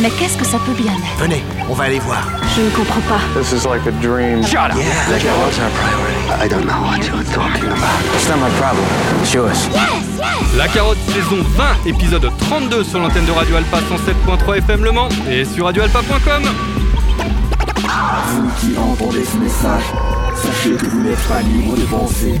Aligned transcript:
Mais 0.00 0.10
qu'est-ce 0.10 0.38
que 0.38 0.44
ça 0.44 0.58
peut 0.64 0.74
bien 0.80 0.92
être? 0.92 1.18
Venez, 1.18 1.42
on 1.68 1.74
va 1.74 1.84
aller 1.84 1.98
voir. 1.98 2.22
Je 2.56 2.62
ne 2.62 2.70
comprends 2.70 3.00
pas. 3.00 3.18
This 3.40 3.50
is 3.52 3.66
like 3.66 3.84
a 3.86 3.90
dream. 4.00 4.44
Shut 4.44 4.70
up. 4.70 4.76
Yeah, 4.76 5.32
our 5.32 5.50
priority. 5.50 6.18
I 6.40 6.48
don't 6.48 6.66
know 6.66 6.80
what 6.82 7.04
you're 7.04 7.24
talking 7.34 7.66
about. 7.66 8.00
It's 8.14 8.28
not 8.28 8.38
my 8.38 8.48
problem. 8.60 8.84
It's 9.22 9.34
yours. 9.34 9.68
La 10.56 10.68
carotte 10.68 10.98
saison 11.12 11.42
20, 11.56 11.86
épisode 11.86 12.30
32 12.38 12.84
sur 12.84 13.00
l'antenne 13.00 13.26
de 13.26 13.32
Radio 13.32 13.56
Alpa 13.56 13.78
107.3 13.78 14.58
FM 14.58 14.84
Le 14.84 14.92
Mans 14.92 15.08
et 15.28 15.44
sur 15.44 15.64
radioalpa.com. 15.64 16.44
Vous 18.28 18.50
qui 18.60 18.78
entendez 18.78 19.24
ce 19.24 19.36
message, 19.36 19.84
sachez 20.36 20.76
que 20.76 20.86
vous 20.86 21.00
n'êtes 21.00 21.28
pas 21.28 21.40
libre 21.42 21.76
de 21.76 21.84
penser, 21.86 22.40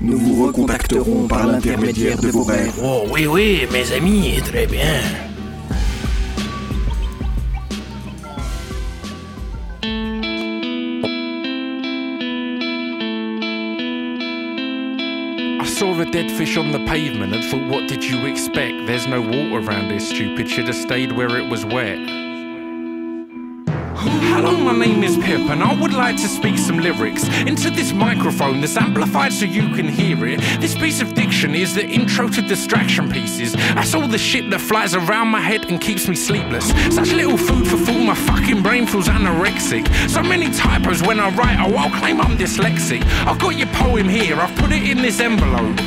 Nous 0.00 0.16
vous 0.16 0.46
recontacterons 0.46 1.26
par 1.26 1.46
l'intermédiaire 1.46 2.20
de 2.20 2.28
vos 2.28 2.44
rêves. 2.44 2.72
Oh 2.80 3.06
oui, 3.10 3.26
oui, 3.26 3.66
mes 3.72 3.92
amis, 3.92 4.40
très 4.44 4.64
bien. 4.66 5.00
I 15.60 15.64
saw 15.66 16.00
a 16.00 16.04
dead 16.04 16.30
fish 16.30 16.56
on 16.56 16.70
the 16.70 16.78
pavement 16.86 17.34
and 17.34 17.44
thought, 17.44 17.68
what 17.68 17.88
did 17.88 18.04
you 18.04 18.24
expect? 18.26 18.86
There's 18.86 19.08
no 19.08 19.20
water 19.20 19.66
around 19.66 19.90
here, 19.90 19.98
stupid. 19.98 20.48
Should 20.48 20.68
have 20.68 20.76
stayed 20.76 21.10
where 21.10 21.36
it 21.36 21.50
was 21.50 21.64
wet. 21.64 22.27
Hello, 24.20 24.56
my 24.56 24.76
name 24.76 25.04
is 25.04 25.16
Pip, 25.16 25.48
and 25.48 25.62
I 25.62 25.72
would 25.80 25.92
like 25.92 26.16
to 26.16 26.28
speak 26.28 26.58
some 26.58 26.78
lyrics 26.78 27.28
into 27.46 27.70
this 27.70 27.92
microphone 27.92 28.60
that's 28.60 28.76
amplified 28.76 29.32
so 29.32 29.44
you 29.44 29.68
can 29.74 29.86
hear 29.86 30.26
it. 30.26 30.40
This 30.60 30.74
piece 30.74 31.00
of 31.00 31.14
diction 31.14 31.54
is 31.54 31.74
the 31.74 31.86
intro 31.86 32.28
to 32.28 32.42
distraction 32.42 33.08
pieces. 33.10 33.52
That's 33.52 33.94
all 33.94 34.08
the 34.08 34.18
shit 34.18 34.50
that 34.50 34.60
flies 34.60 34.94
around 34.94 35.28
my 35.28 35.40
head 35.40 35.66
and 35.66 35.80
keeps 35.80 36.08
me 36.08 36.16
sleepless. 36.16 36.68
Such 36.92 37.12
little 37.12 37.36
food 37.36 37.66
for 37.68 37.76
thought, 37.76 38.00
my 38.00 38.14
fucking 38.14 38.60
brain 38.60 38.86
feels 38.86 39.08
anorexic. 39.08 39.86
So 40.10 40.22
many 40.22 40.50
typos 40.50 41.00
when 41.02 41.20
I 41.20 41.30
write, 41.30 41.58
oh, 41.60 41.76
I'll 41.76 41.98
claim 42.00 42.20
I'm 42.20 42.36
dyslexic. 42.36 43.04
I've 43.24 43.38
got 43.38 43.56
your 43.56 43.68
poem 43.68 44.08
here, 44.08 44.36
I've 44.36 44.56
put 44.56 44.72
it 44.72 44.82
in 44.82 44.98
this 44.98 45.20
envelope. 45.20 45.78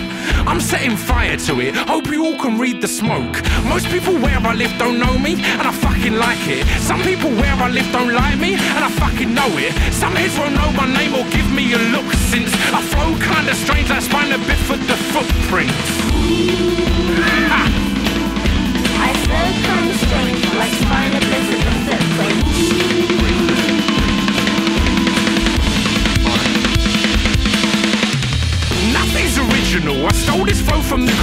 I'm 0.47 0.61
setting 0.61 0.95
fire 0.95 1.35
to 1.35 1.59
it. 1.59 1.75
Hope 1.75 2.07
you 2.07 2.25
all 2.25 2.39
can 2.39 2.57
read 2.57 2.81
the 2.81 2.87
smoke. 2.87 3.43
Most 3.65 3.87
people 3.87 4.13
where 4.13 4.39
I 4.39 4.53
live 4.53 4.73
don't 4.77 4.99
know 4.99 5.17
me, 5.17 5.33
and 5.33 5.67
I. 5.67 5.80
Some 6.91 7.03
people 7.03 7.29
where 7.29 7.55
I 7.55 7.69
live 7.69 7.89
don't 7.93 8.13
like 8.13 8.37
me, 8.37 8.55
and 8.55 8.83
I 8.83 8.89
fucking 8.89 9.33
know 9.33 9.47
it. 9.55 9.71
Some 9.93 10.13
heads 10.13 10.37
won't 10.37 10.55
know 10.55 10.73
my 10.73 10.91
name 10.91 11.15
or 11.15 11.23
give 11.29 11.49
me 11.49 11.71
a 11.71 11.77
look 11.95 12.11
since 12.11 12.51
I 12.73 12.81
flow 12.81 13.15
kinda 13.15 13.55
strange 13.55 13.89
like 13.89 14.01
spina 14.01 14.37
bifida 14.37 14.87
the 14.87 14.97
footprint. 15.13 16.70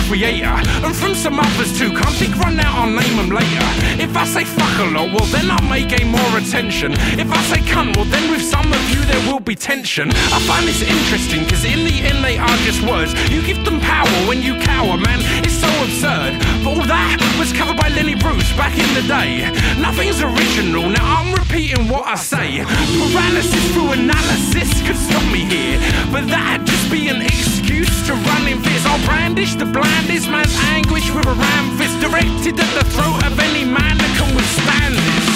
Creator 0.08 0.48
and 0.48 0.96
from 0.96 1.14
some 1.14 1.38
others 1.38 1.78
too. 1.78 1.92
Can't 1.92 2.16
think 2.16 2.34
right 2.40 2.56
now, 2.56 2.80
I'll 2.80 2.90
name 2.90 3.16
them 3.20 3.28
later. 3.28 3.68
If 4.00 4.16
I 4.16 4.24
say 4.24 4.44
fuck 4.44 4.74
a 4.80 4.88
lot, 4.88 5.12
well 5.12 5.28
then 5.28 5.50
I 5.50 5.60
may 5.68 5.84
gain 5.84 6.08
more 6.08 6.32
attention. 6.40 6.92
If 7.20 7.30
I 7.30 7.40
say 7.44 7.60
cunt, 7.60 7.94
well 7.96 8.06
then 8.06 8.30
with 8.30 8.42
some 8.42 8.72
of 8.72 8.82
you 8.90 9.04
there 9.04 9.20
will 9.28 9.40
be 9.40 9.54
tension. 9.54 10.08
I 10.08 10.40
find 10.48 10.66
this 10.66 10.80
interesting 10.80 11.44
because 11.44 11.64
in 11.64 11.84
the 11.84 11.96
end 12.08 12.24
they 12.24 12.38
are 12.38 12.56
just 12.64 12.80
words. 12.88 13.12
You 13.28 13.44
give 13.44 13.62
them 13.64 13.80
power 13.80 14.08
when 14.26 14.40
you 14.40 14.56
cower, 14.64 14.96
man. 14.96 15.20
It's 15.44 15.60
so 15.60 15.68
absurd. 15.84 16.40
But 16.64 16.72
all 16.72 16.86
that 16.88 17.20
was 17.38 17.52
covered 17.52 17.76
by 17.76 17.88
Lenny 17.88 18.16
Bruce 18.16 18.50
back 18.56 18.72
in 18.80 18.88
the 18.96 19.04
day. 19.04 19.44
Nothing's 19.76 20.22
original. 20.24 20.88
Now 20.88 21.20
I'm 21.20 21.34
repeating 21.36 21.86
what 21.88 22.06
I 22.08 22.16
say. 22.16 22.64
Paralysis 22.64 23.64
through 23.76 23.92
analysis 23.92 24.72
could 24.88 24.96
stop 24.96 25.24
me 25.28 25.44
here, 25.44 25.76
but 26.10 26.26
that'd 26.32 26.66
just 26.66 26.90
be 26.90 27.08
an 27.08 27.20
excuse 27.20 27.67
to 28.06 28.14
run 28.14 28.48
in 28.48 28.58
fits. 28.62 28.84
I'll 28.86 29.04
brandish 29.06 29.54
the 29.54 29.64
blandest 29.66 30.28
man's 30.30 30.54
anguish 30.74 31.10
with 31.10 31.26
a 31.26 31.34
ram 31.34 31.76
fist 31.76 32.00
directed 32.00 32.58
at 32.58 32.72
the 32.78 32.84
throat 32.90 33.24
of 33.26 33.38
any 33.38 33.64
man 33.64 33.96
that 33.98 34.12
can 34.18 34.34
withstand 34.34 34.94
this. 34.94 35.26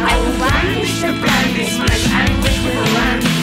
I 0.00 0.12
will 0.20 0.36
brandish 0.38 1.00
the 1.00 1.12
blandest 1.22 1.78
man's 1.78 2.06
anguish 2.12 2.58
with 2.64 2.76
a 2.76 2.94
ram 2.94 3.20
fist. 3.20 3.33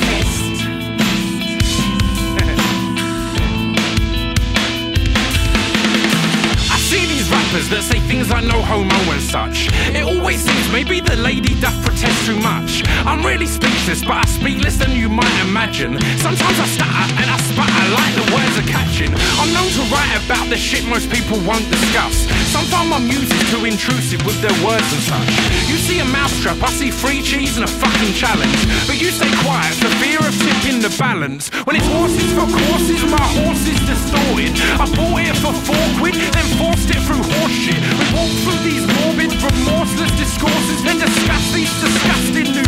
Rappers 7.52 7.70
that 7.70 7.84
say 7.84 8.00
things 8.08 8.30
like 8.30 8.46
no 8.46 8.62
homo 8.62 8.96
and 9.12 9.22
such. 9.22 9.68
It 9.92 10.04
always 10.04 10.40
seems 10.40 10.72
maybe 10.72 11.00
the 11.02 11.16
lady 11.18 11.60
doth 11.60 11.76
protest 11.84 12.26
too 12.26 12.40
much. 12.40 12.84
I'm 13.04 13.26
really 13.26 13.46
speechless, 13.46 14.04
but 14.04 14.24
I 14.24 14.26
speak 14.26 14.64
less 14.64 14.78
than 14.78 14.92
you 14.92 15.10
might 15.10 15.36
imagine. 15.44 16.00
Sometimes 16.24 16.58
I 16.60 16.68
stutter 16.68 17.06
and 17.20 17.28
I 17.28 17.38
sputter 17.52 17.86
like 17.92 18.14
the 18.16 18.28
words 18.32 18.56
are 18.56 18.70
catching. 18.72 19.12
I'm 19.40 19.52
known 19.52 19.68
to 19.68 19.84
write 19.92 20.16
about 20.24 20.48
the 20.48 20.58
shit 20.58 20.86
most 20.88 21.12
people 21.12 21.40
won't 21.44 21.68
discuss. 21.68 22.28
Sometimes 22.52 22.88
my 22.88 23.00
music 23.00 23.40
too 23.52 23.66
intrusive 23.66 24.24
with 24.26 24.40
their 24.40 24.56
words 24.64 24.88
and 24.96 25.04
such. 25.04 25.32
You 25.68 25.76
see 25.76 26.00
a 26.00 26.08
mousetrap, 26.08 26.62
I 26.64 26.72
see 26.72 26.92
free 26.92 27.22
cheese 27.22 27.58
and 27.58 27.66
a 27.68 27.72
fucking 27.72 28.14
challenge. 28.16 28.60
But 28.88 29.02
you 29.02 29.12
stay 29.12 29.32
quiet 29.44 29.76
for 29.76 29.92
fear 30.00 30.20
of 30.24 30.32
tipping 30.40 30.80
the 30.80 30.94
balance. 30.96 31.52
When 31.68 31.76
it's 31.76 31.88
horses 31.88 32.32
for 32.32 32.48
courses, 32.48 33.02
my 33.12 33.26
horse 33.44 33.64
is 33.68 33.80
distorted. 33.84 34.56
I 34.80 34.88
bought 34.96 35.20
it 35.20 35.36
for 35.44 35.52
four 35.68 35.86
quid, 36.00 36.16
then 36.16 36.48
forced 36.56 36.88
it 36.92 37.02
through 37.04 37.24
horseshit. 37.42 37.82
We 38.00 38.06
walk 38.14 38.32
through 38.44 38.62
these 38.70 38.86
morbid, 39.02 39.32
remorseless 39.42 40.12
discourses 40.18 40.82
and 40.86 41.00
discuss 41.00 41.54
these 41.54 41.74
disgusting 41.82 42.61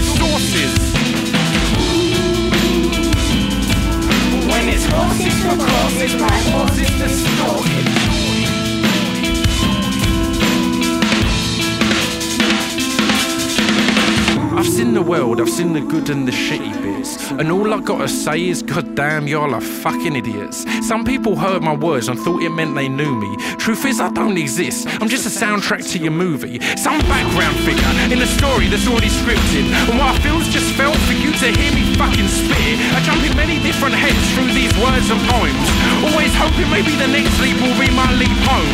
I've 15.39 15.49
seen 15.49 15.73
the 15.73 15.81
good 15.81 16.09
and 16.09 16.27
the 16.27 16.31
shitty 16.31 16.73
bits. 16.81 17.31
And 17.31 17.51
all 17.51 17.73
I 17.73 17.81
gotta 17.81 18.07
say 18.07 18.49
is, 18.49 18.61
God 18.61 18.95
damn, 18.95 19.27
y'all 19.27 19.53
are 19.53 19.61
fucking 19.61 20.15
idiots. 20.15 20.65
Some 20.87 21.03
people 21.03 21.35
heard 21.35 21.63
my 21.63 21.73
words 21.73 22.07
and 22.07 22.19
thought 22.19 22.43
it 22.43 22.49
meant 22.49 22.75
they 22.75 22.87
knew 22.87 23.15
me. 23.15 23.35
Truth 23.57 23.85
is, 23.85 23.99
I 23.99 24.09
don't 24.11 24.37
exist. 24.37 24.87
I'm 25.01 25.09
just 25.09 25.25
a 25.25 25.33
soundtrack 25.33 25.89
to 25.93 25.97
your 25.97 26.11
movie. 26.11 26.59
Some 26.77 26.99
background 27.09 27.55
figure 27.65 27.93
in 28.13 28.21
a 28.21 28.27
story 28.27 28.67
that's 28.67 28.87
already 28.87 29.09
scripted. 29.09 29.65
And 29.89 29.97
what 29.97 30.13
I 30.13 30.19
feel's 30.19 30.47
just 30.49 30.73
felt 30.75 30.97
for 31.07 31.13
you 31.13 31.31
to 31.31 31.47
hear 31.49 31.71
me 31.73 31.95
fucking 31.95 32.27
spit. 32.27 32.77
I 32.93 33.01
jump 33.01 33.23
in 33.23 33.35
many 33.35 33.57
different 33.63 33.95
heads 33.95 34.21
through 34.35 34.53
these 34.53 34.73
words 34.77 35.09
and 35.09 35.21
poems. 35.33 35.67
Always 36.13 36.33
hoping 36.35 36.69
maybe 36.69 36.93
the 36.99 37.07
next 37.07 37.33
leap 37.41 37.57
will 37.57 37.77
be 37.79 37.89
my 37.95 38.11
leap 38.19 38.37
home. 38.45 38.69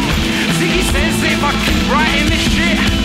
Ziggy 0.60 0.84
says 0.92 1.16
if 1.24 1.40
I 1.40 1.52
keep 1.64 1.82
writing 1.88 2.28
this 2.28 2.44
shit. 2.52 2.99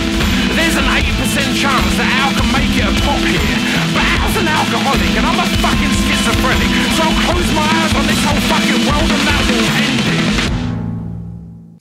There's 0.54 0.76
an 0.76 0.86
80% 0.86 1.58
chance 1.58 1.92
that 1.98 2.06
Al 2.22 2.30
can 2.38 2.46
make 2.54 2.70
it 2.78 2.86
a 2.86 2.94
pop 3.02 3.18
here. 3.26 3.58
But 3.90 4.06
Al's 4.06 4.36
an 4.38 4.46
alcoholic 4.46 5.12
and 5.18 5.26
I'm 5.26 5.40
a 5.42 5.46
fucking 5.58 5.94
schizophrenic. 6.06 6.70
So 6.94 7.02
I'll 7.02 7.18
close 7.26 7.50
my 7.58 7.66
eyes 7.66 7.92
on 7.98 8.06
this 8.06 8.22
whole 8.22 8.42
fucking 8.46 8.82
world 8.86 9.10
and 9.10 9.22
that 9.26 9.42
will 9.50 9.68
end 9.82 10.06
it. 10.14 10.54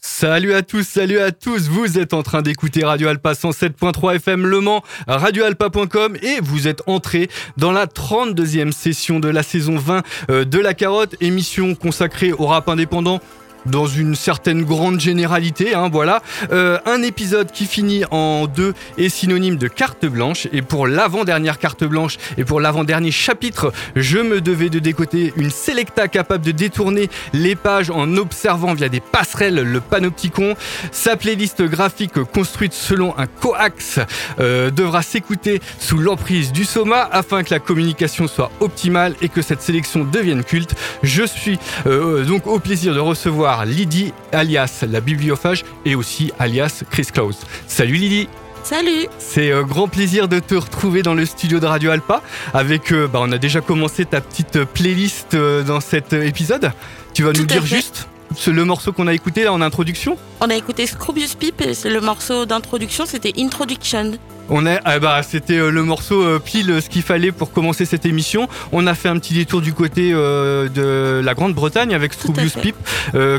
Salut 0.02 0.54
à 0.54 0.62
tous, 0.62 0.88
salut 0.88 1.20
à 1.20 1.32
tous. 1.32 1.68
Vous 1.68 2.00
êtes 2.00 2.14
en 2.14 2.24
train 2.24 2.42
d'écouter 2.42 2.84
Radio 2.86 3.10
Alpa 3.10 3.34
107.3 3.34 4.16
FM 4.16 4.48
Le 4.48 4.62
Mans, 4.62 4.82
radioalpa.com 5.08 6.16
et 6.22 6.40
vous 6.42 6.68
êtes 6.68 6.82
entré 6.88 7.30
dans 7.58 7.74
la 7.74 7.88
32e 7.88 8.72
session 8.72 9.20
de 9.20 9.28
la 9.28 9.44
saison 9.44 9.76
20 9.78 10.02
euh, 10.30 10.46
de 10.46 10.60
La 10.60 10.74
Carotte, 10.74 11.16
émission 11.20 11.76
consacrée 11.76 12.32
au 12.32 12.46
rap 12.46 12.70
indépendant 12.70 13.20
dans 13.66 13.88
une 13.88 14.16
certaine 14.16 14.64
grande 14.64 15.00
généralité. 15.00 15.74
Hein, 15.76 15.90
voilà, 15.92 16.22
Euh, 16.52 16.78
un 16.86 17.02
épisode 17.02 17.52
qui 17.52 17.66
finit 17.66 18.04
en 18.12 18.48
deux 18.48 18.74
est 18.98 19.10
synonyme 19.10 19.58
de 19.58 19.68
carte 19.68 20.06
blanche. 20.06 20.48
Et 20.52 20.62
pour 20.62 20.88
l'avant-dernière 20.88 21.58
carte 21.58 21.84
blanche 21.84 22.18
et 22.38 22.44
pour 22.44 22.60
l'avant-dernier 22.60 23.12
chapitre, 23.12 23.72
je 23.96 24.20
me 24.20 24.42
devais 24.42 24.70
de 24.70 24.80
décoter 24.80 25.34
une 25.36 25.50
Selecta 25.50 26.08
capable 26.08 26.46
de 26.46 26.52
détourner 26.52 27.10
les 27.34 27.56
pages 27.56 27.90
en 27.90 28.18
observant 28.18 28.74
via 28.74 28.90
des 28.90 29.00
passerelles 29.00 29.56
le 29.56 29.80
panopticon. 29.80 30.56
Sa 30.92 31.16
playlist 31.16 31.62
graphique 31.64 32.22
construite 32.34 32.74
selon 32.74 33.18
un 33.18 33.28
coax 33.28 34.00
euh, 34.40 34.70
devra 34.70 35.02
s'écouter 35.02 35.62
sous 35.80 35.98
l'emprise 35.98 36.52
du 36.52 36.66
soma 36.66 37.08
afin 37.12 37.44
que 37.44 37.54
la 37.54 37.60
communication 37.60 38.28
soit 38.28 38.52
optimale 38.60 39.16
et 39.22 39.30
que 39.30 39.42
cette 39.42 39.62
sélection 39.62 40.04
devienne 40.04 40.44
culte. 40.44 40.76
Je 41.04 41.24
suis 41.24 41.60
euh, 41.86 42.24
donc 42.26 42.48
au 42.48 42.60
plaisir 42.60 42.94
de 42.94 43.00
recevoir 43.00 43.53
Lydie 43.66 44.14
alias 44.32 44.84
la 44.90 45.00
bibliophage 45.02 45.64
et 45.86 45.96
aussi 45.96 46.32
alias 46.40 46.84
Chris 46.90 47.08
Klaus. 47.14 47.38
Salut 47.68 47.96
Lydie 47.96 48.28
Salut 48.64 49.08
c'est 49.18 49.52
un 49.52 49.64
grand 49.64 49.90
plaisir 49.90 50.28
de 50.30 50.40
te 50.40 50.56
retrouver 50.56 51.02
dans 51.02 51.14
le 51.14 51.26
studio 51.26 51.60
de 51.60 51.66
Radio 51.66 51.92
Alpa. 51.92 52.22
Avec, 52.54 52.92
euh, 52.94 53.08
bah, 53.08 53.20
on 53.22 53.32
a 53.32 53.38
déjà 53.38 53.60
commencé 53.62 54.06
ta 54.06 54.22
petite 54.22 54.64
playlist 54.64 55.34
euh, 55.34 55.64
dans 55.64 55.82
cet 55.82 56.14
euh, 56.14 56.26
épisode. 56.26 56.72
Tu 57.14 57.24
vas 57.24 57.34
Tout 57.34 57.42
nous 57.42 57.48
dire 57.48 57.62
fait. 57.62 57.76
juste 57.76 58.08
le 58.48 58.66
morceau 58.66 58.92
qu'on 58.94 59.08
a 59.08 59.14
écouté 59.14 59.44
là 59.44 59.54
en 59.54 59.62
introduction? 59.62 60.18
On 60.42 60.50
a 60.50 60.56
écouté 60.56 60.88
Scroobius 60.88 61.36
Pip 61.36 61.62
et 61.62 61.74
c'est 61.74 61.90
le 61.90 62.02
morceau 62.02 62.46
d'introduction, 62.46 63.06
c'était 63.06 63.34
Introduction. 63.38 64.14
On 64.50 64.66
est, 64.66 64.80
ah 64.84 65.00
bah, 65.00 65.22
c'était 65.24 65.58
euh, 65.58 65.72
le 65.72 65.84
morceau 65.84 66.22
euh, 66.22 66.38
pile 66.40 66.70
euh, 66.70 66.82
ce 66.82 66.90
qu'il 66.90 67.02
fallait 67.02 67.32
pour 67.32 67.52
commencer 67.54 67.86
cette 67.86 68.06
émission. 68.06 68.50
On 68.74 68.86
a 68.88 68.94
fait 68.94 69.08
un 69.10 69.18
petit 69.18 69.34
détour 69.34 69.62
du 69.62 69.74
côté 69.74 70.12
euh, 70.14 70.68
de 70.70 71.22
la 71.24 71.34
Grande-Bretagne 71.34 71.94
avec 71.96 72.14
Strubius. 72.14 72.54
Pip, 72.62 72.76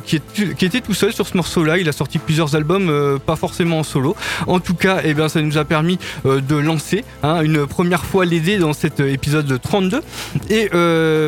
qui, 0.05 0.17
est- 0.17 0.55
qui 0.57 0.65
était 0.65 0.81
tout 0.81 0.95
seul 0.95 1.13
sur 1.13 1.27
ce 1.27 1.37
morceau-là. 1.37 1.79
Il 1.79 1.89
a 1.89 1.93
sorti 1.93 2.19
plusieurs 2.19 2.57
albums, 2.57 3.19
pas 3.25 3.37
forcément 3.37 3.81
en 3.81 3.83
solo. 3.83 4.17
En 4.47 4.61
tout 4.61 4.75
cas, 4.75 5.01
eh 5.05 5.15
bien, 5.15 5.29
ça 5.29 5.41
nous 5.43 5.59
a 5.59 5.65
permis 5.65 5.99
de 6.25 6.57
lancer 6.57 7.05
hein, 7.23 7.43
une 7.43 7.67
première 7.67 8.05
fois 8.05 8.25
l'aider 8.25 8.59
dans 8.59 8.73
cet 8.73 9.01
épisode 9.01 9.61
32. 9.61 10.01
Et 10.51 10.71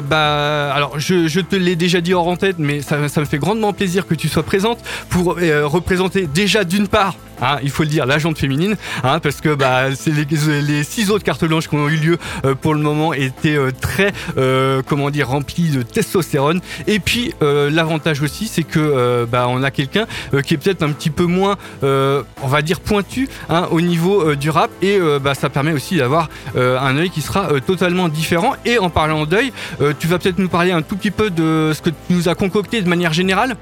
bah, 0.08 0.72
alors, 0.74 0.98
je, 0.98 1.28
je 1.28 1.40
te 1.40 1.56
l'ai 1.56 1.76
déjà 1.76 2.00
dit 2.00 2.14
hors 2.14 2.28
en 2.28 2.36
tête, 2.36 2.56
mais 2.58 2.80
ça, 2.82 3.08
ça 3.08 3.20
me 3.20 3.26
fait 3.26 3.38
grandement 3.38 3.72
plaisir 3.72 4.06
que 4.06 4.14
tu 4.14 4.28
sois 4.28 4.42
présente 4.42 4.78
pour 5.10 5.36
représenter 5.36 6.26
déjà 6.26 6.64
d'une 6.64 6.88
part. 6.88 7.14
hein, 7.42 7.58
il 7.62 7.70
faut 7.70 7.82
le 7.82 7.88
dire, 7.88 8.06
la 8.06 8.18
jante 8.18 8.38
féminine, 8.38 8.76
hein, 9.04 9.20
parce 9.20 9.40
que 9.40 9.54
bah, 9.54 9.65
c'est 9.94 10.12
les, 10.12 10.84
six 10.84 11.10
autres 11.10 11.24
cartes 11.24 11.44
blanches 11.44 11.68
qui 11.68 11.74
ont 11.74 11.88
eu 11.88 11.96
lieu 11.96 12.18
euh, 12.44 12.54
pour 12.54 12.74
le 12.74 12.80
moment 12.80 13.12
étaient 13.12 13.56
euh, 13.56 13.70
très, 13.72 14.12
euh, 14.36 14.82
comment 14.86 15.08
remplies 15.24 15.70
de 15.70 15.82
testostérone. 15.82 16.60
Et 16.86 16.98
puis 17.00 17.34
l'avantage 17.40 18.20
aussi, 18.22 18.48
c'est 18.48 18.62
que 18.62 19.26
bah, 19.30 19.46
on 19.48 19.62
a 19.62 19.70
quelqu'un 19.70 20.06
qui 20.44 20.54
est 20.54 20.56
peut-être 20.56 20.82
un 20.82 20.90
petit 20.90 21.10
peu 21.10 21.24
moins, 21.24 21.56
on 21.82 22.48
va 22.48 22.62
dire 22.62 22.80
pointu, 22.80 23.28
hein, 23.48 23.66
au 23.70 23.80
niveau 23.80 24.34
du 24.34 24.50
rap, 24.50 24.70
et 24.82 24.98
bah, 25.22 25.34
ça 25.34 25.48
permet 25.48 25.72
aussi 25.72 25.96
d'avoir 25.96 26.28
un 26.54 26.96
œil 26.96 27.10
qui 27.10 27.22
sera 27.22 27.48
totalement 27.60 28.08
différent. 28.08 28.54
Et 28.64 28.78
en 28.78 28.90
parlant 28.90 29.24
d'œil, 29.24 29.52
tu 29.98 30.06
vas 30.06 30.18
peut-être 30.18 30.38
nous 30.38 30.48
parler 30.48 30.72
un 30.72 30.82
tout 30.82 30.96
petit 30.96 31.10
peu 31.10 31.30
de 31.30 31.72
ce 31.74 31.80
que 31.80 31.90
tu 31.90 31.96
nous 32.10 32.28
as 32.28 32.34
concocté 32.34 32.82
de 32.82 32.88
manière 32.88 33.12
générale? 33.12 33.56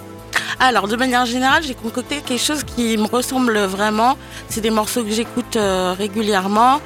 Alors, 0.60 0.88
de 0.88 0.96
manière 0.96 1.26
générale, 1.26 1.62
j'ai 1.62 1.74
concocté 1.74 2.20
quelque 2.20 2.42
chose 2.42 2.64
qui 2.64 2.96
me 2.96 3.06
ressemble 3.06 3.58
vraiment. 3.58 4.16
C'est 4.48 4.60
des 4.60 4.70
morceaux 4.70 5.02
que 5.02 5.10
j'écoute 5.10 5.56
euh, 5.56 5.94
régulièrement, 5.96 6.80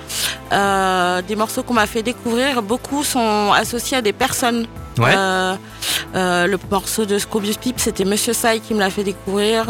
euh, 0.53 1.23
des 1.23 1.37
morceaux 1.37 1.63
qu'on 1.63 1.75
m'a 1.75 1.87
fait 1.87 2.03
découvrir. 2.03 2.63
Beaucoup 2.63 3.05
sont 3.05 3.53
associés 3.53 3.99
à 3.99 4.03
des 4.03 4.13
personnes. 4.13 4.67
Ouais. 4.99 5.15
Euh, 5.17 6.47
le 6.47 6.59
morceau 6.71 7.05
de 7.05 7.19
Scroobius 7.19 7.59
Pip, 7.59 7.79
c'était 7.79 8.05
Monsieur 8.05 8.33
Sai 8.33 8.61
qui 8.61 8.75
me 8.75 8.81
l'a 8.81 8.91
fait 8.91 9.05
découvrir. 9.05 9.67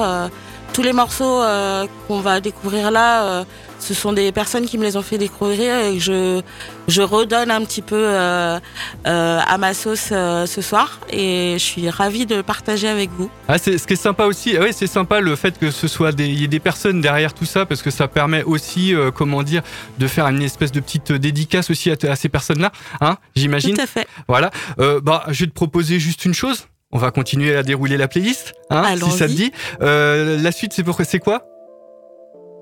Tous 0.72 0.82
les 0.84 0.92
morceaux 0.92 1.42
euh, 1.42 1.86
qu'on 2.06 2.20
va 2.20 2.40
découvrir 2.40 2.92
là, 2.92 3.24
euh, 3.24 3.44
ce 3.80 3.94
sont 3.94 4.12
des 4.12 4.30
personnes 4.30 4.64
qui 4.64 4.78
me 4.78 4.84
les 4.84 4.96
ont 4.96 5.02
fait 5.02 5.18
découvrir 5.18 5.74
et 5.74 5.98
je, 5.98 6.40
je 6.86 7.02
redonne 7.02 7.50
un 7.50 7.64
petit 7.64 7.82
peu 7.82 7.96
euh, 7.96 8.60
euh, 9.06 9.40
à 9.44 9.58
ma 9.58 9.74
sauce 9.74 10.10
euh, 10.12 10.46
ce 10.46 10.62
soir. 10.62 11.00
Et 11.10 11.54
je 11.54 11.64
suis 11.64 11.90
ravie 11.90 12.26
de 12.26 12.36
le 12.36 12.42
partager 12.44 12.86
avec 12.86 13.10
vous. 13.10 13.28
Ah, 13.48 13.58
c'est 13.58 13.76
ce 13.76 13.88
qui 13.88 13.94
est 13.94 13.96
sympa 13.96 14.26
aussi. 14.26 14.56
ah 14.56 14.60
Oui, 14.62 14.68
c'est 14.72 14.86
sympa 14.86 15.18
le 15.20 15.34
fait 15.34 15.58
que 15.58 15.72
ce 15.72 15.88
soit 15.88 16.12
des, 16.12 16.28
y 16.28 16.44
ait 16.44 16.48
des 16.48 16.60
personnes 16.60 17.00
derrière 17.00 17.34
tout 17.34 17.44
ça 17.46 17.66
parce 17.66 17.82
que 17.82 17.90
ça 17.90 18.06
permet 18.06 18.44
aussi, 18.44 18.94
euh, 18.94 19.10
comment 19.10 19.42
dire, 19.42 19.62
de 19.98 20.06
faire 20.06 20.28
une 20.28 20.42
espèce 20.42 20.70
de 20.70 20.78
petite 20.78 21.10
dédicace 21.10 21.70
aussi 21.70 21.90
à, 21.90 21.96
à 22.08 22.14
ces 22.14 22.28
personnes-là, 22.28 22.70
hein, 23.00 23.16
j'imagine. 23.34 23.74
Tout 23.74 23.82
à 23.82 23.86
fait. 23.88 24.06
Voilà. 24.28 24.52
Euh, 24.78 25.00
bah, 25.02 25.24
je 25.28 25.40
vais 25.44 25.50
te 25.50 25.54
proposer 25.54 25.98
juste 25.98 26.24
une 26.24 26.34
chose. 26.34 26.68
On 26.90 26.98
va 26.98 27.10
continuer 27.10 27.54
à 27.54 27.62
dérouler 27.62 27.98
la 27.98 28.08
playlist, 28.08 28.54
hein, 28.70 28.82
si 28.96 29.10
ça 29.18 29.26
te 29.28 29.32
dit. 29.32 29.52
Euh, 29.82 30.40
la 30.40 30.52
suite, 30.52 30.72
c'est 30.72 30.82
pour 30.82 30.98
c'est 31.04 31.18
quoi? 31.18 31.44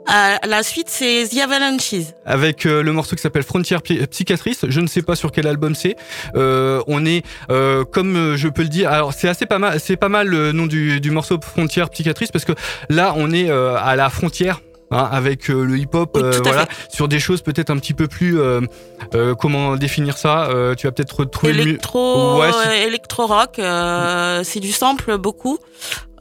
Euh, 0.09 0.37
la 0.45 0.63
suite, 0.63 0.89
c'est 0.89 1.25
The 1.29 1.39
Avalanches. 1.39 2.13
Avec 2.25 2.65
euh, 2.67 2.83
le 2.83 2.93
morceau 2.93 3.15
qui 3.17 3.23
s'appelle 3.23 3.43
Frontière 3.43 3.83
Psy- 3.83 4.07
Psychiatrice. 4.07 4.65
Je 4.69 4.81
ne 4.81 4.87
sais 4.87 5.03
pas 5.03 5.17
sur 5.17 5.33
quel 5.33 5.47
album 5.49 5.75
c'est. 5.75 5.97
Euh, 6.37 6.81
on 6.87 7.05
est, 7.07 7.25
euh, 7.51 7.85
comme 7.85 8.17
euh, 8.17 8.37
je 8.37 8.49
peux 8.49 8.63
le 8.63 8.69
dire, 8.69 8.91
alors 8.91 9.13
c'est 9.13 9.29
assez 9.29 9.47
pas 9.47 9.59
mal. 9.59 9.79
C'est 9.81 9.97
pas 9.97 10.09
mal 10.09 10.29
le 10.29 10.53
nom 10.53 10.67
du, 10.67 11.01
du 11.01 11.11
morceau 11.11 11.41
Frontière 11.41 11.91
Psychiatrice 11.91 12.31
parce 12.33 12.45
que 12.45 12.53
là, 12.89 13.15
on 13.17 13.33
est 13.33 13.51
à 13.51 13.95
la 13.97 14.11
frontière. 14.11 14.61
Hein, 14.91 15.09
avec 15.11 15.51
euh, 15.51 15.65
le 15.65 15.79
hip-hop, 15.79 16.11
Oui, 16.15 16.23
euh, 16.25 16.41
voilà, 16.43 16.67
sur 16.89 17.09
des 17.09 17.19
choses 17.19 17.43
peut-être 17.43 17.71
un 17.71 17.79
petit 17.79 17.95
peu 17.95 18.07
plus, 18.07 18.39
euh, 18.41 18.61
comment 19.39 19.77
définir 19.77 20.19
ça 20.19 20.49
Tu 20.77 20.87
vas 20.87 20.93
peut-être 20.93 21.21
retrouver. 21.21 21.53
Électro, 21.53 22.41
Ouais, 22.41 22.83
électro 22.87 23.27
rock, 23.27 23.61
c'est 24.45 24.61
du 24.61 24.73
sample 24.73 25.19
beaucoup. 25.19 25.59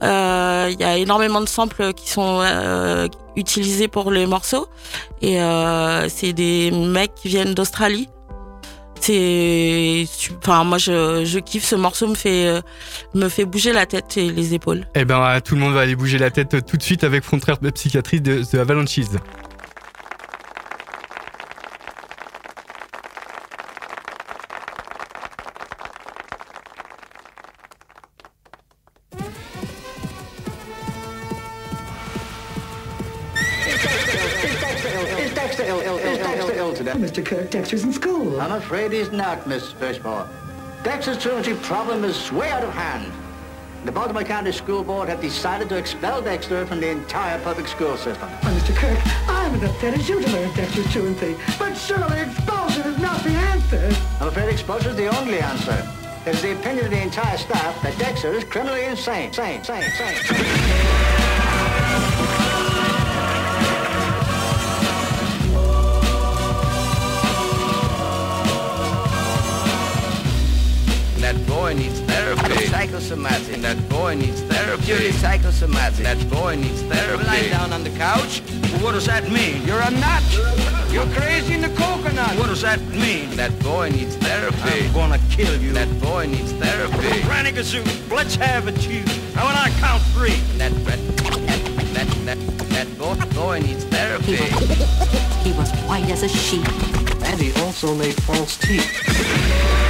Euh, 0.03 0.69
Il 0.71 0.79
y 0.79 0.83
a 0.83 0.97
énormément 0.97 1.41
de 1.41 1.47
samples 1.47 1.93
qui 1.93 2.09
sont 2.09 2.41
euh, 2.41 3.07
utilisés 3.35 3.87
pour 3.87 4.11
les 4.11 4.25
morceaux 4.25 4.67
et 5.21 5.41
euh, 5.41 6.09
c'est 6.09 6.33
des 6.33 6.71
mecs 6.71 7.15
qui 7.15 7.29
viennent 7.29 7.53
d'Australie. 7.53 8.09
C'est, 9.07 10.07
enfin 10.39 10.63
moi 10.63 10.79
je, 10.79 11.25
je 11.25 11.37
kiffe 11.37 11.63
ce 11.63 11.75
morceau 11.75 12.07
me 12.07 12.15
fait 12.15 12.47
euh, 12.47 12.61
me 13.13 13.29
fait 13.29 13.45
bouger 13.45 13.71
la 13.71 13.85
tête 13.85 14.17
et 14.17 14.31
les 14.31 14.55
épaules. 14.55 14.87
Eh 14.95 15.05
ben, 15.05 15.21
euh, 15.21 15.39
tout 15.41 15.53
le 15.53 15.61
monde 15.61 15.75
va 15.75 15.81
aller 15.81 15.95
bouger 15.95 16.17
la 16.17 16.31
tête 16.31 16.55
euh, 16.55 16.59
tout 16.59 16.75
de 16.75 16.81
suite 16.81 17.03
avec 17.03 17.23
Frontière 17.23 17.59
Psychiatrice 17.59 18.23
de 18.23 18.41
The 18.41 18.55
Avalanches. 18.55 19.11
Mr. 36.97 37.23
Kirk, 37.23 37.51
Dexter's 37.51 37.83
in 37.83 37.91
I'm 38.33 38.53
afraid 38.53 38.91
he's 38.91 39.11
not, 39.11 39.45
Miss 39.45 39.71
Birchmore. 39.73 40.27
Dexter's 40.83 41.19
truancy 41.19 41.53
problem 41.53 42.03
is 42.03 42.31
way 42.31 42.49
out 42.49 42.63
of 42.63 42.73
hand. 42.73 43.11
The 43.85 43.91
Baltimore 43.91 44.23
County 44.23 44.51
School 44.51 44.83
Board 44.83 45.09
have 45.09 45.21
decided 45.21 45.69
to 45.69 45.77
expel 45.77 46.23
Dexter 46.23 46.65
from 46.65 46.79
the 46.79 46.89
entire 46.89 47.39
public 47.41 47.67
school 47.67 47.95
system. 47.97 48.27
Oh, 48.31 48.59
Mr. 48.59 48.75
Kirk, 48.75 48.99
I'm 49.29 49.53
as 49.53 49.69
upset 49.69 49.93
as 49.93 50.09
you 50.09 50.19
to 50.21 50.31
learn 50.31 50.51
Dexter's 50.55 50.91
truancy. 50.91 51.35
But 51.59 51.75
surely 51.75 52.19
expulsion 52.21 52.81
is 52.81 52.97
not 52.97 53.23
the 53.23 53.29
answer. 53.29 53.95
I'm 54.19 54.29
afraid 54.29 54.49
expulsion 54.49 54.91
is 54.91 54.97
the 54.97 55.15
only 55.19 55.39
answer. 55.39 55.87
It 56.25 56.33
is 56.33 56.41
the 56.41 56.53
opinion 56.59 56.85
of 56.85 56.91
the 56.91 57.01
entire 57.01 57.37
staff 57.37 57.79
that 57.83 57.95
Dexter 57.99 58.33
is 58.33 58.43
criminally 58.43 58.85
insane. 58.85 59.31
Sane, 59.31 59.63
sane, 59.63 59.83
sane. 59.91 61.04
Boy 71.65 71.73
needs 71.73 71.99
therapy. 72.01 72.67
Psychosomatic. 72.67 73.61
That 73.61 73.89
boy 73.89 74.13
needs 74.13 74.39
therapy. 74.41 74.83
Purely 74.83 75.11
psychosomatic. 75.11 76.03
That 76.03 76.29
boy 76.29 76.55
needs 76.57 76.83
therapy. 76.83 77.23
Lying 77.23 77.49
down 77.49 77.73
on 77.73 77.83
the 77.83 77.89
couch. 77.97 78.41
What 78.83 78.91
does 78.91 79.07
that 79.07 79.31
mean? 79.31 79.65
You're 79.65 79.81
a 79.81 79.89
nut. 79.89 80.23
You're 80.91 81.09
crazy 81.17 81.55
in 81.55 81.61
the 81.61 81.69
coconut. 81.69 82.37
What 82.37 82.47
does 82.47 82.61
that 82.61 82.79
mean? 82.89 83.31
That 83.31 83.57
boy 83.63 83.89
needs 83.89 84.15
therapy. 84.17 84.85
I'm 84.85 84.93
gonna 84.93 85.19
kill 85.31 85.59
you. 85.59 85.73
That 85.73 85.89
boy 85.99 86.27
needs 86.27 86.51
therapy. 86.51 87.23
Granny 87.23 87.51
Gazoo, 87.51 87.83
let's 88.11 88.35
have 88.35 88.67
it, 88.67 88.87
you. 88.87 89.01
Now 89.33 89.47
when 89.47 89.55
I 89.55 89.71
count 89.79 90.03
three. 90.13 90.37
That 90.59 90.71
that 90.85 90.99
that 91.95 92.09
that 92.27 92.39
that 92.75 92.87
boy, 92.99 93.15
boy 93.33 93.59
needs 93.61 93.85
therapy. 93.85 94.35
He 95.41 95.51
was 95.57 95.71
white 95.89 96.09
as 96.11 96.21
a 96.21 96.29
sheet. 96.29 96.67
And 97.25 97.41
he 97.41 97.51
also 97.63 97.95
made 97.95 98.13
false 98.21 98.55
teeth. 98.55 99.84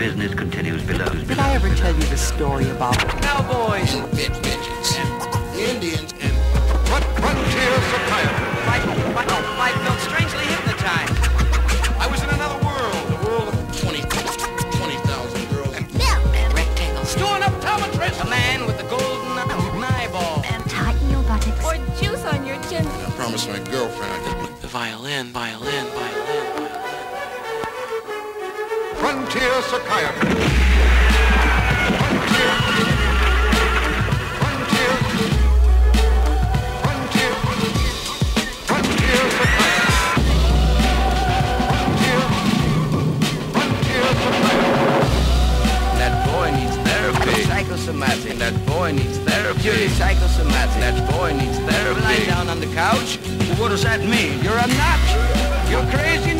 business 0.00 0.32
continues 0.34 0.82
below. 0.82 1.12
Did 1.28 1.38
I 1.38 1.52
ever 1.52 1.68
tell 1.74 1.94
you 1.94 2.06
the 2.08 2.16
story 2.16 2.70
about 2.70 2.96
cowboys, 3.20 3.92
bitches, 4.16 4.96
Indians, 5.60 6.14
and 6.24 6.32
frontier 7.20 7.72
psychiatrists? 7.92 8.64
I, 8.64 8.80
I, 9.12 9.24
I 9.60 9.70
felt 9.84 10.00
strangely 10.00 10.46
hypnotized. 10.48 11.20
I 12.00 12.06
was 12.10 12.22
in 12.22 12.30
another 12.30 12.56
world—the 12.64 13.28
world 13.28 13.52
of 13.52 13.60
20, 13.76 14.00
20,000 14.00 15.50
girls, 15.52 15.74
and 15.76 15.84
milk, 15.92 16.54
rectangles, 16.54 17.14
to 17.16 17.26
an 17.36 17.42
optometrist, 17.42 18.24
a 18.24 18.30
man 18.30 18.64
with 18.64 18.80
a 18.80 18.88
golden 18.88 19.84
eyeball, 19.84 20.42
and 20.48 20.64
tighten 20.70 21.10
your 21.10 21.22
buttocks, 21.24 21.62
or 21.62 21.76
juice 22.00 22.24
on 22.24 22.46
your 22.46 22.56
chin. 22.70 22.86
I 22.86 23.10
promised 23.20 23.50
my 23.50 23.58
girlfriend 23.68 24.12
I 24.12 24.18
could 24.24 24.48
play 24.48 24.60
the 24.62 24.68
violin, 24.68 25.26
violin, 25.26 25.84
violin. 25.92 26.19
Frontier 29.60 29.84
Psychiatry. 29.84 30.30
Frontier. 32.00 32.50
Frontier. 34.40 34.92
Frontier. 36.80 37.32
Frontier 38.66 39.24
Psychiatry. 39.36 40.00
Frontier. 41.76 42.20
Frontier 43.52 44.06
Psychiatry. 44.20 44.80
That 46.00 46.14
boy 46.26 46.48
needs 46.56 46.76
therapy. 46.88 47.34
Psychosomatic. 47.44 48.34
That 48.38 48.54
boy 48.66 48.92
needs 48.92 49.18
therapy. 49.18 49.60
You're 49.62 49.88
psychosomatic. 49.90 50.80
That 50.80 50.96
boy 51.12 51.32
needs 51.34 51.58
therapy. 51.58 52.00
Lying 52.00 52.26
down 52.26 52.48
on 52.48 52.60
the 52.60 52.72
couch. 52.74 53.18
What 53.58 53.68
does 53.68 53.82
that 53.82 54.00
mean? 54.00 54.42
You're 54.42 54.56
a 54.56 54.66
nut. 54.66 55.00
You're 55.68 55.86
crazy 55.92 56.32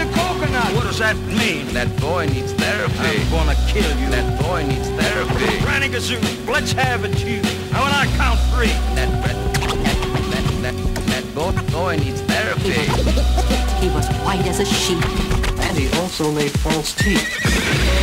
in 0.61 0.67
the 0.67 0.73
coconut. 0.73 0.75
What 0.75 0.85
does 0.85 0.99
that 0.99 1.17
mean? 1.17 1.67
That 1.75 1.89
boy 2.01 2.27
needs 2.27 2.53
therapy. 2.53 3.23
I'm 3.23 3.31
gonna 3.31 3.57
kill 3.69 3.91
you. 3.99 4.11
That 4.11 4.41
boy 4.43 4.67
needs 4.67 4.89
therapy. 4.89 5.61
Granny 5.61 5.89
Gazoo, 5.89 6.21
let's 6.47 6.73
have 6.73 7.05
it, 7.05 7.19
you. 7.25 7.43
Now 7.73 7.85
when 7.85 7.93
I 7.93 8.07
count 8.17 8.41
three. 8.55 8.75
That 8.97 9.11
that 9.25 9.37
that 10.33 10.45
that, 10.63 11.07
that 11.07 11.35
boy, 11.35 11.53
boy 11.73 11.97
needs 11.97 12.21
therapy. 12.23 12.73
He 13.81 13.89
was 13.95 14.09
white 14.25 14.47
as 14.47 14.61
a 14.61 14.65
sheet. 14.65 15.05
And 15.61 15.77
he 15.77 15.89
also 16.01 16.31
made 16.33 16.51
false 16.51 16.95
teeth. 16.95 18.00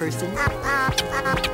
Person? 0.00 1.49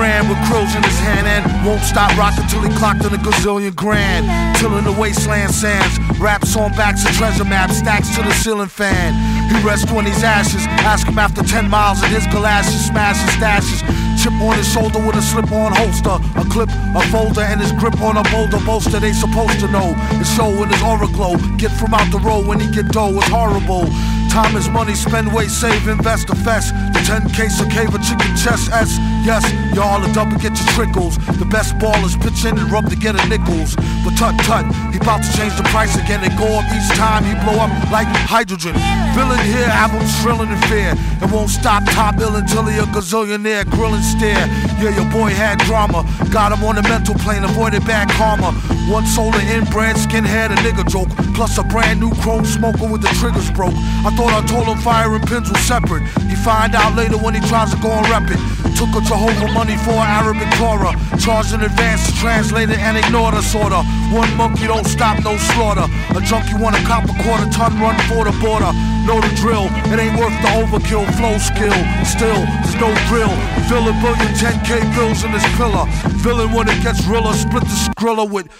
Ran 0.00 0.28
with 0.28 0.40
crows 0.48 0.74
in 0.74 0.82
his 0.82 0.98
hand 0.98 1.28
and 1.28 1.44
won't 1.64 1.82
stop 1.84 2.16
rocking 2.16 2.48
till 2.48 2.62
he 2.64 2.72
clocked 2.80 3.04
in 3.04 3.12
a 3.12 3.20
gazillion 3.20 3.76
grand. 3.76 4.24
Tilling 4.56 4.84
the 4.84 4.92
wasteland 4.92 5.52
sands, 5.52 6.00
raps 6.18 6.56
on 6.56 6.72
backs 6.72 7.04
of 7.04 7.12
treasure 7.12 7.44
maps, 7.44 7.76
stacks 7.76 8.08
to 8.16 8.22
the 8.22 8.32
ceiling 8.32 8.68
fan. 8.68 9.12
He 9.52 9.60
rests 9.62 9.92
on 9.92 10.06
his 10.06 10.24
ashes, 10.24 10.64
ask 10.88 11.06
him 11.06 11.18
after 11.18 11.42
10 11.42 11.68
miles 11.68 12.02
in 12.02 12.10
his 12.10 12.26
galoshes, 12.32 12.86
smash 12.86 13.20
his 13.20 13.36
stashes. 13.36 13.84
Chip 14.20 14.32
on 14.40 14.56
his 14.56 14.68
shoulder 14.68 15.00
with 15.00 15.16
a 15.16 15.22
slip 15.22 15.50
on 15.50 15.72
holster, 15.72 16.16
a 16.36 16.44
clip, 16.52 16.68
a 16.94 17.00
folder, 17.08 17.40
and 17.40 17.60
his 17.60 17.72
grip 17.72 18.00
on 18.02 18.16
a 18.18 18.22
boulder 18.28 18.60
bolster. 18.66 19.00
They 19.00 19.12
supposed 19.12 19.60
to 19.60 19.68
know. 19.68 19.94
His 20.20 20.28
show 20.34 20.50
in 20.62 20.68
his 20.68 20.82
aura 20.82 21.08
glow. 21.08 21.36
Get 21.56 21.72
from 21.72 21.94
out 21.94 22.10
the 22.12 22.18
road 22.18 22.46
when 22.46 22.60
he 22.60 22.68
get 22.70 22.88
dough, 22.92 23.16
it's 23.16 23.28
horrible. 23.28 23.88
Time 24.30 24.54
is 24.54 24.68
money, 24.68 24.94
spend, 24.94 25.34
wait, 25.34 25.50
save, 25.50 25.88
invest, 25.88 26.28
fest. 26.46 26.72
The 26.94 27.02
10 27.02 27.30
case 27.30 27.60
of 27.60 27.68
cave, 27.68 27.92
a 27.92 27.98
chicken 27.98 28.30
chest, 28.38 28.70
S. 28.70 28.96
Yes, 29.26 29.42
y'all 29.74 29.98
are 29.98 30.12
double, 30.14 30.38
get 30.38 30.54
your 30.54 30.70
trickles. 30.70 31.18
The 31.36 31.44
best 31.44 31.74
ballers 31.78 32.14
pitch 32.14 32.44
in 32.46 32.56
and 32.56 32.70
rub 32.70 32.88
to 32.90 32.96
get 32.96 33.18
a 33.18 33.26
nickels. 33.26 33.74
But 34.06 34.14
tut 34.14 34.38
tut, 34.46 34.64
he 34.94 34.98
about 35.02 35.24
to 35.26 35.30
change 35.36 35.56
the 35.56 35.64
price 35.74 35.98
again 35.98 36.22
and 36.22 36.30
go 36.38 36.46
up 36.46 36.64
each 36.70 36.88
time 36.96 37.24
he 37.26 37.34
blow 37.42 37.58
up 37.58 37.74
like 37.90 38.06
hydrogen. 38.30 38.78
Villain 39.18 39.42
here, 39.50 39.66
album 39.66 40.06
shrilling 40.22 40.48
in 40.48 40.60
fear. 40.70 40.94
And 41.20 41.30
won't 41.32 41.50
stop 41.50 41.82
top 41.90 42.20
ill 42.20 42.36
until 42.36 42.64
he 42.66 42.78
a 42.78 42.86
gazillionaire, 42.86 43.68
grilling 43.68 44.02
stare. 44.02 44.46
Yeah, 44.78 44.94
your 44.94 45.10
boy 45.10 45.34
had 45.34 45.58
drama. 45.66 46.06
Got 46.30 46.52
him 46.52 46.62
on 46.62 46.76
the 46.76 46.82
mental 46.82 47.16
plane, 47.16 47.42
avoided 47.42 47.84
bad 47.84 48.08
karma. 48.10 48.52
One 48.88 49.06
solar 49.06 49.40
inbred 49.40 49.96
skinhead, 49.96 50.50
a 50.54 50.56
nigga 50.62 50.86
joke. 50.88 51.10
Plus 51.34 51.58
a 51.58 51.64
brand 51.64 52.00
new 52.00 52.14
chrome 52.22 52.44
smoker 52.44 52.86
with 52.86 53.02
the 53.02 53.12
triggers 53.20 53.50
broke. 53.50 53.74
I 54.06 54.14
thought 54.20 54.36
I 54.36 54.44
told 54.44 54.68
him 54.68 54.76
fire 54.84 55.16
and 55.16 55.24
pins 55.24 55.48
were 55.48 55.64
separate. 55.64 56.04
He 56.28 56.36
find 56.36 56.76
out 56.76 56.92
later 56.92 57.16
when 57.16 57.32
he 57.32 57.40
tries 57.48 57.72
to 57.72 57.80
go 57.80 57.88
and 57.88 58.04
rep 58.12 58.28
it. 58.28 58.36
Took 58.76 58.92
a 58.92 59.00
Jehovah 59.00 59.48
money 59.56 59.80
for 59.80 59.96
an 59.96 60.08
Arabic 60.20 60.48
Torah. 60.60 60.92
Charged 61.16 61.56
in 61.56 61.64
advance 61.64 62.04
translated 62.20 62.76
and 62.76 63.00
ignored 63.00 63.32
the 63.32 63.40
sorta. 63.40 63.80
One 64.12 64.28
monkey 64.36 64.68
don't 64.68 64.84
stop, 64.84 65.24
no 65.24 65.40
slaughter. 65.56 65.88
A 66.12 66.20
junkie 66.20 66.52
want 66.60 66.76
a 66.76 66.82
cop 66.84 67.08
a 67.08 67.16
quarter 67.24 67.48
ton 67.48 67.80
run 67.80 67.96
for 68.12 68.28
the 68.28 68.36
border. 68.44 68.68
Know 69.08 69.24
the 69.24 69.32
drill, 69.40 69.72
it 69.88 69.96
ain't 69.96 70.20
worth 70.20 70.36
the 70.44 70.52
overkill. 70.52 71.08
Flow 71.16 71.40
skill, 71.40 71.80
still, 72.04 72.44
there's 72.60 72.76
no 72.76 72.92
thrill. 73.08 73.32
Fill 73.72 73.88
a 73.88 73.94
billion 74.04 74.32
10k 74.36 74.84
bills 74.96 75.24
in 75.24 75.32
this 75.32 75.44
pillar. 75.56 75.88
Villain 76.20 76.52
when 76.52 76.68
it 76.68 76.76
gets 76.82 77.06
realer, 77.06 77.32
split 77.32 77.64
the 77.64 77.78
skrilla 77.88 78.28
with 78.28 78.52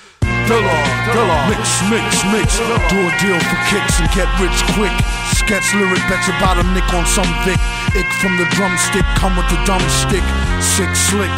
Mix, 0.51 1.79
mix, 1.87 2.25
mix. 2.35 2.59
Do 2.91 2.99
a 2.99 3.13
deal 3.23 3.39
for 3.39 3.59
kicks 3.71 4.01
and 4.03 4.11
get 4.11 4.27
rich 4.43 4.59
quick. 4.75 4.91
Sketch 5.31 5.75
lyric, 5.75 6.03
bet 6.11 6.27
your 6.27 6.35
bottom 6.41 6.67
nick 6.75 6.93
on 6.93 7.07
some 7.07 7.31
Vic. 7.47 7.59
Ick 7.95 8.11
from 8.19 8.37
the 8.37 8.47
drumstick, 8.51 9.07
come 9.15 9.37
with 9.37 9.47
the 9.47 9.63
dumb 9.65 9.83
stick. 9.89 10.25
Sick, 10.59 10.91
slick, 10.97 11.31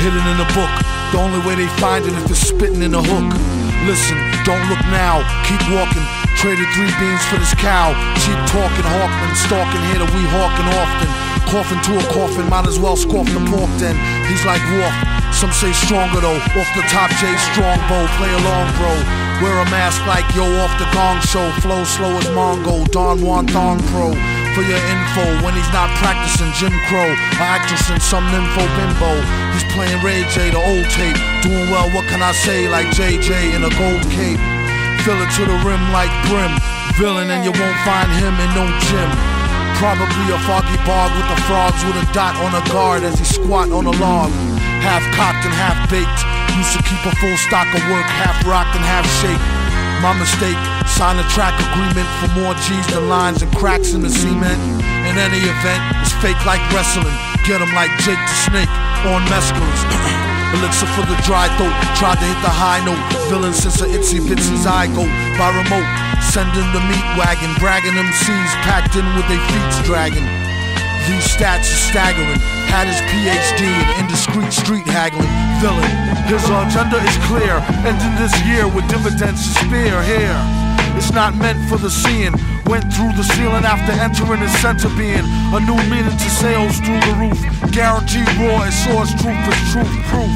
hidden 0.00 0.24
in 0.32 0.40
a 0.40 0.48
book. 0.56 0.72
The 1.12 1.18
only 1.20 1.44
way 1.46 1.56
they 1.56 1.68
find 1.76 2.06
it 2.06 2.14
if 2.14 2.30
it's 2.30 2.40
spitting 2.40 2.80
in 2.80 2.94
a 2.94 3.02
hook. 3.02 3.36
Listen, 3.84 4.16
don't 4.44 4.64
look 4.70 4.80
now, 4.88 5.20
keep 5.44 5.60
walking. 5.68 6.23
Traded 6.44 6.68
three 6.76 6.92
beans 7.00 7.24
for 7.32 7.40
this 7.40 7.56
cow. 7.56 7.96
Cheap 8.20 8.36
talking, 8.52 8.84
Hawkman, 8.84 9.32
stalking 9.32 9.80
here 9.88 10.04
that 10.04 10.12
we 10.12 10.28
hawking 10.28 10.68
often. 10.76 11.08
Coughing 11.48 11.80
to 11.88 11.96
a 11.96 12.04
coffin, 12.12 12.44
might 12.52 12.68
as 12.68 12.76
well 12.76 13.00
scoff 13.00 13.24
the 13.32 13.40
pork 13.48 13.72
then. 13.80 13.96
He's 14.28 14.44
like 14.44 14.60
Wolf. 14.76 14.92
Some 15.32 15.56
say 15.56 15.72
stronger 15.72 16.20
though. 16.20 16.36
Off 16.36 16.68
the 16.76 16.84
top, 16.92 17.08
Jay 17.16 17.32
Strongbow, 17.48 18.04
play 18.20 18.28
along, 18.28 18.68
bro. 18.76 18.92
Wear 19.40 19.56
a 19.56 19.64
mask 19.72 20.04
like 20.04 20.28
yo 20.36 20.44
off 20.60 20.68
the 20.76 20.84
gong 20.92 21.16
show. 21.24 21.48
Flow 21.64 21.80
slow 21.88 22.12
as 22.20 22.28
Mongo, 22.36 22.84
Don 22.92 23.24
Juan 23.24 23.48
Thong 23.48 23.80
Pro. 23.88 24.12
For 24.52 24.60
your 24.68 24.84
info, 24.92 25.24
when 25.40 25.56
he's 25.56 25.72
not 25.72 25.88
practicing 25.96 26.52
Jim 26.60 26.76
Crow, 26.92 27.08
a 27.08 27.40
actress 27.40 27.88
in 27.88 27.96
some 28.04 28.28
nympho 28.28 28.68
bimbo. 28.76 29.16
He's 29.56 29.64
playing 29.72 29.96
Ray 30.04 30.28
J, 30.28 30.52
the 30.52 30.60
old 30.60 30.92
tape. 30.92 31.16
Doing 31.40 31.72
well, 31.72 31.88
what 31.96 32.04
can 32.12 32.20
I 32.20 32.36
say? 32.36 32.68
Like 32.68 32.92
JJ 32.92 33.56
in 33.56 33.64
a 33.64 33.72
gold 33.80 34.04
cape. 34.12 34.53
Fill 35.04 35.20
it 35.20 35.28
to 35.36 35.44
the 35.44 35.58
rim 35.68 35.84
like 35.92 36.08
brim. 36.32 36.48
Villain, 36.96 37.28
and 37.28 37.44
you 37.44 37.52
won't 37.52 37.76
find 37.84 38.08
him 38.16 38.32
in 38.40 38.50
no 38.56 38.64
gym. 38.88 39.10
Probably 39.76 40.32
a 40.32 40.40
foggy 40.48 40.80
bog 40.88 41.12
with 41.12 41.28
the 41.28 41.36
frogs 41.44 41.76
with 41.84 42.00
a 42.00 42.06
dot 42.16 42.32
on 42.40 42.56
a 42.56 42.64
guard 42.72 43.04
as 43.04 43.18
he 43.20 43.24
squat 43.28 43.68
on 43.68 43.84
a 43.84 43.92
log. 44.00 44.32
Half 44.80 45.04
cocked 45.12 45.44
and 45.44 45.52
half 45.52 45.76
baked. 45.92 46.24
Used 46.56 46.72
to 46.72 46.80
keep 46.88 47.04
a 47.04 47.12
full 47.20 47.36
stock 47.36 47.68
of 47.76 47.84
work, 47.92 48.08
half 48.16 48.40
rocked 48.48 48.72
and 48.80 48.84
half 48.84 49.04
shake. 49.20 49.44
My 50.00 50.16
mistake, 50.16 50.56
sign 50.88 51.20
a 51.20 51.26
track 51.36 51.52
agreement 51.68 52.08
for 52.24 52.32
more 52.40 52.56
G's 52.64 52.86
than 52.88 53.08
lines 53.08 53.42
and 53.42 53.52
cracks 53.52 53.92
in 53.92 54.00
the 54.00 54.08
cement. 54.08 54.56
In 55.04 55.20
any 55.20 55.44
event, 55.44 55.84
it's 56.00 56.16
fake 56.24 56.40
like 56.48 56.64
wrestling. 56.72 57.12
Get 57.44 57.60
him 57.60 57.74
like 57.76 57.92
Jake 58.00 58.16
the 58.24 58.36
Snake 58.48 58.72
on 59.04 59.20
mescalines. 59.28 60.33
Elixir 60.54 60.86
for 60.94 61.02
the 61.10 61.18
dry 61.26 61.50
throat. 61.58 61.74
Tried 61.98 62.22
to 62.22 62.26
hit 62.26 62.38
the 62.46 62.52
high 62.52 62.78
note. 62.86 63.00
Villain 63.26 63.52
since 63.52 63.82
a 63.82 63.86
itsy 63.90 64.22
bitsy 64.22 64.54
zygote. 64.54 65.10
By 65.34 65.50
remote. 65.50 65.88
Sending 66.22 66.66
the 66.70 66.82
meat 66.86 67.06
wagon. 67.18 67.50
Bragging 67.58 67.98
MCs 67.98 68.52
packed 68.62 68.94
in 68.94 69.06
with 69.18 69.26
their 69.26 69.42
feet 69.50 69.72
dragging. 69.82 70.26
These 71.10 71.26
stats 71.26 71.66
are 71.68 71.82
staggering. 71.90 72.40
Had 72.70 72.86
his 72.86 73.02
PhD 73.10 73.66
in 73.66 74.06
indiscreet 74.06 74.52
street 74.54 74.86
haggling. 74.86 75.30
Villain. 75.58 75.90
His 76.30 76.46
agenda 76.46 77.02
is 77.02 77.16
clear. 77.26 77.58
Ending 77.82 78.14
this 78.16 78.34
year 78.46 78.70
with 78.70 78.86
dividends 78.88 79.42
to 79.42 79.50
spear 79.66 80.02
here. 80.02 80.63
It's 81.04 81.12
not 81.12 81.36
meant 81.36 81.60
for 81.68 81.76
the 81.76 81.90
seeing. 81.90 82.32
Went 82.64 82.88
through 82.88 83.12
the 83.12 83.28
ceiling 83.36 83.68
after 83.68 83.92
entering 83.92 84.40
the 84.40 84.48
center 84.64 84.88
being. 84.96 85.20
A 85.52 85.60
new 85.60 85.76
meaning 85.92 86.16
to 86.16 86.30
sales 86.32 86.80
through 86.80 86.96
the 87.04 87.14
roof. 87.20 87.36
Guaranteed 87.76 88.24
raw 88.40 88.64
as 88.64 88.72
source 88.72 89.12
truth 89.20 89.36
is 89.44 89.60
truth 89.68 89.92
proof. 90.08 90.32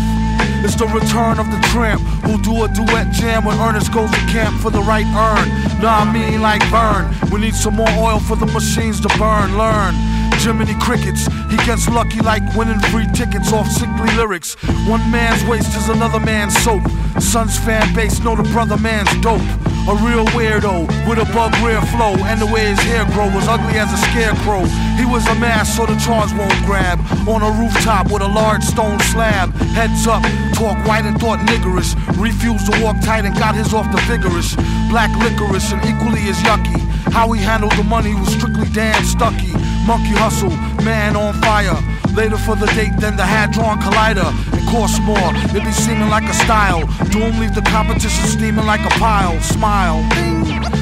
It's 0.60 0.76
the 0.76 0.84
return 0.92 1.40
of 1.40 1.48
the 1.48 1.56
tramp 1.72 2.02
who 2.28 2.36
do 2.44 2.52
a 2.64 2.68
duet 2.68 3.10
jam 3.16 3.46
when 3.46 3.56
Ernest 3.58 3.94
goes 3.94 4.10
to 4.10 4.20
camp 4.28 4.60
for 4.60 4.68
the 4.68 4.84
right 4.84 5.08
earn. 5.16 5.48
Nah, 5.80 6.04
I 6.04 6.12
mean 6.12 6.42
like 6.42 6.60
burn. 6.68 7.08
We 7.32 7.40
need 7.40 7.54
some 7.54 7.74
more 7.74 7.88
oil 7.96 8.20
for 8.20 8.36
the 8.36 8.46
machines 8.52 9.00
to 9.00 9.08
burn. 9.16 9.56
Learn. 9.56 9.96
Jiminy 10.36 10.76
Crickets, 10.84 11.32
he 11.48 11.56
gets 11.64 11.88
lucky 11.88 12.20
like 12.20 12.44
winning 12.54 12.78
free 12.92 13.08
tickets 13.14 13.54
off 13.54 13.66
sickly 13.72 14.12
lyrics. 14.20 14.52
One 14.84 15.00
man's 15.10 15.42
waste 15.48 15.74
is 15.78 15.88
another 15.88 16.20
man's 16.20 16.54
soap. 16.60 16.84
Son's 17.18 17.58
fan 17.58 17.88
base 17.94 18.20
know 18.20 18.36
the 18.36 18.44
brother 18.52 18.76
man's 18.76 19.10
dope. 19.22 19.40
A 19.88 19.94
real 20.04 20.26
weirdo 20.36 20.84
with 21.08 21.16
a 21.18 21.24
bug 21.32 21.56
rear 21.64 21.80
flow, 21.96 22.12
and 22.28 22.38
the 22.38 22.44
way 22.44 22.68
his 22.68 22.78
hair 22.80 23.06
grow 23.06 23.24
was 23.32 23.48
ugly 23.48 23.78
as 23.80 23.88
a 23.90 23.96
scarecrow. 23.96 24.60
He 25.00 25.06
was 25.08 25.26
a 25.26 25.34
mass 25.36 25.74
so 25.74 25.86
the 25.86 25.96
charge 25.96 26.30
won't 26.36 26.60
grab. 26.66 27.00
On 27.26 27.40
a 27.40 27.50
rooftop 27.56 28.12
with 28.12 28.20
a 28.20 28.28
large 28.28 28.62
stone 28.62 29.00
slab. 29.00 29.48
Heads 29.72 30.06
up, 30.06 30.20
talk 30.52 30.76
white 30.86 31.06
and 31.06 31.18
thought 31.18 31.40
niggerish. 31.48 31.96
Refused 32.20 32.70
to 32.70 32.84
walk 32.84 33.00
tight 33.00 33.24
and 33.24 33.34
got 33.38 33.54
his 33.54 33.72
off 33.72 33.90
the 33.90 33.96
vigorous. 34.04 34.56
Black 34.90 35.08
licorice 35.24 35.72
and 35.72 35.80
equally 35.88 36.28
as 36.28 36.36
yucky. 36.44 36.76
How 37.10 37.32
he 37.32 37.40
handled 37.40 37.72
the 37.72 37.84
money 37.84 38.14
was 38.14 38.28
strictly 38.28 38.68
damn 38.74 39.02
stucky. 39.04 39.56
Monkey 39.88 40.12
hustle, 40.12 40.52
man 40.84 41.16
on 41.16 41.32
fire. 41.40 41.80
Later 42.18 42.36
for 42.36 42.56
the 42.56 42.66
date 42.74 42.98
than 42.98 43.14
the 43.14 43.22
Hadron 43.22 43.78
Collider. 43.78 44.26
It 44.50 44.66
costs 44.66 44.98
more, 45.06 45.30
it 45.54 45.62
be 45.62 45.70
seeming 45.70 46.10
like 46.10 46.24
a 46.24 46.34
style. 46.34 46.82
Doom 47.14 47.38
leave 47.38 47.54
the 47.54 47.62
competition 47.62 48.26
steaming 48.26 48.66
like 48.66 48.82
a 48.82 48.90
pile. 48.98 49.38
Smile. 49.40 50.02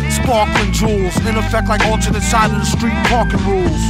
Sparkling 0.09 0.73
jewels, 0.73 1.15
in 1.29 1.37
effect 1.37 1.69
like 1.69 1.85
alternate 1.85 2.23
side 2.23 2.51
of 2.51 2.57
the 2.57 2.65
street 2.65 2.97
parking 3.13 3.45
rules. 3.45 3.83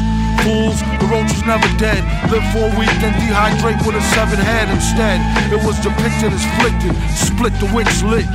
Fools, 0.43 0.83
the 0.99 1.07
roach 1.07 1.31
was 1.31 1.47
never 1.47 1.71
dead. 1.79 2.03
Live 2.35 2.43
for 2.51 2.67
a 2.67 2.75
week, 2.75 2.91
then 2.99 3.15
dehydrate 3.15 3.79
with 3.87 3.95
a 3.95 4.03
severed 4.11 4.43
head 4.43 4.67
instead. 4.67 5.23
It 5.55 5.63
was 5.63 5.79
depicted 5.79 6.35
as 6.35 6.43
flicked, 6.59 6.83
split 7.15 7.55
the 7.63 7.71
wicks 7.71 8.03
lit. 8.03 8.27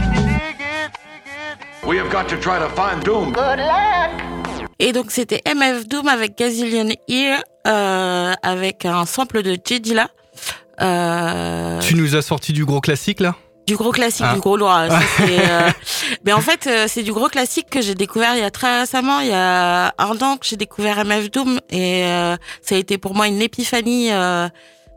We 1.85 1.97
have 1.97 2.09
got 2.09 2.29
to 2.29 2.39
try 2.39 2.59
to 2.59 2.69
find 2.69 3.03
Doom. 3.03 3.33
Good 3.33 3.59
luck. 3.59 4.40
Et 4.83 4.93
donc 4.93 5.11
c'était 5.11 5.41
MF 5.45 5.87
Doom 5.87 6.07
avec 6.07 6.35
Gazillion 6.37 6.89
Ear, 7.07 7.43
euh, 7.67 8.33
avec 8.41 8.83
un 8.85 9.05
sample 9.05 9.43
de 9.43 9.55
Jedila. 9.63 10.09
Euh, 10.81 11.79
Tu 11.81 11.93
nous 11.95 12.15
as 12.15 12.23
sorti 12.23 12.51
du 12.51 12.65
gros 12.65 12.81
classique 12.81 13.19
là? 13.19 13.35
Du 13.67 13.75
gros 13.75 13.91
classique, 13.91 14.25
Ah. 14.27 14.33
du 14.33 14.39
gros 14.39 14.57
lourd. 14.57 14.71
ça, 14.89 14.99
euh, 15.21 15.69
Mais 16.25 16.33
en 16.33 16.41
fait, 16.41 16.65
euh, 16.65 16.85
c'est 16.87 17.03
du 17.03 17.13
gros 17.13 17.29
classique 17.29 17.69
que 17.69 17.79
j'ai 17.79 17.93
découvert 17.93 18.33
il 18.35 18.41
y 18.41 18.43
a 18.43 18.49
très 18.49 18.79
récemment, 18.79 19.19
il 19.19 19.27
y 19.27 19.33
a 19.33 19.93
un 19.99 20.21
an 20.21 20.37
que 20.37 20.47
j'ai 20.47 20.57
découvert 20.57 21.05
MF 21.05 21.29
Doom 21.29 21.59
et 21.69 22.03
euh, 22.05 22.35
ça 22.63 22.73
a 22.73 22.77
été 22.79 22.97
pour 22.97 23.13
moi 23.13 23.27
une 23.27 23.39
épiphanie. 23.41 24.09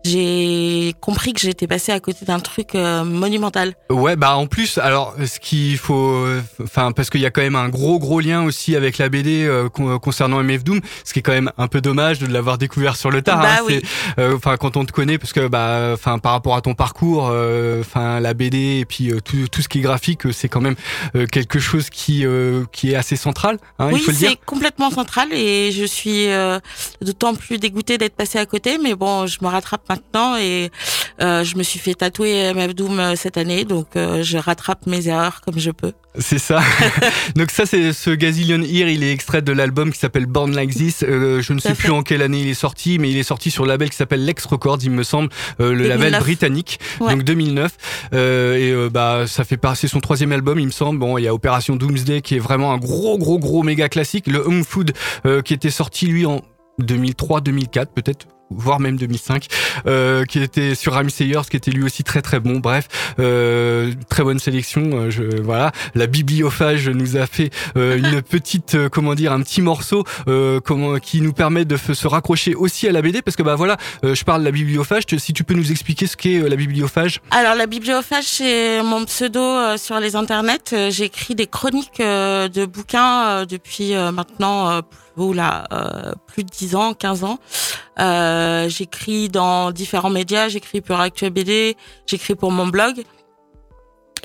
Euh, 0.06 0.11
j'ai 0.11 0.94
compris 1.00 1.32
que 1.32 1.40
j'étais 1.40 1.66
passé 1.66 1.92
à 1.92 2.00
côté 2.00 2.25
d'un 2.25 2.40
truc 2.40 2.75
euh, 2.75 3.04
monumental. 3.04 3.75
Ouais, 3.90 4.16
bah 4.16 4.37
en 4.37 4.46
plus, 4.46 4.78
alors 4.78 5.14
ce 5.25 5.38
qu'il 5.40 5.78
faut, 5.78 6.26
enfin 6.62 6.92
parce 6.92 7.11
qu'il 7.11 7.20
y 7.20 7.26
a 7.26 7.30
quand 7.30 7.40
même 7.42 7.56
un 7.56 7.68
gros 7.68 7.99
gros 7.99 8.20
lien 8.20 8.44
aussi 8.44 8.76
avec 8.76 8.99
la 8.99 9.08
BD 9.08 9.44
euh, 9.44 9.68
con- 9.68 9.99
concernant 9.99 10.42
MF 10.42 10.64
Doom, 10.64 10.80
ce 11.04 11.12
qui 11.12 11.18
est 11.20 11.23
quand 11.23 11.32
même 11.32 11.50
un 11.58 11.68
peu 11.68 11.80
dommage 11.80 12.18
de 12.18 12.26
l'avoir 12.26 12.58
découvert 12.58 12.96
sur 12.96 13.11
le 13.11 13.22
tard. 13.22 13.40
Bah 13.40 13.48
hein, 13.59 13.62
oui. 13.66 13.81
euh, 14.18 14.37
Enfin 14.37 14.57
quand 14.57 14.76
on 14.76 14.85
te 14.85 14.92
connaît, 14.92 15.18
parce 15.18 15.33
que 15.33 15.46
bah, 15.48 15.90
enfin 15.94 16.18
par 16.18 16.33
rapport 16.33 16.57
à 16.57 16.61
ton 16.61 16.74
parcours, 16.74 17.29
euh, 17.31 17.81
enfin 17.81 18.20
la 18.20 18.35
BD 18.35 18.81
et 18.81 18.85
puis 18.85 19.11
euh, 19.11 19.20
tout, 19.20 19.48
tout 19.50 19.62
ce 19.62 19.68
qui 19.68 19.79
est 19.79 19.83
graphique, 19.83 20.26
euh, 20.26 20.33
c'est 20.33 20.48
quand 20.48 20.61
même 20.61 20.76
euh, 21.16 21.26
quelque 21.26 21.59
chose 21.59 21.90
qui 21.90 22.24
euh, 22.26 22.64
qui 22.72 22.92
est 22.92 22.96
assez 22.96 23.16
central. 23.16 23.59
Hein, 23.79 23.88
oui, 23.92 23.98
il 23.98 24.00
faut 24.05 24.11
le 24.11 24.16
dire. 24.16 24.31
c'est 24.31 24.44
complètement 24.44 24.90
central 24.90 25.29
et 25.33 25.72
je 25.72 25.85
suis 25.85 26.29
euh, 26.29 26.59
d'autant 27.00 27.35
plus 27.35 27.59
dégoûtée 27.59 27.98
d'être 27.98 28.16
passée 28.16 28.38
à 28.38 28.46
côté, 28.46 28.79
mais 28.83 28.94
bon, 28.94 29.26
je 29.26 29.38
me 29.42 29.48
rattrape 29.48 29.83
maintenant 29.88 29.93
et 30.38 30.70
euh, 31.20 31.44
je 31.44 31.57
me 31.57 31.62
suis 31.62 31.78
fait 31.78 31.94
tatouer 31.94 32.52
MF 32.54 32.74
Doom 32.74 32.98
euh, 32.98 33.16
cette 33.16 33.37
année, 33.37 33.64
donc 33.64 33.96
euh, 33.96 34.22
je 34.22 34.38
rattrape 34.38 34.87
mes 34.87 35.09
erreurs 35.09 35.40
comme 35.40 35.59
je 35.59 35.70
peux. 35.70 35.92
C'est 36.18 36.38
ça. 36.38 36.61
Donc 37.35 37.50
ça, 37.50 37.66
c'est 37.66 37.92
ce 37.92 38.11
Gazillion 38.11 38.62
Ear. 38.62 38.88
Il 38.88 39.02
est 39.02 39.11
extrait 39.11 39.42
de 39.42 39.50
l'album 39.50 39.92
qui 39.92 39.98
s'appelle 39.98 40.26
Born 40.26 40.54
Like 40.54 40.70
This. 40.72 41.02
Euh, 41.02 41.42
je 41.42 41.52
ne 41.52 41.59
sais 41.59 41.74
plus 41.74 41.90
en 41.90 42.04
quelle 42.04 42.22
année 42.22 42.40
il 42.40 42.48
est 42.48 42.54
sorti, 42.54 43.00
mais 43.00 43.11
il 43.11 43.16
est 43.16 43.24
sorti 43.24 43.50
sur 43.50 43.64
le 43.64 43.70
label 43.70 43.90
qui 43.90 43.96
s'appelle 43.96 44.24
Lex 44.24 44.44
Records, 44.44 44.78
il 44.85 44.92
me 44.92 45.02
semble, 45.02 45.30
le 45.59 45.70
2009. 45.70 45.88
label 45.88 46.20
britannique. 46.20 46.78
Ouais. 47.00 47.14
Donc 47.14 47.24
2009. 47.24 47.72
Euh, 48.12 48.87
et 48.87 48.90
bah 48.90 49.24
ça 49.26 49.42
fait 49.42 49.57
passer 49.57 49.88
son 49.88 49.98
troisième 50.00 50.30
album, 50.30 50.61
il 50.61 50.66
me 50.66 50.72
semble. 50.72 51.00
Bon, 51.00 51.18
il 51.18 51.24
y 51.24 51.28
a 51.28 51.35
Opération 51.35 51.74
Doomsday 51.74 52.22
qui 52.22 52.37
est 52.37 52.40
vraiment 52.40 52.72
un 52.72 52.78
gros, 52.78 53.18
gros, 53.18 53.40
gros 53.40 53.64
méga 53.64 53.88
classique. 53.88 54.28
Le 54.28 54.46
Home 54.46 54.62
Food 54.62 54.92
qui 55.44 55.52
était 55.52 55.70
sorti 55.70 56.07
lui 56.07 56.26
en 56.26 56.42
2003, 56.78 57.40
2004 57.40 57.92
peut-être 57.92 58.26
voire 58.57 58.81
même 58.81 58.97
2005 58.97 59.47
euh, 59.87 60.25
qui 60.25 60.40
était 60.40 60.75
sur 60.75 60.93
Rami 60.95 61.11
Sayers 61.11 61.43
qui 61.51 61.57
était 61.57 61.71
lui 61.71 61.83
aussi 61.85 62.05
très 62.05 62.23
très 62.23 62.40
bon. 62.40 62.59
Bref 62.59 62.88
euh, 63.19 63.93
très 64.09 64.23
bonne 64.23 64.38
sélection 64.38 64.90
euh, 64.93 65.11
je, 65.11 65.40
voilà. 65.43 65.73
La 65.95 66.07
bibliophage 66.07 66.88
nous 66.88 67.17
a 67.17 67.27
fait 67.27 67.51
euh, 67.77 67.99
une 67.99 68.23
petite 68.35 68.75
euh, 68.75 68.88
comment 68.88 69.14
dire 69.14 69.33
un 69.33 69.43
petit 69.43 69.62
morceau 69.62 70.05
euh, 70.29 70.61
comment 70.61 70.99
qui 70.99 71.21
nous 71.21 71.33
permet 71.33 71.64
de 71.64 71.77
se 71.77 72.07
raccrocher 72.07 72.55
aussi 72.55 72.88
à 72.88 72.93
la 72.93 73.03
BD 73.03 73.23
parce 73.23 73.37
que 73.37 73.43
bah 73.43 73.55
voilà 73.57 73.77
euh, 74.05 74.14
je 74.14 74.25
parle 74.25 74.40
de 74.40 74.47
la 74.47 74.53
bibliophage 74.53 75.05
si 75.19 75.33
tu 75.33 75.45
peux 75.45 75.55
nous 75.55 75.71
expliquer 75.71 76.07
ce 76.07 76.17
qu'est 76.17 76.40
la 76.49 76.57
bibliophage 76.57 77.21
Alors 77.31 77.55
la 77.55 77.67
bibliophage, 77.67 78.25
c'est 78.25 78.83
mon 78.83 79.05
pseudo 79.05 79.40
euh, 79.40 79.77
sur 79.77 80.01
les 80.01 80.17
internets. 80.17 80.90
J'écris 80.90 81.35
des 81.35 81.47
chroniques 81.47 82.01
euh, 82.01 82.49
de 82.49 82.67
bouquins 82.67 83.27
euh, 83.27 83.45
depuis 83.47 83.95
euh, 83.95 84.12
maintenant 84.12 84.71
euh, 84.71 84.81
plus, 84.83 85.04
oula, 85.16 85.66
euh, 85.72 86.12
plus 86.27 86.44
de 86.44 86.50
10 86.50 86.74
ans, 86.77 86.94
15 86.94 87.24
ans. 87.24 87.38
Euh, 88.00 88.68
j'écris 88.68 89.29
dans 89.29 89.70
différents 89.70 90.11
médias, 90.11 90.48
j'écris 90.48 90.81
pour 90.81 90.98
Actuel 91.00 91.31
BD, 91.31 91.77
j'écris 92.07 92.35
pour 92.35 92.50
mon 92.50 92.66
blog. 92.66 93.03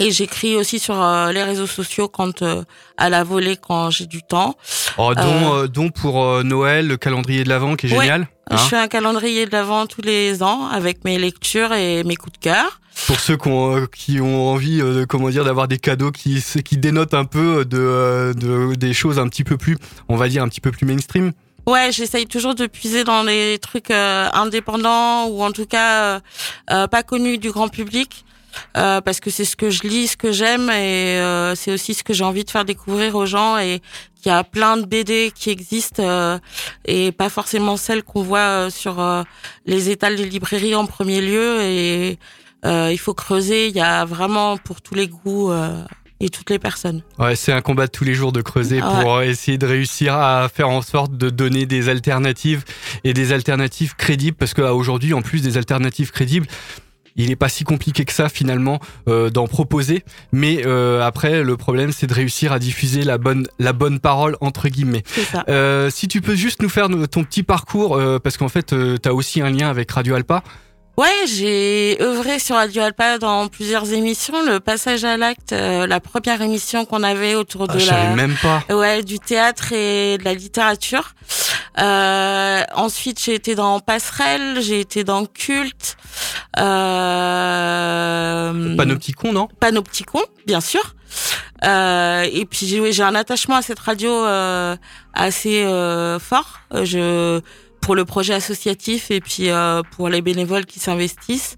Et 0.01 0.11
j'écris 0.11 0.55
aussi 0.55 0.79
sur 0.79 1.01
euh, 1.01 1.31
les 1.33 1.43
réseaux 1.43 1.67
sociaux 1.67 2.07
quand 2.07 2.41
euh, 2.41 2.63
à 2.95 3.09
la 3.09 3.25
volée 3.25 3.57
quand 3.57 3.89
j'ai 3.89 4.05
du 4.05 4.23
temps. 4.23 4.55
oh, 4.97 5.13
dont, 5.13 5.53
euh, 5.55 5.67
dont 5.67 5.89
pour 5.89 6.41
Noël 6.45 6.87
le 6.87 6.95
calendrier 6.95 7.43
de 7.43 7.49
l'avant 7.49 7.75
qui 7.75 7.87
est 7.87 7.91
Ouais. 7.91 8.05
génial 8.05 8.29
Je 8.49 8.55
hein. 8.55 8.59
fais 8.59 8.77
un 8.77 8.87
calendrier 8.87 9.45
de 9.45 9.51
l'avant 9.51 9.87
tous 9.87 10.01
les 10.01 10.41
ans 10.41 10.67
avec 10.67 11.03
mes 11.03 11.17
lectures 11.19 11.73
et 11.73 12.05
mes 12.05 12.15
coups 12.15 12.31
de 12.39 12.43
cœur. 12.43 12.79
Pour 13.07 13.19
ceux 13.19 13.37
qui 13.37 13.47
ont, 13.47 13.75
euh, 13.77 13.85
qui 13.87 14.21
ont 14.21 14.49
envie 14.49 14.81
euh, 14.81 15.05
comment 15.07 15.29
dire 15.29 15.43
d'avoir 15.45 15.67
des 15.67 15.77
cadeaux 15.77 16.11
qui 16.11 16.43
qui 16.63 16.77
dénotent 16.77 17.13
un 17.13 17.25
peu 17.25 17.65
de, 17.65 17.77
euh, 17.79 18.33
de 18.33 18.75
des 18.75 18.93
choses 18.93 19.19
un 19.19 19.27
petit 19.27 19.43
peu 19.43 19.57
plus 19.57 19.77
on 20.09 20.15
va 20.15 20.27
dire 20.29 20.43
un 20.43 20.47
petit 20.49 20.61
peu 20.61 20.71
plus 20.71 20.85
mainstream 20.85 21.31
Ouais, 21.67 21.89
j'essaye 21.91 22.25
toujours 22.25 22.55
de 22.55 22.65
puiser 22.65 23.03
dans 23.03 23.21
les 23.21 23.59
trucs 23.59 23.91
euh, 23.91 24.27
indépendants 24.33 25.27
ou 25.27 25.43
en 25.43 25.51
tout 25.51 25.65
cas 25.67 26.03
euh, 26.15 26.19
euh, 26.71 26.87
pas 26.87 27.03
connus 27.03 27.37
du 27.37 27.51
grand 27.51 27.67
public. 27.67 28.25
euh, 28.77 29.01
parce 29.01 29.19
que 29.19 29.29
c'est 29.29 29.45
ce 29.45 29.55
que 29.55 29.69
je 29.69 29.83
lis, 29.83 30.07
ce 30.07 30.17
que 30.17 30.31
j'aime 30.31 30.69
et 30.71 31.19
euh, 31.19 31.53
c'est 31.55 31.71
aussi 31.71 31.93
ce 31.93 32.03
que 32.03 32.13
j'ai 32.13 32.23
envie 32.23 32.43
de 32.43 32.49
faire 32.49 32.65
découvrir 32.65 33.13
aux 33.15 33.27
gens 33.27 33.59
et 33.59 33.81
qu'il 34.19 34.31
y 34.31 34.35
a 34.35 34.43
plein 34.43 34.77
de 34.77 34.85
BD 34.85 35.31
qui 35.35 35.51
existent 35.51 36.01
euh, 36.03 36.39
et 36.85 37.11
pas 37.11 37.29
forcément 37.29 37.77
celles 37.77 38.01
qu'on 38.03 38.23
voit 38.23 38.39
euh, 38.39 38.69
sur 38.71 38.99
euh, 38.99 39.21
les 39.67 39.91
étals 39.91 40.15
des 40.15 40.25
librairies 40.25 40.73
en 40.73 40.87
premier 40.87 41.21
lieu 41.21 41.61
et 41.61 42.13
euh, 42.13 42.15
il 42.63 42.97
faut 42.97 43.13
creuser, 43.13 43.67
il 43.67 43.75
y 43.75 43.81
a 43.81 44.05
vraiment 44.05 44.57
pour 44.57 44.81
tous 44.81 44.95
les 44.95 45.07
goûts 45.07 45.51
euh, 45.51 45.83
et 46.19 46.29
toutes 46.29 46.49
les 46.49 46.59
personnes. 46.59 47.01
Ouais, 47.17 47.35
c'est 47.35 47.53
un 47.53 47.61
combat 47.61 47.87
de 47.87 47.91
tous 47.91 48.03
les 48.03 48.13
jours 48.13 48.31
de 48.33 48.41
creuser 48.41 48.81
Ouais. 48.81 49.01
pour 49.03 49.21
essayer 49.21 49.57
de 49.57 49.65
réussir 49.65 50.15
à 50.15 50.49
faire 50.53 50.67
en 50.69 50.81
sorte 50.81 51.13
de 51.15 51.29
donner 51.29 51.65
des 51.65 51.87
alternatives 51.89 52.63
et 53.03 53.13
des 53.13 53.31
alternatives 53.31 53.95
crédibles 53.95 54.35
parce 54.37 54.53
qu'aujourd'hui, 54.53 55.13
en 55.13 55.21
plus 55.21 55.41
des 55.41 55.57
alternatives 55.57 56.11
crédibles, 56.11 56.47
il 57.15 57.27
n'est 57.29 57.35
pas 57.35 57.49
si 57.49 57.63
compliqué 57.65 58.05
que 58.05 58.13
ça 58.13 58.29
finalement 58.29 58.79
euh, 59.09 59.29
d'en 59.29 59.47
proposer, 59.47 60.03
mais 60.31 60.61
euh, 60.65 61.01
après 61.01 61.43
le 61.43 61.57
problème 61.57 61.91
c'est 61.91 62.07
de 62.07 62.13
réussir 62.13 62.53
à 62.53 62.59
diffuser 62.59 63.03
la 63.03 63.17
bonne 63.17 63.47
la 63.57 63.73
bonne 63.73 63.99
parole 63.99 64.37
entre 64.41 64.69
guillemets. 64.69 65.03
Ça. 65.31 65.43
Euh, 65.49 65.89
si 65.89 66.07
tu 66.07 66.21
peux 66.21 66.35
juste 66.35 66.61
nous 66.61 66.69
faire 66.69 66.87
ton 67.09 67.23
petit 67.23 67.43
parcours 67.43 67.95
euh, 67.97 68.19
parce 68.19 68.37
qu'en 68.37 68.47
fait 68.47 68.67
tu 69.01 69.09
as 69.09 69.13
aussi 69.13 69.41
un 69.41 69.49
lien 69.49 69.69
avec 69.69 69.91
Radio 69.91 70.15
Alpa. 70.15 70.43
Ouais, 70.97 71.25
j'ai 71.27 71.97
œuvré 72.01 72.39
sur 72.39 72.57
Radio 72.57 72.81
Alpa 72.81 73.19
dans 73.19 73.47
plusieurs 73.47 73.93
émissions. 73.93 74.43
Le 74.45 74.59
passage 74.59 75.05
à 75.05 75.15
l'acte, 75.15 75.53
euh, 75.53 75.87
la 75.87 76.01
première 76.01 76.41
émission 76.41 76.83
qu'on 76.83 77.03
avait 77.03 77.35
autour 77.35 77.67
Ah, 77.69 77.73
de 77.73 77.79
la, 77.85 78.09
même 78.15 78.35
pas. 78.41 78.61
ouais, 78.75 79.01
du 79.01 79.17
théâtre 79.17 79.71
et 79.71 80.17
de 80.17 80.25
la 80.25 80.33
littérature. 80.33 81.13
Euh, 81.79 82.63
ensuite, 82.75 83.23
j'ai 83.23 83.35
été 83.35 83.55
dans 83.55 83.79
Passerelle, 83.79 84.59
j'ai 84.59 84.81
été 84.81 85.05
dans 85.05 85.25
Culte. 85.25 85.95
Euh, 86.57 88.75
Panopticon, 88.75 89.31
non? 89.31 89.47
Panopticon, 89.61 90.21
bien 90.45 90.59
sûr. 90.59 90.95
Euh, 91.63 92.27
et 92.29 92.45
puis 92.45 92.77
oui, 92.81 92.91
j'ai 92.91 93.03
un 93.03 93.15
attachement 93.15 93.55
à 93.55 93.61
cette 93.61 93.79
radio 93.79 94.11
euh, 94.11 94.75
assez 95.13 95.63
euh, 95.63 96.19
fort. 96.19 96.59
Euh, 96.73 96.83
Je 96.83 97.39
pour 97.81 97.95
le 97.95 98.05
projet 98.05 98.33
associatif 98.33 99.11
et 99.11 99.19
puis 99.19 99.49
euh, 99.49 99.81
pour 99.91 100.09
les 100.09 100.21
bénévoles 100.21 100.65
qui 100.65 100.79
s'investissent. 100.79 101.57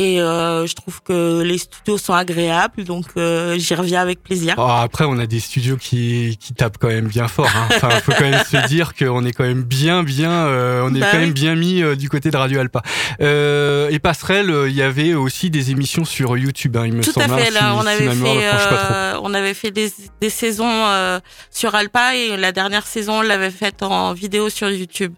Et 0.00 0.20
euh, 0.20 0.64
je 0.64 0.74
trouve 0.76 1.02
que 1.02 1.42
les 1.42 1.58
studios 1.58 1.98
sont 1.98 2.12
agréables, 2.14 2.84
donc 2.84 3.06
euh, 3.16 3.58
j'y 3.58 3.74
reviens 3.74 4.00
avec 4.00 4.22
plaisir. 4.22 4.54
Oh, 4.56 4.62
après, 4.62 5.04
on 5.08 5.18
a 5.18 5.26
des 5.26 5.40
studios 5.40 5.76
qui, 5.76 6.36
qui 6.40 6.54
tapent 6.54 6.78
quand 6.78 6.86
même 6.86 7.08
bien 7.08 7.26
fort. 7.26 7.50
Hein. 7.52 7.66
Enfin, 7.74 7.90
faut 8.00 8.12
quand 8.12 8.30
même 8.30 8.44
se 8.44 8.64
dire 8.68 8.94
qu'on 8.94 9.24
est 9.24 9.32
quand 9.32 9.42
même 9.42 9.64
bien, 9.64 10.04
bien, 10.04 10.30
euh, 10.30 10.82
on 10.84 10.94
est 10.94 11.00
Bah 11.00 11.08
quand 11.10 11.18
oui. 11.18 11.24
même 11.24 11.32
bien 11.32 11.56
mis 11.56 11.82
euh, 11.82 11.96
du 11.96 12.08
côté 12.08 12.30
de 12.30 12.36
Radio 12.36 12.60
Alpa. 12.60 12.80
Euh, 13.20 13.88
et 13.90 13.98
Passerelle, 13.98 14.50
euh, 14.50 14.68
il 14.68 14.76
y 14.76 14.82
avait 14.82 15.14
aussi 15.14 15.50
des 15.50 15.72
émissions 15.72 16.04
sur 16.04 16.36
YouTube, 16.36 16.76
hein, 16.76 16.86
il 16.86 16.92
me 16.92 17.02
Tout 17.02 17.10
semble. 17.10 17.32
à 17.32 17.34
hein, 17.34 17.38
fait. 17.38 17.46
si- 17.46 17.54
Là, 17.54 17.74
on 17.74 17.82
si 17.82 17.88
avait 17.88 18.06
mémoire 18.08 18.34
fait, 18.36 18.44
euh, 18.92 19.14
on 19.22 19.34
avait 19.34 19.54
fait 19.54 19.72
des, 19.72 19.92
des 20.20 20.30
saisons 20.30 20.64
euh, 20.86 21.18
sur 21.50 21.74
Alpa 21.74 22.14
et 22.14 22.36
la 22.36 22.52
dernière 22.52 22.86
saison, 22.86 23.18
on 23.18 23.22
l'avait 23.22 23.50
faite 23.50 23.82
en 23.82 24.12
vidéo 24.12 24.48
sur 24.48 24.70
YouTube. 24.70 25.12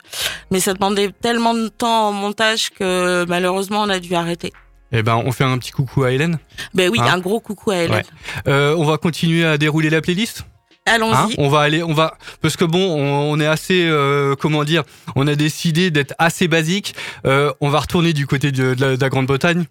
Mais 0.51 0.59
ça 0.61 0.73
demandait 0.73 1.11
tellement 1.21 1.53
de 1.53 1.69
temps 1.69 2.09
en 2.09 2.13
montage 2.13 2.71
que 2.71 3.27
malheureusement, 3.29 3.83
on 3.83 3.91
a 3.91 3.99
dû 3.99 4.15
arrêter. 4.15 4.53
Eh 4.93 5.03
ben, 5.03 5.17
on 5.25 5.31
fait 5.33 5.45
un 5.45 5.57
petit 5.59 5.71
coucou 5.71 6.05
à 6.05 6.13
Hélène. 6.13 6.39
Ben 6.75 6.91
oui, 6.91 6.99
Hein 7.01 7.13
un 7.15 7.19
gros 7.19 7.41
coucou 7.41 7.71
à 7.71 7.77
Hélène. 7.77 7.97
Ouais. 7.97 8.03
Euh, 8.49 8.75
on 8.77 8.85
va 8.85 8.99
continuer 8.99 9.45
à 9.45 9.57
dérouler 9.57 9.89
la 9.91 10.01
playlist? 10.01 10.45
Allons-y. 10.87 11.15
Hein? 11.15 11.29
On 11.39 11.49
va 11.49 11.61
aller, 11.61 11.83
on 11.83 11.93
va, 11.93 12.17
parce 12.41 12.57
que 12.57 12.65
bon, 12.65 12.81
on, 12.81 13.31
on 13.33 13.39
est 13.41 13.47
assez, 13.47 13.87
euh, 13.87 14.35
comment 14.35 14.65
dire, 14.65 14.83
on 15.15 15.27
a 15.27 15.35
décidé 15.37 15.91
d'être 15.91 16.15
assez 16.19 16.49
basique. 16.49 16.95
Euh, 17.27 17.53
on 17.61 17.69
va 17.69 17.81
retourner 17.81 18.13
du 18.13 18.27
côté 18.27 18.51
de, 18.51 18.75
de 18.75 18.81
la, 18.81 18.97
de 18.97 19.01
la 19.01 19.09
Grande-Bretagne. 19.09 19.67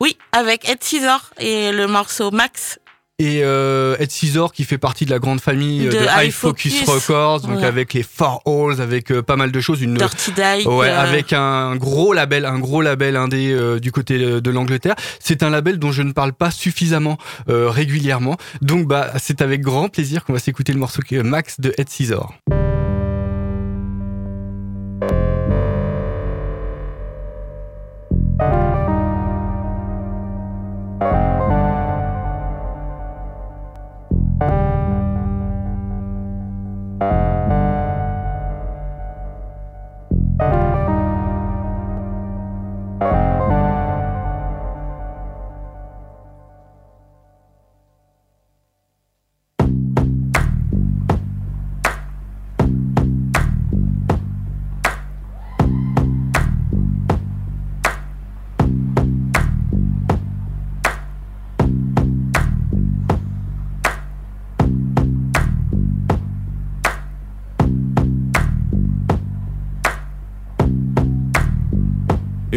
Oui, 0.00 0.16
avec 0.32 0.68
Ed 0.68 0.82
Scissor 0.82 1.30
et 1.38 1.72
le 1.72 1.86
morceau 1.86 2.30
Max. 2.30 2.78
Et 3.18 3.40
euh, 3.42 3.96
Ed 3.98 4.10
Scissor 4.10 4.52
qui 4.52 4.64
fait 4.64 4.76
partie 4.76 5.06
de 5.06 5.10
la 5.10 5.18
grande 5.18 5.40
famille 5.40 5.86
euh, 5.86 5.90
De 5.90 5.96
de, 5.96 6.04
High 6.04 6.30
Focus, 6.30 6.80
Focus. 6.80 7.08
Records, 7.08 7.40
donc 7.40 7.60
Ouais. 7.60 7.64
avec 7.64 7.94
les 7.94 8.02
Four 8.02 8.42
Halls, 8.44 8.82
avec 8.82 9.10
euh, 9.10 9.22
pas 9.22 9.36
mal 9.36 9.52
de 9.52 9.60
choses, 9.60 9.80
une 9.80 9.94
Dirty 9.94 10.32
Dyke, 10.32 10.68
ouais, 10.68 10.90
euh, 10.90 11.00
avec 11.00 11.32
un 11.32 11.76
gros 11.76 12.12
label, 12.12 12.44
un 12.44 12.58
gros 12.58 12.82
label 12.82 13.16
indé 13.16 13.52
euh, 13.52 13.80
du 13.80 13.90
côté 13.90 14.18
de, 14.18 14.50
l'Angleterre. 14.50 14.96
C'est 15.18 15.42
un 15.42 15.48
label 15.48 15.78
dont 15.78 15.92
je 15.92 16.02
ne 16.02 16.12
parle 16.12 16.34
pas 16.34 16.50
suffisamment 16.50 17.16
euh, 17.48 17.70
régulièrement, 17.70 18.36
donc 18.60 18.86
bah 18.86 19.10
c'est 19.18 19.40
avec 19.40 19.62
grand 19.62 19.88
plaisir 19.88 20.22
qu'on 20.24 20.34
va 20.34 20.38
s'écouter 20.38 20.74
le 20.74 20.78
morceau 20.78 21.00
Max 21.24 21.58
de 21.58 21.72
Ed 21.78 21.88
Scissor. 21.88 22.34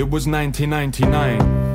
Was 0.10 0.26
1999. 0.26 1.69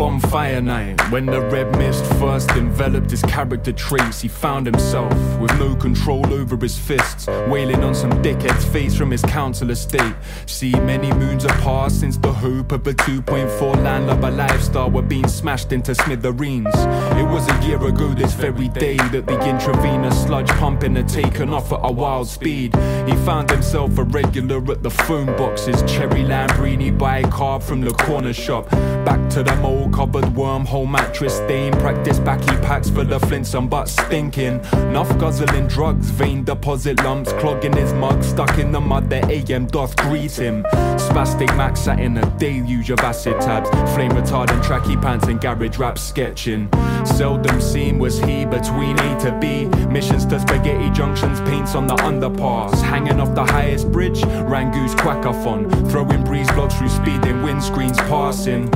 Bonfire 0.00 0.62
night, 0.62 0.98
when 1.10 1.26
the 1.26 1.42
red 1.42 1.76
mist 1.76 2.02
first 2.14 2.50
enveloped 2.52 3.10
his 3.10 3.20
character 3.24 3.70
traits, 3.70 4.22
he 4.22 4.28
found 4.28 4.64
himself 4.64 5.12
with 5.38 5.54
no 5.58 5.76
control 5.76 6.32
over 6.32 6.56
his 6.56 6.78
fists, 6.78 7.26
wailing 7.26 7.84
on 7.84 7.94
some 7.94 8.10
dickhead's 8.22 8.64
face 8.64 8.96
from 8.96 9.10
his 9.10 9.20
council 9.20 9.68
estate. 9.68 10.14
See, 10.46 10.72
many 10.72 11.12
moons 11.12 11.42
have 11.42 11.60
passed 11.60 12.00
since 12.00 12.16
the 12.16 12.32
hope 12.32 12.72
of 12.72 12.86
a 12.86 12.94
2.4 12.94 13.84
landlubber 13.84 14.30
lifestyle 14.30 14.90
were 14.90 15.02
being 15.02 15.28
smashed 15.28 15.70
into 15.70 15.94
smithereens. 15.94 16.74
It 16.74 17.28
was 17.28 17.46
a 17.50 17.66
year 17.66 17.84
ago 17.84 18.14
this 18.14 18.32
very 18.32 18.68
day 18.68 18.96
that 18.96 19.26
the 19.26 19.38
intravenous 19.46 20.22
sludge 20.22 20.48
pumping 20.52 20.96
had 20.96 21.10
taken 21.10 21.52
off 21.52 21.74
at 21.74 21.80
a 21.82 21.92
wild 21.92 22.26
speed. 22.26 22.74
He 23.06 23.12
found 23.26 23.50
himself 23.50 23.98
a 23.98 24.04
regular 24.04 24.62
at 24.72 24.82
the 24.82 24.90
phone 24.90 25.26
boxes, 25.36 25.82
cherry 25.82 26.24
Lambrini 26.24 26.90
bicarb 26.96 27.62
from 27.62 27.82
the 27.82 27.92
corner 27.92 28.32
shop. 28.32 28.70
Back 29.04 29.28
to 29.30 29.42
the 29.42 29.54
covered 29.92 30.24
wormhole 30.24 30.88
mattress 30.88 31.36
stain. 31.36 31.72
Practice 31.74 32.18
backy 32.18 32.56
packs 32.66 32.90
for 32.90 33.04
the 33.04 33.18
flints 33.20 33.54
and 33.54 33.68
butts 33.68 33.92
stinking. 33.92 34.60
Enough 34.72 35.18
guzzling 35.18 35.66
drugs, 35.66 36.10
vein 36.10 36.44
deposit 36.44 37.02
lumps 37.04 37.32
clogging 37.34 37.76
his 37.76 37.92
mug. 37.94 38.22
Stuck 38.22 38.58
in 38.58 38.72
the 38.72 38.80
mud, 38.80 39.10
the 39.10 39.24
AM 39.26 39.66
doth 39.66 39.96
greet 39.96 40.38
him. 40.38 40.64
Spastic 41.00 41.54
Max 41.56 41.80
sat 41.80 41.98
in 41.98 42.16
a 42.16 42.38
deluge 42.38 42.90
of 42.90 43.00
acid 43.00 43.40
tabs. 43.40 43.68
Flame 43.94 44.12
retardant 44.12 44.62
tracky 44.62 45.00
pants 45.00 45.26
and 45.26 45.40
garage 45.40 45.78
rap 45.78 45.98
sketching. 45.98 46.68
Seldom 47.04 47.60
seen 47.60 47.98
was 47.98 48.18
he 48.20 48.44
between 48.44 48.98
A 48.98 49.20
to 49.20 49.38
B. 49.40 49.66
Missions 49.86 50.26
to 50.26 50.38
spaghetti 50.40 50.90
junctions, 50.90 51.40
paints 51.42 51.74
on 51.74 51.86
the 51.86 51.96
underpass. 51.96 52.80
Hanging 52.82 53.20
off 53.20 53.34
the 53.34 53.44
highest 53.44 53.90
bridge, 53.90 54.20
Rangoose 54.20 54.94
quackathon. 54.96 55.90
Throwing 55.90 56.24
breeze 56.24 56.50
blocks 56.52 56.74
through 56.74 56.90
speeding 56.90 57.42
windscreens 57.42 57.98
passing. 58.08 58.70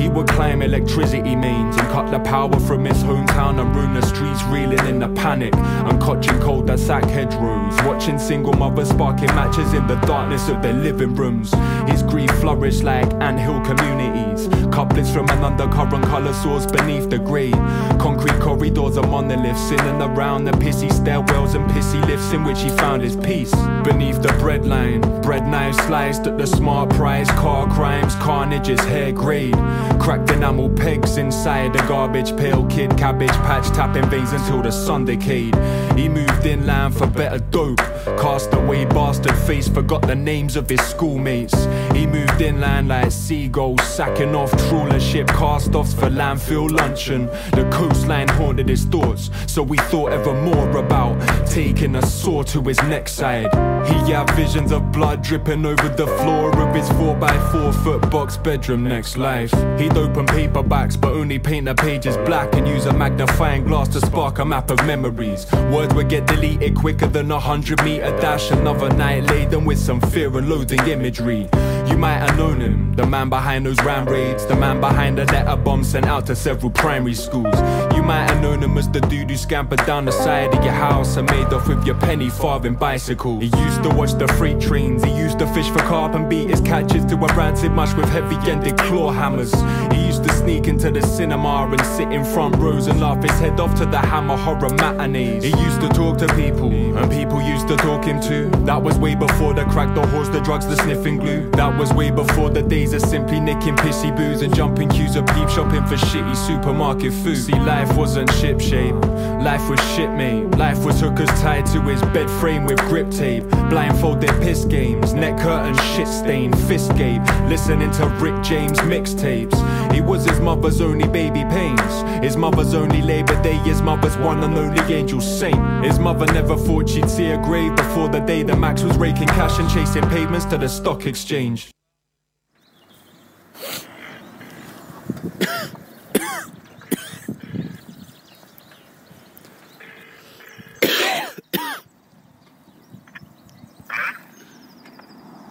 He 0.00 0.08
would 0.08 0.28
climb 0.28 0.62
electricity 0.62 1.36
mains 1.36 1.76
and 1.76 1.86
cut 1.88 2.10
the 2.10 2.20
power 2.20 2.58
from 2.60 2.86
his 2.86 3.02
hometown 3.02 3.60
and 3.60 3.76
ruin 3.76 3.92
the 3.92 4.00
streets, 4.00 4.42
reeling 4.44 4.86
in 4.86 4.98
the 4.98 5.08
panic. 5.08 5.54
And 5.54 6.00
clutching 6.00 6.40
cul-de-sac 6.40 7.04
hedgerows, 7.04 7.76
watching 7.84 8.18
single 8.18 8.54
mothers 8.54 8.88
sparking 8.88 9.34
matches 9.34 9.74
in 9.74 9.86
the 9.86 9.96
darkness 9.96 10.48
of 10.48 10.62
their 10.62 10.72
living 10.72 11.14
rooms. 11.14 11.52
His 11.86 12.02
grief 12.02 12.30
flourished 12.40 12.82
like 12.82 13.12
anthill 13.20 13.60
communities. 13.60 14.29
Couplets 14.72 15.12
from 15.12 15.28
an 15.30 15.44
undercurrent 15.44 16.04
colour 16.04 16.32
soars 16.32 16.66
beneath 16.66 17.10
the 17.10 17.18
grey. 17.18 17.50
Concrete 17.98 18.40
corridors 18.40 18.96
are 18.96 19.06
monoliths 19.06 19.70
in 19.70 19.80
and 19.80 20.02
around 20.02 20.44
the 20.44 20.52
pissy 20.52 20.90
stairwells 20.90 21.54
and 21.54 21.68
pissy 21.70 22.00
lifts 22.06 22.32
in 22.32 22.44
which 22.44 22.60
he 22.60 22.68
found 22.70 23.02
his 23.02 23.16
peace. 23.16 23.54
Beneath 23.84 24.22
the 24.22 24.28
breadline, 24.40 25.00
bread 25.22 25.46
knives 25.46 25.78
sliced 25.84 26.26
at 26.26 26.38
the 26.38 26.46
smart 26.46 26.90
price, 26.90 27.30
car 27.32 27.68
crimes, 27.68 28.14
carnage 28.16 28.68
is 28.68 28.80
hair 28.80 29.12
grade. 29.12 29.54
Cracked 30.00 30.30
enamel 30.30 30.70
pegs 30.70 31.16
inside 31.16 31.72
the 31.72 31.82
garbage 31.88 32.36
pail, 32.36 32.66
kid 32.66 32.96
cabbage 32.96 33.28
patch 33.46 33.68
tapping 33.74 34.08
veins 34.10 34.32
until 34.32 34.62
the 34.62 34.70
sun 34.70 35.04
decayed. 35.04 35.54
He 35.96 36.08
moved 36.08 36.46
inland 36.46 36.96
for 36.96 37.06
better 37.06 37.38
dope. 37.38 37.78
Cast 38.18 38.52
away 38.54 38.84
bastard 38.84 39.36
face, 39.36 39.68
forgot 39.68 40.02
the 40.02 40.14
names 40.14 40.56
of 40.56 40.68
his 40.68 40.80
schoolmates. 40.80 41.54
He 41.94 42.06
moved 42.06 42.40
inland 42.40 42.88
like 42.88 43.10
seagulls, 43.10 43.82
sacking 43.82 44.34
off 44.34 44.50
trawler 44.68 45.00
ship 45.00 45.28
cast 45.28 45.74
offs 45.74 45.94
for 45.94 46.08
landfill 46.08 46.70
luncheon. 46.70 47.26
The 47.52 47.68
coastline 47.72 48.28
haunted 48.28 48.68
his 48.68 48.84
thoughts, 48.84 49.30
so 49.46 49.64
he 49.64 49.76
thought 49.76 50.12
ever 50.12 50.34
more 50.34 50.70
about 50.76 51.18
taking 51.46 51.96
a 51.96 52.02
saw 52.06 52.42
to 52.44 52.62
his 52.62 52.82
neck 52.84 53.08
side. 53.08 53.52
He 53.86 54.12
had 54.12 54.30
visions 54.30 54.72
of 54.72 54.92
blood 54.92 55.22
dripping 55.22 55.64
over 55.66 55.88
the 55.88 56.06
floor 56.06 56.50
of 56.60 56.74
his 56.74 56.88
4x4 56.90 57.84
foot 57.84 58.10
box 58.10 58.36
bedroom 58.36 58.84
next 58.84 59.16
life. 59.16 59.50
He'd 59.78 59.96
open 59.96 60.26
paperbacks, 60.26 61.00
but 61.00 61.12
only 61.12 61.38
paint 61.38 61.66
the 61.66 61.74
pages 61.74 62.16
black 62.18 62.54
and 62.54 62.66
use 62.66 62.86
a 62.86 62.92
magnifying 62.92 63.64
glass 63.64 63.88
to 63.88 64.00
spark 64.00 64.38
a 64.38 64.44
map 64.44 64.70
of 64.70 64.84
memories. 64.86 65.46
Words 65.80 65.94
would 65.94 66.10
get 66.10 66.26
deleted 66.26 66.74
quicker 66.74 67.06
than 67.06 67.30
a 67.30 67.40
hundred 67.40 67.82
meter 67.82 68.10
dash. 68.20 68.50
Another 68.50 68.90
night 68.90 69.24
laden 69.30 69.64
with 69.64 69.78
some 69.78 69.98
fear 69.98 70.28
and 70.36 70.46
loathing 70.46 70.86
imagery. 70.86 71.48
You 71.88 71.96
might 71.96 72.18
have 72.18 72.36
known 72.36 72.60
him, 72.60 72.92
the 72.96 73.06
man 73.06 73.30
behind 73.30 73.64
those 73.64 73.82
ram 73.82 74.06
raids, 74.06 74.44
the 74.44 74.56
man 74.56 74.78
behind 74.78 75.16
the 75.16 75.24
letter 75.24 75.56
bomb 75.64 75.84
sent 75.84 76.06
out 76.06 76.26
to 76.26 76.34
several 76.34 76.70
primary 76.70 77.14
schools. 77.14 77.54
You 77.94 78.02
might 78.02 78.28
have 78.30 78.40
known 78.40 78.62
him 78.62 78.76
as 78.78 78.88
the 78.88 79.00
dude 79.02 79.30
who 79.30 79.36
scampered 79.36 79.84
down 79.86 80.06
the 80.06 80.12
side 80.12 80.54
of 80.54 80.64
your 80.64 80.72
house 80.72 81.16
and 81.16 81.30
made 81.30 81.52
off 81.52 81.68
with 81.68 81.84
your 81.86 81.96
penny 81.96 82.30
farthing 82.30 82.74
bicycle. 82.74 83.38
He 83.38 83.46
used 83.46 83.82
to 83.82 83.90
watch 83.90 84.14
the 84.14 84.28
freight 84.28 84.60
trains, 84.60 85.04
he 85.04 85.14
used 85.14 85.38
to 85.38 85.46
fish 85.54 85.68
for 85.68 85.80
carp 85.80 86.14
and 86.14 86.28
beat 86.28 86.50
his 86.50 86.60
catches 86.62 87.04
to 87.06 87.14
a 87.16 87.34
rancid 87.36 87.72
mush 87.72 87.94
with 87.94 88.08
heavy 88.08 88.36
ended 88.50 88.78
claw 88.78 89.12
hammers. 89.12 89.52
He 89.92 90.06
used 90.06 90.24
to 90.24 90.32
sneak 90.32 90.66
into 90.66 90.90
the 90.90 91.02
cinema 91.02 91.68
and 91.70 91.86
sit 91.86 92.10
in 92.10 92.24
front 92.24 92.56
rows 92.56 92.86
and 92.86 93.00
laugh 93.00 93.22
his 93.22 93.38
head 93.38 93.60
off 93.60 93.74
to 93.78 93.86
the 93.86 93.98
hammer 93.98 94.36
horror 94.36 94.70
matinees. 94.74 95.44
He 95.44 95.50
used 95.50 95.80
to 95.82 95.88
talk 95.90 96.18
to 96.18 96.34
people, 96.34 96.72
and 96.96 97.10
people 97.10 97.40
used 97.42 97.68
to 97.68 97.76
talk 97.76 98.00
talking 98.00 98.20
to. 98.20 98.48
That 98.64 98.82
was 98.82 98.96
way 98.98 99.14
before 99.14 99.52
the 99.52 99.64
crack, 99.64 99.94
the 99.94 100.06
horse, 100.06 100.28
the 100.28 100.40
drugs, 100.40 100.66
the 100.66 100.76
sniffing 100.76 101.18
glue. 101.18 101.50
That 101.50 101.76
was 101.78 101.92
way 101.92 102.10
before 102.10 102.50
the 102.50 102.62
days 102.62 102.92
of 102.92 103.02
simply 103.02 103.40
nicking 103.40 103.76
pissy 103.76 104.14
booze 104.16 104.42
and 104.42 104.54
jumping 104.54 104.88
queues 104.88 105.16
of 105.16 105.26
peep 105.26 105.49
shopping 105.50 105.84
for 105.86 105.96
shitty 105.96 106.36
supermarket 106.36 107.12
food. 107.12 107.36
See, 107.36 107.58
life 107.58 107.96
wasn't 107.96 108.32
ship 108.34 108.60
shape, 108.60 108.94
life 109.42 109.68
was 109.68 109.80
shit 109.94 110.10
mate. 110.10 110.46
Life 110.56 110.84
was 110.84 111.00
hookers 111.00 111.28
tied 111.40 111.66
to 111.66 111.80
his 111.82 112.02
bed 112.14 112.30
frame 112.40 112.64
with 112.64 112.78
grip 112.80 113.10
tape. 113.10 113.44
Blindfolded 113.68 114.30
piss 114.42 114.64
games, 114.64 115.14
neck 115.14 115.40
curtain 115.40 115.74
shit 115.94 116.08
stain, 116.08 116.52
fist 116.68 116.94
gape. 116.96 117.22
Listening 117.48 117.90
to 117.92 118.06
Rick 118.20 118.42
James 118.42 118.78
mixtapes. 118.80 119.58
He 119.92 120.00
was 120.00 120.24
his 120.24 120.40
mother's 120.40 120.80
only 120.80 121.08
baby 121.08 121.44
pains. 121.44 122.24
His 122.24 122.36
mother's 122.36 122.74
only 122.74 123.02
Labor 123.02 123.40
Day, 123.42 123.56
his 123.58 123.82
mother's 123.82 124.16
one 124.18 124.42
and 124.44 124.56
only 124.56 124.80
angel 124.94 125.20
saint. 125.20 125.84
His 125.84 125.98
mother 125.98 126.26
never 126.26 126.56
thought 126.56 126.88
she'd 126.88 127.10
see 127.10 127.30
a 127.30 127.38
grave 127.38 127.74
before 127.76 128.08
the 128.08 128.20
day 128.20 128.42
that 128.42 128.58
Max 128.58 128.82
was 128.82 128.96
raking 128.96 129.28
cash 129.28 129.58
and 129.58 129.68
chasing 129.70 130.08
pavements 130.10 130.44
to 130.46 130.58
the 130.58 130.68
stock 130.68 131.06
exchange. 131.06 131.70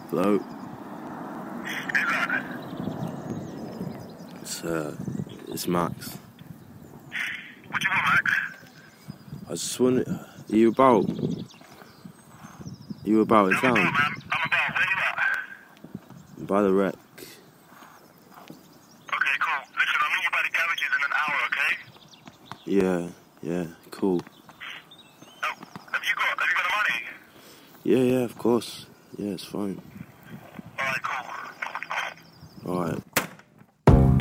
Hello? 0.10 0.40
It's, 4.42 4.64
uh, 4.64 4.96
it's 5.50 5.68
Max. 5.68 6.18
What 7.68 7.84
you 7.84 7.90
want, 7.92 8.06
Max? 8.08 8.32
I 9.48 9.52
just 9.52 9.80
wonder, 9.80 10.04
are 10.52 10.56
you 10.56 10.70
about? 10.70 11.08
Are 11.08 11.14
you 13.04 13.22
about 13.22 13.52
in 13.52 13.58
town? 13.58 13.78
I'm 13.78 13.88
about. 13.88 14.10
Where 14.74 14.84
you 14.84 14.98
at? 16.42 16.48
By 16.48 16.62
the 16.64 16.74
wreck. 16.74 16.96
Okay, 19.14 19.36
cool. 19.40 19.62
Listen, 19.76 20.00
I'll 20.02 20.10
meet 20.10 20.24
you 20.24 20.32
by 20.32 20.42
the 20.44 20.50
garages 20.58 20.92
in 20.98 21.02
an 21.06 21.12
hour, 21.20 21.38
okay? 21.50 21.72
Yeah, 22.66 23.02
yeah, 23.42 23.66
cool. 23.92 24.22
Have 25.42 26.04
you 26.04 26.16
got, 26.16 26.30
have 26.40 26.50
you 26.50 26.56
got 26.56 26.64
the 26.64 26.74
money? 26.78 27.00
Yeah, 27.84 28.04
yeah, 28.18 28.24
of 28.24 28.38
course. 28.38 28.86
Yeah, 29.18 29.32
it's 29.32 29.44
fine. 29.44 29.82
Alright, 30.80 31.04
cool. 32.64 32.72
Alright. 32.74 33.02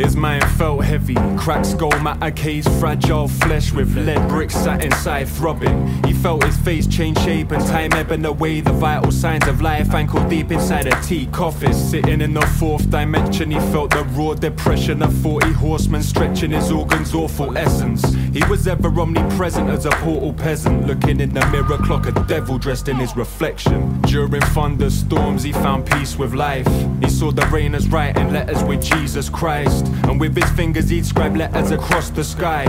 His 0.01 0.17
mind 0.17 0.45
felt 0.53 0.85
heavy, 0.85 1.15
cracked 1.49 1.65
skull, 1.65 1.99
matter 2.01 2.31
case, 2.31 2.69
fragile 2.79 3.27
flesh 3.27 3.73
with 3.73 3.97
lead 3.97 4.29
bricks 4.29 4.53
sat 4.53 4.85
inside 4.85 5.27
throbbing. 5.27 6.05
He 6.05 6.13
felt 6.13 6.45
his 6.45 6.59
face 6.59 6.87
change 6.87 7.19
shape 7.21 7.53
and 7.53 7.67
time 7.67 7.95
ebbing 7.95 8.27
away, 8.27 8.61
the 8.61 8.75
vital 8.75 9.11
signs 9.11 9.49
of 9.49 9.63
life 9.63 9.95
ankle 9.95 10.23
deep 10.29 10.51
inside 10.51 10.89
a 10.89 11.01
teak 11.01 11.41
office. 11.41 11.91
Sitting 11.91 12.21
in 12.21 12.35
the 12.35 12.47
fourth 12.59 12.91
dimension, 12.91 13.51
he 13.51 13.59
felt 13.73 13.93
the 13.93 14.05
raw 14.13 14.35
depression 14.35 15.03
of 15.03 15.11
40 15.23 15.53
horsemen 15.53 16.03
stretching 16.03 16.51
his 16.51 16.71
organs' 16.71 17.15
awful 17.15 17.57
essence. 17.57 18.03
He 18.33 18.45
was 18.49 18.67
ever 18.67 18.89
omnipresent 18.89 19.69
as 19.71 19.87
a 19.87 19.91
portal 19.91 20.33
peasant, 20.33 20.87
looking 20.87 21.21
in 21.21 21.33
the 21.35 21.47
mirror 21.49 21.79
clock, 21.79 22.07
a 22.07 22.13
devil 22.27 22.59
dressed 22.59 22.89
in 22.89 22.97
his 22.97 23.17
reflection. 23.17 24.01
During 24.03 24.43
thunderstorms, 24.43 25.43
he 25.43 25.53
found 25.53 25.87
peace 25.87 26.17
with 26.17 26.35
life. 26.35 26.69
He 27.03 27.09
saw 27.09 27.33
the 27.33 27.47
rain 27.47 27.75
as 27.75 27.89
writing 27.89 28.33
letters 28.33 28.63
with 28.65 28.83
Jesus 28.83 29.29
Christ. 29.29 29.87
And 30.05 30.21
with 30.21 30.37
his 30.37 30.51
fingers 30.51 30.89
he'd 30.89 31.07
scribe 31.07 31.37
letters 31.37 31.71
across 31.71 32.11
the 32.11 32.25
sky 32.25 32.65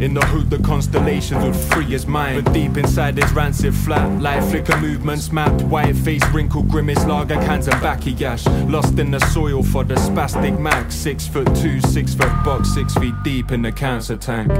In 0.00 0.14
the 0.14 0.24
hood, 0.26 0.50
the 0.50 0.58
constellations 0.58 1.44
would 1.44 1.54
free 1.54 1.84
his 1.84 2.06
mind 2.06 2.44
But 2.44 2.54
deep 2.54 2.76
inside 2.76 3.16
his 3.16 3.30
rancid 3.32 3.74
flat 3.74 4.20
Light 4.20 4.42
flicker 4.44 4.76
movements 4.78 5.30
mapped 5.30 5.62
White 5.62 5.96
face, 5.96 6.26
wrinkled 6.28 6.68
grimace, 6.68 7.04
lager 7.04 7.36
cans 7.36 7.68
and 7.68 7.76
bakiyash 7.82 8.46
Lost 8.70 8.98
in 8.98 9.10
the 9.10 9.20
soil 9.26 9.62
for 9.62 9.84
the 9.84 9.96
spastic 9.96 10.58
max 10.58 10.94
Six 10.94 11.26
foot 11.26 11.54
two, 11.56 11.80
six 11.80 12.14
foot 12.14 12.32
box, 12.44 12.72
six 12.72 12.94
feet 12.94 13.14
deep 13.22 13.52
in 13.52 13.62
the 13.62 13.72
cancer 13.72 14.16
tank 14.16 14.50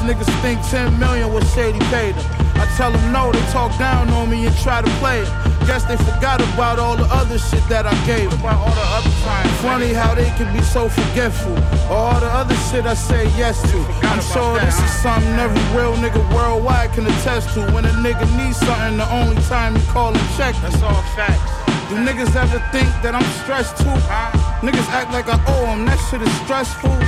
niggas 0.00 0.28
think 0.42 0.60
10 0.68 0.98
million 0.98 1.32
was 1.32 1.44
shady 1.54 1.78
paid 1.90 2.14
them. 2.14 2.24
I 2.56 2.66
tell 2.76 2.92
them 2.92 3.12
no, 3.12 3.32
they 3.32 3.40
talk 3.52 3.76
down 3.78 4.08
on 4.10 4.28
me 4.30 4.46
and 4.46 4.56
try 4.58 4.82
to 4.82 4.90
play 5.00 5.20
it. 5.20 5.28
Guess 5.66 5.84
they 5.84 5.96
forgot 5.96 6.40
about 6.54 6.78
all 6.78 6.96
the 6.96 7.08
other 7.14 7.38
shit 7.38 7.62
that 7.68 7.86
I 7.86 7.94
gave. 8.06 8.32
About 8.32 8.58
all 8.58 8.74
the 8.74 8.88
other 8.96 9.14
times. 9.24 9.50
Funny 9.60 9.92
how 9.92 10.14
they 10.14 10.28
can 10.36 10.52
be 10.56 10.62
so 10.62 10.88
forgetful. 10.88 11.54
All 11.88 12.18
the 12.18 12.26
other 12.26 12.54
shit 12.68 12.86
I 12.86 12.94
say 12.94 13.24
yes 13.36 13.60
to. 13.70 13.78
I'm 14.08 14.20
sure 14.20 14.58
this 14.60 14.78
is 14.78 14.92
something 15.02 15.32
every 15.38 15.62
real 15.76 15.94
nigga 15.96 16.20
worldwide 16.34 16.92
can 16.92 17.06
attest 17.06 17.54
to. 17.54 17.60
When 17.72 17.84
a 17.84 17.94
nigga 18.04 18.26
needs 18.36 18.58
something, 18.58 18.96
the 18.96 19.08
only 19.12 19.40
time 19.48 19.76
you 19.76 19.82
call 19.92 20.12
and 20.12 20.28
check. 20.36 20.54
That's 20.62 20.82
all 20.82 21.02
facts. 21.16 21.60
Do 21.90 21.96
niggas 21.96 22.36
ever 22.36 22.62
think 22.70 22.88
that 23.02 23.14
I'm 23.14 23.30
stressed 23.42 23.76
too? 23.78 23.96
Niggas 24.62 24.88
act 24.94 25.10
like 25.12 25.26
I 25.28 25.42
owe 25.48 25.66
them, 25.66 25.86
that 25.86 25.98
shit 26.08 26.22
is 26.22 26.32
stressful. 26.44 26.99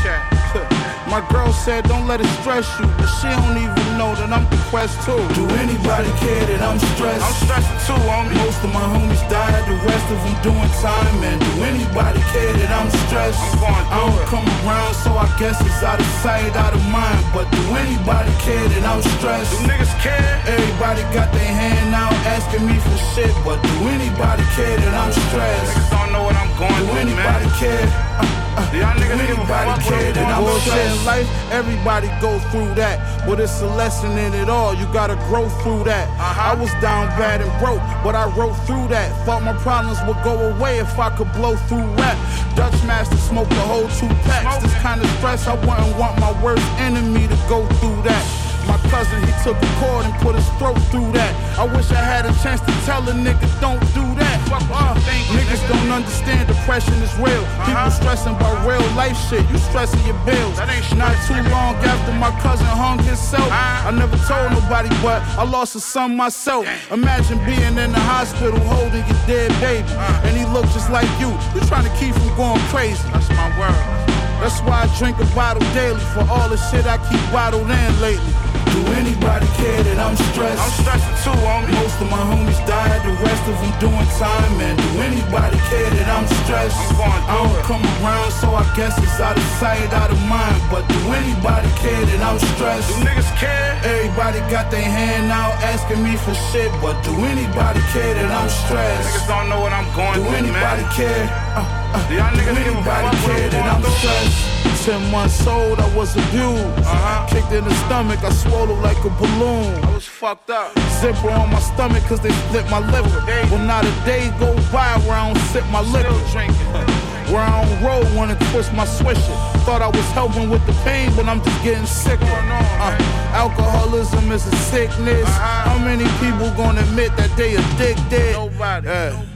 My 1.13 1.21
girl 1.29 1.53
said 1.53 1.85
don't 1.93 2.09
let 2.09 2.23
it 2.25 2.31
stress 2.41 2.65
you, 2.81 2.89
but 2.97 3.05
she 3.21 3.29
don't 3.29 3.59
even 3.61 3.85
know 4.01 4.17
that 4.17 4.33
I'm 4.33 4.49
depressed 4.49 4.97
too. 5.05 5.21
Do 5.37 5.45
anybody 5.61 6.09
care 6.25 6.41
that 6.49 6.65
I'm 6.65 6.81
stressed? 6.97 7.21
I'm 7.21 7.37
stressed 7.45 7.69
too, 7.85 8.01
homie. 8.09 8.33
Most 8.41 8.65
of 8.65 8.73
my 8.73 8.81
homies 8.81 9.21
died, 9.29 9.61
the 9.69 9.77
rest 9.85 10.09
of 10.09 10.17
them 10.25 10.37
doing 10.41 10.73
time. 10.81 11.13
And 11.21 11.37
do 11.37 11.53
anybody 11.69 12.17
care 12.33 12.57
that 12.65 12.73
I'm 12.73 12.89
stressed? 13.05 13.37
I'm 13.45 13.61
going 13.61 13.87
I 13.93 13.97
don't 14.09 14.25
come 14.33 14.49
around, 14.65 14.97
so 15.05 15.13
I 15.13 15.29
guess 15.37 15.61
it's 15.61 15.85
out 15.85 16.01
of 16.01 16.09
sight, 16.25 16.57
out 16.57 16.73
of 16.73 16.81
mind. 16.89 17.21
But 17.37 17.45
do 17.53 17.61
anybody 17.77 18.33
care 18.41 18.65
that 18.73 18.85
I'm 18.89 19.05
stressed? 19.21 19.53
Do 19.53 19.69
niggas 19.69 19.93
care? 20.01 20.33
Everybody 20.49 21.05
got 21.13 21.29
their 21.37 21.53
hand 21.53 21.93
out, 21.93 22.17
asking 22.25 22.65
me 22.65 22.81
for 22.81 22.97
shit, 23.13 23.37
but 23.45 23.61
do 23.61 23.75
anybody 23.93 24.49
care 24.57 24.81
that 24.81 24.95
I'm 24.97 25.13
stressed? 25.29 25.77
Niggas 25.77 25.93
don't 25.93 26.09
know 26.17 26.25
what 26.25 26.41
I'm 26.41 26.49
going 26.57 26.73
Do 26.73 26.89
through, 26.89 27.05
anybody 27.05 27.45
man. 27.53 27.61
care? 27.61 27.85
Uh, 28.17 28.25
uh, 28.57 28.71
Do 28.73 28.77
y'all 28.81 28.97
niggas 28.97 29.17
do 29.21 29.27
give 29.29 29.37
a 29.37 29.41
anybody 29.45 29.69
fuck 29.77 29.81
care 29.93 30.13
that 30.13 30.29
I'm 30.33 30.45
stressed? 30.61 31.02
Life, 31.05 31.29
everybody 31.51 32.07
go 32.21 32.39
through 32.51 32.75
that, 32.75 33.27
but 33.27 33.41
it's 33.41 33.61
a 33.61 33.67
lesson 33.67 34.13
in 34.13 34.35
it 34.35 34.49
all. 34.49 34.73
You 34.73 34.85
gotta 34.93 35.17
grow 35.27 35.49
through 35.49 35.83
that. 35.85 36.09
Uh-huh. 36.09 36.55
I 36.55 36.55
was 36.55 36.71
down 36.81 37.09
bad 37.19 37.41
and 37.41 37.51
broke, 37.59 37.83
but 38.05 38.15
I 38.15 38.27
wrote 38.39 38.55
through 38.67 38.87
that. 38.89 39.11
Thought 39.27 39.43
my 39.43 39.53
problems 39.55 39.99
would 40.07 40.23
go 40.23 40.55
away 40.55 40.79
if 40.79 40.97
I 41.01 41.11
could 41.17 41.33
blow 41.33 41.57
through 41.67 41.83
rap. 41.99 42.17
Dutch 42.55 42.81
Master 42.85 43.17
smoked 43.17 43.51
the 43.51 43.67
whole 43.67 43.89
two 43.99 44.07
packs. 44.31 44.63
This 44.63 44.75
kind 44.75 45.01
of 45.01 45.09
stress, 45.19 45.49
I 45.49 45.55
wouldn't 45.55 45.99
want 45.99 46.21
my 46.21 46.31
worst 46.41 46.67
enemy 46.79 47.27
to 47.27 47.37
go 47.49 47.67
through 47.81 48.01
that. 48.03 48.42
My 48.67 48.79
cousin, 48.91 49.21
he 49.23 49.33
took 49.43 49.57
a 49.57 49.71
cord 49.81 50.07
and 50.07 50.15
put 50.23 50.35
his 50.35 50.49
throat 50.59 50.79
through 50.91 51.11
that. 51.13 51.33
I 51.59 51.65
wish 51.65 51.91
I 51.91 52.03
had 52.03 52.27
a 52.27 52.33
chance 52.43 52.61
to 52.61 52.73
tell 52.87 53.03
a 53.09 53.13
nigga 53.13 53.49
don't 53.61 53.81
do 53.95 54.05
that. 54.21 54.37
Fuck 54.49 54.63
uh, 54.71 54.95
niggas 55.35 55.63
don't 55.69 55.91
understand 55.91 56.49
depression 56.49 56.95
is 57.03 57.13
real. 57.19 57.43
Uh-huh. 57.43 57.67
People 57.67 57.91
stressing 57.91 58.35
about 58.37 58.67
real 58.67 58.83
life 58.95 59.17
shit. 59.29 59.43
You 59.51 59.59
stressing 59.59 60.03
your 60.07 60.19
bills. 60.25 60.57
That 60.57 60.71
ain't 60.71 60.87
Not 60.97 61.17
too 61.27 61.41
long 61.51 61.75
after 61.83 62.13
my 62.15 62.31
cousin 62.41 62.67
hung 62.67 62.99
himself. 63.03 63.47
Uh-huh. 63.47 63.89
I 63.89 63.91
never 63.91 64.17
told 64.29 64.53
nobody, 64.53 64.89
but 65.03 65.23
I 65.37 65.45
lost 65.45 65.75
a 65.77 65.81
son 65.81 66.17
myself. 66.17 66.67
Imagine 66.91 67.39
being 67.45 67.77
in 67.79 67.91
the 67.93 68.03
hospital 68.13 68.59
holding 68.61 69.05
your 69.07 69.21
dead 69.27 69.51
baby, 69.61 69.89
uh-huh. 69.89 70.27
and 70.27 70.37
he 70.37 70.45
looked 70.55 70.73
just 70.73 70.91
like 70.91 71.09
you. 71.19 71.31
You 71.55 71.61
trying 71.67 71.85
to 71.85 71.95
keep 71.99 72.15
from 72.15 72.31
going 72.37 72.63
crazy. 72.71 73.03
That's 73.11 73.29
my 73.31 73.49
word. 73.59 74.03
That's 74.43 74.59
why 74.63 74.83
I 74.83 74.99
drink 74.99 75.19
a 75.21 75.27
bottle 75.37 75.63
daily 75.73 76.01
for 76.13 76.27
all 76.29 76.49
the 76.49 76.57
shit 76.57 76.85
I 76.85 76.99
keep 77.07 77.23
bottled 77.31 77.71
in 77.71 78.01
lately. 78.01 78.52
Do 78.73 78.81
anybody 78.97 79.47
care 79.61 79.83
that 79.85 79.99
I'm 80.01 80.17
stressed? 80.33 80.57
I'm 80.57 80.73
stressing 80.81 81.17
too, 81.21 81.37
homie. 81.45 81.77
Most 81.77 82.01
of 82.01 82.09
my 82.09 82.25
homies 82.25 82.57
died, 82.65 83.05
the 83.05 83.13
rest 83.21 83.45
of 83.45 83.57
them 83.61 83.73
doing 83.85 84.09
time. 84.17 84.51
Man, 84.57 84.81
do 84.81 84.89
anybody 85.05 85.61
care 85.69 85.91
that 85.93 86.09
I'm 86.09 86.25
stressed? 86.41 86.77
I'm 86.81 86.97
going 86.97 87.23
I 87.29 87.35
don't 87.37 87.61
come 87.69 87.85
around, 88.01 88.33
so 88.33 88.49
I 88.57 88.65
guess 88.73 88.97
it's 88.97 89.21
out 89.21 89.37
of 89.37 89.45
sight, 89.61 89.93
out 89.93 90.09
of 90.09 90.21
mind. 90.25 90.57
But 90.73 90.89
do 90.89 91.01
anybody 91.13 91.69
care 91.85 92.01
that 92.01 92.21
I'm 92.25 92.41
stressed? 92.57 92.89
Do 92.89 93.05
niggas 93.05 93.29
care? 93.37 93.77
Everybody 93.85 94.41
got 94.49 94.71
their 94.71 94.89
hand 94.89 95.29
out 95.31 95.53
asking 95.61 96.01
me 96.03 96.17
for 96.17 96.33
shit, 96.49 96.73
but 96.81 96.97
do 97.05 97.13
anybody 97.29 97.81
care 97.93 98.15
that 98.17 98.31
I'm 98.33 98.49
stressed? 98.49 99.05
Niggas 99.05 99.29
don't 99.29 99.49
know 99.53 99.61
what 99.61 99.73
I'm 99.77 99.89
going 99.93 100.25
through. 100.25 100.33
Do 100.33 100.49
anybody 100.49 100.83
man. 100.83 100.97
care? 100.97 101.42
Uh, 101.55 101.61
uh, 101.61 102.09
y'all 102.09 102.33
niggas 102.33 102.65
give 102.65 102.75
a 102.75 102.83
fuck 102.83 103.03
what 103.03 103.13
I'm 103.13 103.83
through? 103.83 103.91
stressed? 104.01 104.87
Ten 104.87 105.11
months 105.13 105.47
old, 105.47 105.79
I 105.79 105.97
was 105.97 106.17
abused. 106.17 106.81
Uh-huh. 106.81 107.27
Kicked 107.29 107.53
in 107.53 107.63
the 107.65 107.75
stomach, 107.87 108.25
I 108.25 108.31
swallowed 108.33 108.83
like 108.83 108.97
a 109.05 109.11
balloon. 109.11 109.85
I 109.85 109.95
was 109.95 110.07
fucked 110.07 110.51
up. 110.51 110.73
Zipper 111.01 111.31
on 111.31 111.51
my 111.51 111.61
stomach 111.61 112.03
cause 112.05 112.21
they 112.21 112.33
split 112.49 112.65
my 112.71 112.81
liver. 112.91 113.21
Well, 113.53 113.65
not 113.67 113.85
a 113.85 113.93
day 114.05 114.33
go 114.41 114.57
by 114.73 114.97
where 115.05 115.13
I 115.13 115.33
don't 115.33 115.43
sip 115.53 115.65
my 115.71 115.83
liquor. 115.83 116.09
Still 116.09 116.33
drinking. 116.33 117.03
Where 117.33 117.41
I 117.41 117.65
don't 117.65 117.83
roll, 117.83 118.17
wanna 118.17 118.37
twist 118.51 118.75
my 118.75 118.85
swisher. 118.85 119.37
Thought 119.65 119.81
I 119.81 119.89
was 119.89 120.05
helping 120.13 120.51
with 120.51 120.67
the 120.67 120.75
pain, 120.85 121.11
but 121.17 121.25
I'm 121.27 121.43
just 121.43 121.65
getting 121.65 121.87
sicker. 121.87 122.27
Uh, 122.27 122.99
alcoholism 123.33 124.31
is 124.31 124.47
a 124.47 124.55
sickness. 124.57 125.29
How 125.39 125.79
many 125.79 126.05
people 126.21 126.51
gonna 126.57 126.83
admit 126.83 127.17
that 127.17 127.35
they 127.37 127.55
addicted? 127.57 128.33
Nobody. 128.33 128.87
Yeah. 128.87 129.32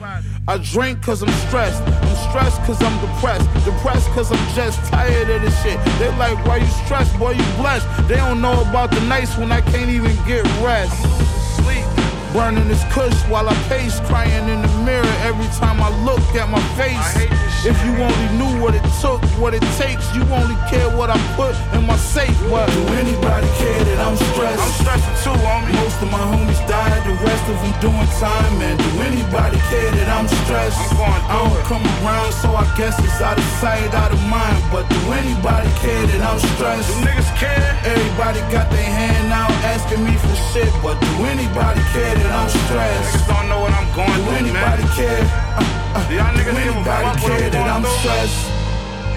I 0.48 0.58
drink 0.58 1.02
cause 1.02 1.22
I'm 1.24 1.48
stressed. 1.48 1.82
I'm 1.82 2.30
stressed 2.30 2.62
cause 2.62 2.80
I'm 2.80 3.00
depressed. 3.00 3.52
Depressed 3.64 4.08
cause 4.10 4.30
I'm 4.30 4.54
just 4.54 4.78
tired 4.84 5.28
of 5.28 5.42
this 5.42 5.60
shit. 5.60 5.76
They 5.98 6.08
like, 6.18 6.38
why 6.46 6.58
you 6.58 6.66
stressed, 6.84 7.18
boy, 7.18 7.32
you 7.32 7.44
blessed. 7.56 7.86
They 8.06 8.14
don't 8.14 8.40
know 8.40 8.60
about 8.60 8.92
the 8.92 9.00
nights 9.08 9.36
when 9.36 9.50
I 9.50 9.60
can't 9.60 9.90
even 9.90 10.14
get 10.24 10.44
rest. 10.62 11.25
Burning 12.36 12.68
this 12.68 12.84
kush 12.92 13.16
while 13.32 13.48
I 13.48 13.54
pace, 13.64 13.98
crying 14.04 14.46
in 14.52 14.60
the 14.60 14.68
mirror 14.84 15.16
every 15.24 15.48
time 15.56 15.80
I 15.80 15.88
look 16.04 16.20
at 16.36 16.52
my 16.52 16.60
face. 16.76 16.92
I 16.92 17.24
hate 17.24 17.32
this 17.32 17.64
shit. 17.64 17.72
If 17.72 17.80
you 17.80 17.96
only 17.96 18.28
knew 18.36 18.60
what 18.60 18.76
it 18.76 18.84
took, 19.00 19.24
what 19.40 19.56
it 19.56 19.64
takes, 19.80 20.04
you 20.12 20.20
only 20.28 20.52
care 20.68 20.84
what 20.92 21.08
I 21.08 21.16
put 21.32 21.56
in 21.72 21.88
my 21.88 21.96
safe. 21.96 22.36
But 22.52 22.68
do 22.68 22.82
anybody 23.00 23.48
care 23.56 23.80
that 23.88 23.98
I'm 24.04 24.20
stressed? 24.20 24.60
I'm 24.60 24.74
stressing 24.84 25.16
too, 25.24 25.38
homie. 25.48 25.72
Most 25.80 25.96
of 26.04 26.12
my 26.12 26.20
homies 26.28 26.60
died, 26.68 27.00
the 27.08 27.16
rest 27.24 27.44
of 27.48 27.56
them 27.56 27.72
doing 27.80 28.10
time. 28.20 28.52
Man, 28.60 28.76
do 28.76 28.90
anybody 29.00 29.56
care 29.72 29.90
that 29.96 30.08
I'm 30.12 30.28
stressed? 30.44 30.76
I'm 30.76 30.92
going 30.92 31.22
I 31.32 31.34
don't 31.40 31.64
come 31.64 31.84
around, 32.04 32.36
so 32.36 32.52
I 32.52 32.68
guess 32.76 33.00
it's 33.00 33.16
out 33.24 33.40
of 33.40 33.48
sight, 33.64 33.96
out 33.96 34.12
of 34.12 34.20
mind. 34.28 34.60
But 34.68 34.84
do 34.92 35.00
anybody 35.16 35.72
care 35.80 36.04
that 36.04 36.20
I'm 36.20 36.36
stressed? 36.52 36.84
Do 36.84 37.00
niggas 37.00 37.32
care? 37.40 37.80
Everybody 37.88 38.44
got 38.52 38.68
their 38.68 38.84
hand 38.84 39.32
out 39.32 39.56
asking 39.72 40.04
me 40.04 40.14
for 40.20 40.36
shit, 40.52 40.72
but 40.82 41.00
do 41.00 41.12
anybody 41.24 41.80
care 41.96 42.14
that 42.14 42.25
I'm 42.32 42.48
stressed? 42.48 43.14
Niggas 43.14 43.26
don't 43.28 43.48
know 43.48 43.60
what 43.60 43.72
I'm 43.72 43.88
going 43.94 44.10
Do 44.12 44.22
through, 44.24 44.40
anybody 44.42 44.82
man. 44.82 44.96
care? 44.96 45.22
Uh, 45.56 45.96
uh, 45.96 46.08
Do 46.08 46.14
y'all 46.14 46.32
niggas 46.34 46.54
give 46.54 46.74
anybody 46.76 47.08
care 47.20 47.50
that 47.50 47.66
I'm 47.68 47.84
stressed? 48.00 48.40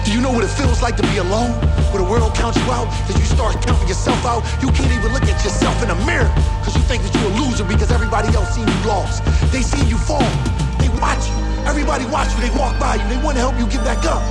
Do 0.04 0.12
you 0.16 0.20
know 0.20 0.32
what 0.32 0.44
it 0.44 0.52
feels 0.54 0.80
like 0.82 0.96
to 0.96 1.04
be 1.12 1.18
alone? 1.18 1.52
Where 1.92 2.02
the 2.02 2.08
world 2.08 2.34
counts 2.34 2.56
you 2.58 2.68
out, 2.72 2.88
that 3.06 3.16
you 3.18 3.26
start 3.26 3.58
counting 3.62 3.86
yourself 3.88 4.18
out. 4.24 4.42
You 4.62 4.70
can't 4.72 4.90
even 4.90 5.12
look 5.12 5.22
at 5.28 5.36
yourself 5.44 5.76
in 5.82 5.88
the 5.92 5.98
mirror, 6.08 6.30
cause 6.64 6.74
you 6.74 6.82
think 6.88 7.02
that 7.04 7.12
you're 7.14 7.28
a 7.30 7.34
loser 7.42 7.64
because 7.64 7.90
everybody 7.92 8.28
else 8.34 8.54
seen 8.56 8.66
you 8.66 8.80
lost. 8.88 9.22
They 9.52 9.60
seen 9.62 9.86
you 9.88 9.98
fall. 9.98 10.24
They 10.80 10.88
watch 11.02 11.20
you. 11.28 11.36
Everybody 11.68 12.06
watch 12.08 12.32
you. 12.34 12.40
They 12.46 12.52
walk 12.56 12.78
by 12.80 12.96
you. 12.96 13.04
They 13.12 13.20
want 13.20 13.36
to 13.36 13.42
help 13.44 13.58
you 13.60 13.66
get 13.68 13.84
back 13.84 14.00
up. 14.08 14.22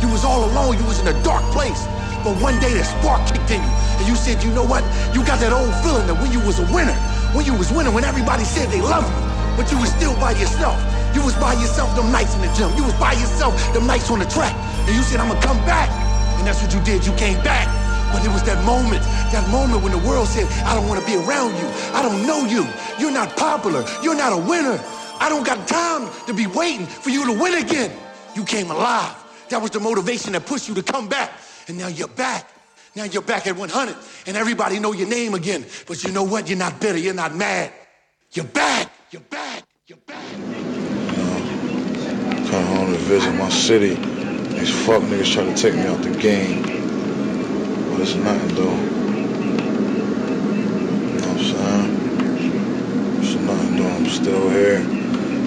You 0.00 0.08
was 0.08 0.24
all 0.24 0.44
alone. 0.48 0.78
You 0.80 0.84
was 0.88 0.98
in 1.02 1.06
a 1.12 1.16
dark 1.22 1.44
place. 1.52 1.84
But 2.22 2.36
one 2.40 2.60
day 2.60 2.72
that 2.76 2.84
spark 2.84 3.24
kicked 3.24 3.50
in 3.50 3.60
you, 3.64 3.72
and 4.00 4.04
you 4.04 4.16
said, 4.16 4.44
you 4.44 4.52
know 4.52 4.64
what? 4.64 4.84
You 5.16 5.24
got 5.24 5.40
that 5.40 5.52
old 5.52 5.72
feeling 5.80 6.04
that 6.06 6.16
when 6.20 6.32
you 6.32 6.40
was 6.44 6.60
a 6.60 6.66
winner, 6.68 6.96
when 7.32 7.46
you 7.46 7.56
was 7.56 7.72
winning, 7.72 7.94
when 7.94 8.04
everybody 8.04 8.44
said 8.44 8.68
they 8.68 8.82
love 8.82 9.08
you, 9.08 9.20
but 9.56 9.72
you 9.72 9.78
was 9.80 9.88
still 9.92 10.12
by 10.20 10.32
yourself. 10.36 10.76
You 11.14 11.24
was 11.24 11.34
by 11.36 11.54
yourself 11.54 11.94
them 11.96 12.12
nights 12.12 12.34
in 12.36 12.40
the 12.40 12.52
gym. 12.54 12.70
You 12.76 12.84
was 12.84 12.94
by 12.94 13.12
yourself 13.12 13.56
them 13.74 13.86
nights 13.86 14.10
on 14.10 14.20
the 14.20 14.28
track. 14.28 14.54
And 14.86 14.94
you 14.94 15.02
said, 15.02 15.18
I'm 15.20 15.28
gonna 15.28 15.42
come 15.42 15.58
back. 15.66 15.90
And 16.38 16.46
that's 16.46 16.62
what 16.62 16.72
you 16.72 16.80
did. 16.84 17.04
You 17.04 17.12
came 17.16 17.40
back. 17.42 17.66
But 18.12 18.24
it 18.24 18.28
was 18.28 18.42
that 18.44 18.62
moment, 18.64 19.02
that 19.32 19.48
moment 19.50 19.82
when 19.82 19.92
the 19.92 20.02
world 20.06 20.28
said, 20.28 20.46
I 20.64 20.74
don't 20.74 20.88
wanna 20.88 21.04
be 21.06 21.16
around 21.16 21.56
you. 21.58 21.66
I 21.94 22.02
don't 22.02 22.26
know 22.26 22.46
you. 22.46 22.66
You're 22.98 23.10
not 23.10 23.36
popular. 23.36 23.84
You're 24.02 24.16
not 24.16 24.32
a 24.32 24.38
winner. 24.38 24.78
I 25.20 25.28
don't 25.28 25.44
got 25.44 25.66
time 25.66 26.08
to 26.26 26.32
be 26.32 26.46
waiting 26.46 26.86
for 26.86 27.10
you 27.10 27.26
to 27.26 27.32
win 27.32 27.54
again. 27.62 27.96
You 28.34 28.44
came 28.44 28.70
alive. 28.70 29.16
That 29.50 29.60
was 29.60 29.70
the 29.72 29.80
motivation 29.80 30.32
that 30.32 30.46
pushed 30.46 30.68
you 30.68 30.74
to 30.74 30.82
come 30.82 31.08
back. 31.08 31.32
And 31.70 31.78
now 31.78 31.86
you're 31.86 32.08
back. 32.08 32.50
Now 32.96 33.04
you're 33.04 33.22
back 33.22 33.46
at 33.46 33.54
100 33.56 33.96
and 34.26 34.36
everybody 34.36 34.80
know 34.80 34.92
your 34.92 35.06
name 35.06 35.34
again. 35.34 35.64
But 35.86 36.02
you 36.02 36.10
know 36.10 36.24
what? 36.24 36.48
You're 36.48 36.58
not 36.58 36.80
bitter. 36.80 36.98
You're 36.98 37.14
not 37.14 37.32
mad. 37.32 37.72
You're 38.32 38.44
back. 38.44 38.90
You're 39.12 39.22
back. 39.22 39.62
You're 39.86 39.98
back. 39.98 40.24
Come 42.50 42.64
home 42.74 42.92
to 42.92 42.98
visit 42.98 43.32
my 43.34 43.48
city. 43.50 43.94
These 43.94 44.84
fuck 44.84 45.00
niggas 45.02 45.32
try 45.32 45.44
to 45.44 45.54
take 45.54 45.74
me 45.76 45.82
out 45.82 46.02
the 46.02 46.10
game. 46.10 46.62
But 47.92 48.00
it's 48.00 48.16
nothing 48.16 48.56
though. 48.56 48.74
You 51.06 51.20
know 51.20 51.28
what 51.28 51.38
I'm 51.38 51.38
saying? 51.38 53.20
It's 53.20 53.36
nothing 53.36 53.76
though. 53.76 53.90
I'm 53.90 54.06
still 54.06 54.50
here. 54.50 54.82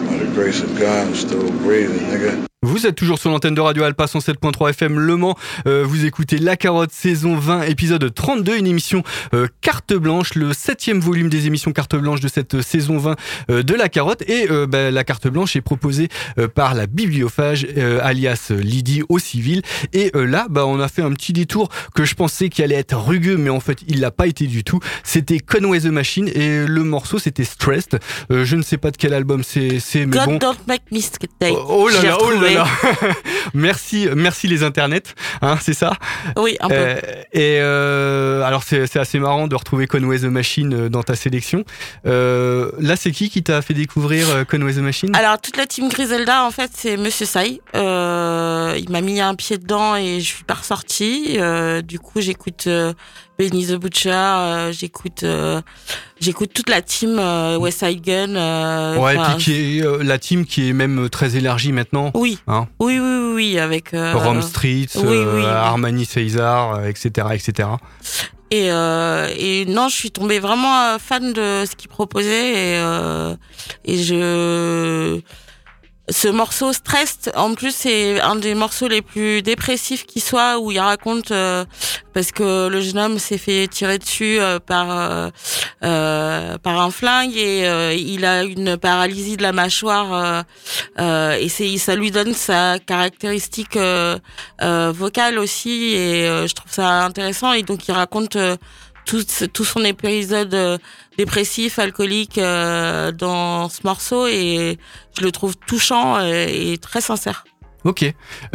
By 0.06 0.16
the 0.24 0.32
grace 0.34 0.62
of 0.62 0.74
God, 0.80 1.06
I'm 1.06 1.16
still 1.16 1.50
breathing, 1.64 2.00
nigga. 2.00 2.53
Vous 2.65 2.88
êtes 2.88 2.95
toujours 2.95 3.19
sur 3.19 3.30
l'antenne 3.30 3.56
de 3.56 3.60
Radio 3.60 3.84
Alpa 3.84 4.06
107.3 4.06 4.69
FM 4.69 4.97
Le 4.97 5.17
Mans. 5.17 5.36
Euh, 5.67 5.84
vous 5.86 6.06
écoutez 6.06 6.38
La 6.38 6.56
Carotte 6.56 6.93
saison 6.93 7.36
20 7.36 7.63
épisode 7.63 8.13
32, 8.13 8.56
une 8.56 8.67
émission 8.67 9.04
euh, 9.34 9.47
carte 9.60 9.93
blanche, 9.93 10.36
le 10.36 10.54
septième 10.54 11.02
volume 11.02 11.28
des 11.28 11.45
émissions 11.45 11.73
carte 11.73 11.97
blanche 11.97 12.21
de 12.21 12.30
cette 12.30 12.62
saison 12.62 12.97
20 12.99 13.15
euh, 13.49 13.63
de 13.63 13.73
La 13.76 13.89
Carotte. 13.89 14.21
Et 14.30 14.49
euh, 14.49 14.65
bah, 14.65 14.91
la 14.91 15.04
carte 15.04 15.28
blanche 15.28 15.58
est 15.58 15.62
proposée 15.62 16.08
euh, 16.38 16.47
par 16.47 16.73
la 16.73 16.88
bibliophage 16.88 17.67
euh, 17.78 17.99
alias 18.02 18.47
Lydie 18.58 19.02
au 19.10 19.19
civil. 19.19 19.62
Et 19.91 20.12
euh, 20.15 20.26
là, 20.26 20.47
bah, 20.49 20.65
on 20.65 20.80
a 20.80 20.88
fait 20.88 21.02
un 21.02 21.12
petit 21.12 21.34
détour 21.34 21.67
que 21.93 22.06
je 22.06 22.15
pensais 22.15 22.47
qu'il 22.47 22.63
allait 22.63 22.76
être 22.76 22.97
rugueux, 22.97 23.36
mais 23.36 23.49
en 23.49 23.60
fait 23.60 23.80
il 23.89 23.99
l'a 23.99 24.12
pas 24.12 24.26
été 24.28 24.47
du 24.47 24.63
tout. 24.63 24.80
C'était 25.04 25.39
Conway 25.39 25.82
the 25.82 25.88
Machine 25.88 26.30
et 26.34 26.65
le 26.65 26.84
morceau 26.86 27.19
c'était 27.19 27.43
Stressed. 27.43 27.99
Euh, 28.32 28.45
je 28.45 28.56
ne 28.56 28.62
sais 28.62 28.78
pas 28.78 28.91
de 28.91 28.95
quel 28.95 29.13
album 29.13 29.43
c'est, 29.43 29.82
mais 29.95 30.06
God 30.06 30.26
bon. 30.26 30.38
don't 30.38 30.56
make 30.65 30.84
mistake. 30.91 31.30
Oh 31.67 31.89
là 31.89 31.97
J'ai 31.99 32.08
là, 32.08 32.17
oh 32.21 32.32
là 32.32 32.53
merci, 33.54 34.08
merci 34.16 34.48
les 34.48 34.63
internets, 34.63 35.13
hein, 35.42 35.58
c'est 35.62 35.74
ça? 35.74 35.94
Oui, 36.38 36.58
un 36.60 36.68
peu. 36.68 36.76
Euh, 36.76 36.96
et 37.32 37.60
euh, 37.60 38.42
alors 38.44 38.63
c'est 38.63 38.98
assez 38.98 39.20
marrant 39.20 39.48
de 39.48 39.56
retrouver 39.56 39.88
Conway 39.88 40.20
the 40.20 40.24
Machine 40.24 40.74
euh, 40.74 40.89
dans 40.89 41.04
ta 41.04 41.16
sélection. 41.16 41.63
Euh, 42.06 42.72
là, 42.80 42.96
c'est 42.96 43.12
qui 43.12 43.30
qui 43.30 43.44
t'a 43.44 43.62
fait 43.62 43.74
découvrir 43.74 44.46
Conway 44.48 44.74
the 44.74 44.78
Machine? 44.78 45.16
Alors 45.16 45.39
toute 45.39 45.58
la 45.58 45.66
team 45.66 45.89
Griselda 45.89 46.44
en 46.44 46.52
fait 46.52 46.72
c'est 46.74 46.98
Monsieur 46.98 47.26
Sai. 47.26 47.62
Euh, 47.76 48.76
il 48.78 48.89
m'a 48.89 49.01
mis 49.01 49.20
un 49.22 49.36
pied 49.36 49.58
dedans 49.58 49.95
et 49.95 50.20
je 50.20 50.26
suis 50.26 50.43
pas 50.43 50.56
ressortie. 50.56 51.38
Euh, 51.38 51.82
du 51.82 51.99
coup 51.99 52.22
j'écoute 52.22 52.66
euh, 52.68 52.93
Benny 53.40 53.66
the 53.66 53.74
Butcher, 53.74 54.12
euh, 54.12 54.72
j'écoute 54.72 55.24
euh, 55.24 55.62
j'écoute 56.20 56.52
toute 56.54 56.70
la 56.70 56.82
team 56.82 57.20
West 57.60 57.80
Side 57.80 58.02
Gun. 58.02 59.00
Ouais, 59.00 59.16
et 59.16 59.20
puis 59.20 59.44
qui 59.44 59.80
est 59.80 59.86
euh, 59.86 60.04
la 60.04 60.20
team 60.20 60.46
qui 60.46 60.70
est 60.70 60.74
même 60.74 61.10
très 61.10 61.36
élargie 61.36 61.72
maintenant. 61.72 62.12
Oui. 62.14 62.40
Hein 62.48 62.68
Oui 62.80 63.00
oui 63.00 63.06
oui, 63.06 63.34
oui 63.34 63.60
avec 63.60 63.90
Rome 63.94 64.42
Street, 64.42 64.88
oui, 64.96 65.04
oui, 65.04 65.26
oui. 65.36 65.46
Armani 65.46 66.06
César, 66.06 66.86
etc., 66.86 67.28
etc. 67.34 67.70
Et, 68.54 68.72
euh, 68.72 69.34
et 69.36 69.66
non, 69.66 69.90
je 69.90 69.96
suis 69.96 70.12
tombée 70.12 70.40
vraiment 70.40 71.00
fan 71.00 71.34
de 71.34 71.66
ce 71.66 71.76
qu'il 71.76 71.90
proposait 71.90 72.52
et, 72.52 72.78
euh, 72.78 73.36
et 73.84 73.98
je 73.98 75.20
ce 76.10 76.28
morceau 76.28 76.74
Stressed, 76.74 77.32
en 77.36 77.54
plus, 77.54 77.74
c'est 77.74 78.20
un 78.20 78.36
des 78.36 78.56
morceaux 78.56 78.89
les 78.89 79.01
plus 79.01 79.41
dépressifs 79.41 80.06
qui 80.06 80.20
soit, 80.20 80.60
où 80.60 80.70
il 80.70 80.80
raconte 80.80 81.32
euh, 81.32 81.64
parce 82.14 82.34
que 82.34 82.68
le 82.68 82.82
jeune 82.82 82.99
homme 82.99 83.20
s'est 83.20 83.38
fait 83.38 83.68
tirer 83.70 83.99
dessus 83.99 84.38
euh, 84.39 84.60
par 84.60 84.91
euh, 84.91 85.30
euh, 85.84 86.58
par 86.58 86.82
un 86.82 86.91
flingue 86.91 87.36
et 87.36 87.68
euh, 87.68 87.93
il 87.93 88.26
a 88.26 88.43
une 88.43 88.78
paralysie 88.78 89.38
de 89.38 89.43
la 89.43 89.54
mâchoire 89.54 90.43
euh, 90.99 91.38
et 91.38 91.49
c'est 91.49 91.78
ça 91.78 91.95
lui 91.95 92.12
donne 92.12 92.34
sa 92.34 92.80
caractéristique 92.80 93.78
vocale 94.60 95.39
aussi 95.39 95.93
et 95.95 96.26
je 96.26 96.54
trouve 96.54 96.72
ça 96.72 97.06
intéressant. 97.06 97.54
Et 97.54 97.64
donc 97.64 97.88
il 97.88 97.93
raconte 97.93 98.38
tout, 99.06 99.24
tout 99.54 99.66
son 99.66 99.84
épisode 99.84 100.54
euh, 100.54 100.78
dépressif, 101.18 101.80
alcoolique 101.80 102.38
euh, 102.38 103.12
dans 103.12 103.70
ce 103.70 103.82
morceau 103.84 104.28
et 104.28 104.78
je 105.18 105.24
le 105.24 105.32
trouve 105.32 105.56
touchant 105.68 106.20
et, 106.24 106.74
et 106.74 106.78
très 106.78 107.01
sincère. 107.01 107.45
Ok. 107.84 108.06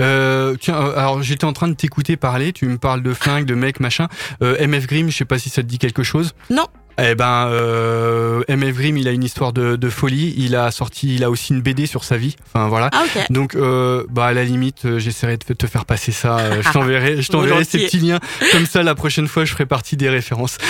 Euh, 0.00 0.56
tiens, 0.58 0.76
euh, 0.76 0.96
alors 0.96 1.22
j'étais 1.22 1.44
en 1.44 1.52
train 1.52 1.68
de 1.68 1.74
t'écouter 1.74 2.16
parler. 2.16 2.52
Tu 2.52 2.66
me 2.66 2.78
parles 2.78 3.02
de 3.02 3.12
flingue, 3.12 3.44
de 3.44 3.54
mec, 3.54 3.80
machin. 3.80 4.08
Euh, 4.42 4.66
MF 4.66 4.86
Grimm, 4.86 5.10
je 5.10 5.16
sais 5.16 5.24
pas 5.24 5.38
si 5.38 5.50
ça 5.50 5.62
te 5.62 5.66
dit 5.66 5.78
quelque 5.78 6.02
chose. 6.02 6.34
Non. 6.50 6.66
Eh 7.00 7.14
ben, 7.14 7.48
euh, 7.50 8.42
MF 8.48 8.74
Grimm, 8.74 8.96
il 8.96 9.06
a 9.08 9.12
une 9.12 9.22
histoire 9.24 9.52
de, 9.52 9.76
de 9.76 9.88
folie. 9.90 10.34
Il 10.36 10.56
a 10.56 10.70
sorti, 10.70 11.14
il 11.14 11.22
a 11.24 11.30
aussi 11.30 11.52
une 11.52 11.60
BD 11.60 11.86
sur 11.86 12.02
sa 12.04 12.16
vie. 12.16 12.36
Enfin 12.46 12.68
voilà. 12.68 12.90
Ah, 12.92 13.04
ok. 13.04 13.26
Donc, 13.30 13.54
euh, 13.54 14.04
bah 14.10 14.26
à 14.26 14.32
la 14.32 14.44
limite, 14.44 14.84
euh, 14.84 14.98
j'essaierai 14.98 15.36
de 15.36 15.54
te 15.54 15.66
faire 15.66 15.84
passer 15.84 16.12
ça. 16.12 16.38
euh, 16.38 16.62
je 16.62 16.68
t'enverrai, 16.72 17.22
je 17.22 17.28
t'enverrai 17.30 17.64
ces 17.64 17.78
petits 17.78 17.98
liens. 18.00 18.18
Comme 18.52 18.66
ça, 18.66 18.82
la 18.82 18.94
prochaine 18.94 19.28
fois, 19.28 19.44
je 19.44 19.52
ferai 19.52 19.66
partie 19.66 19.96
des 19.96 20.08
références. 20.08 20.58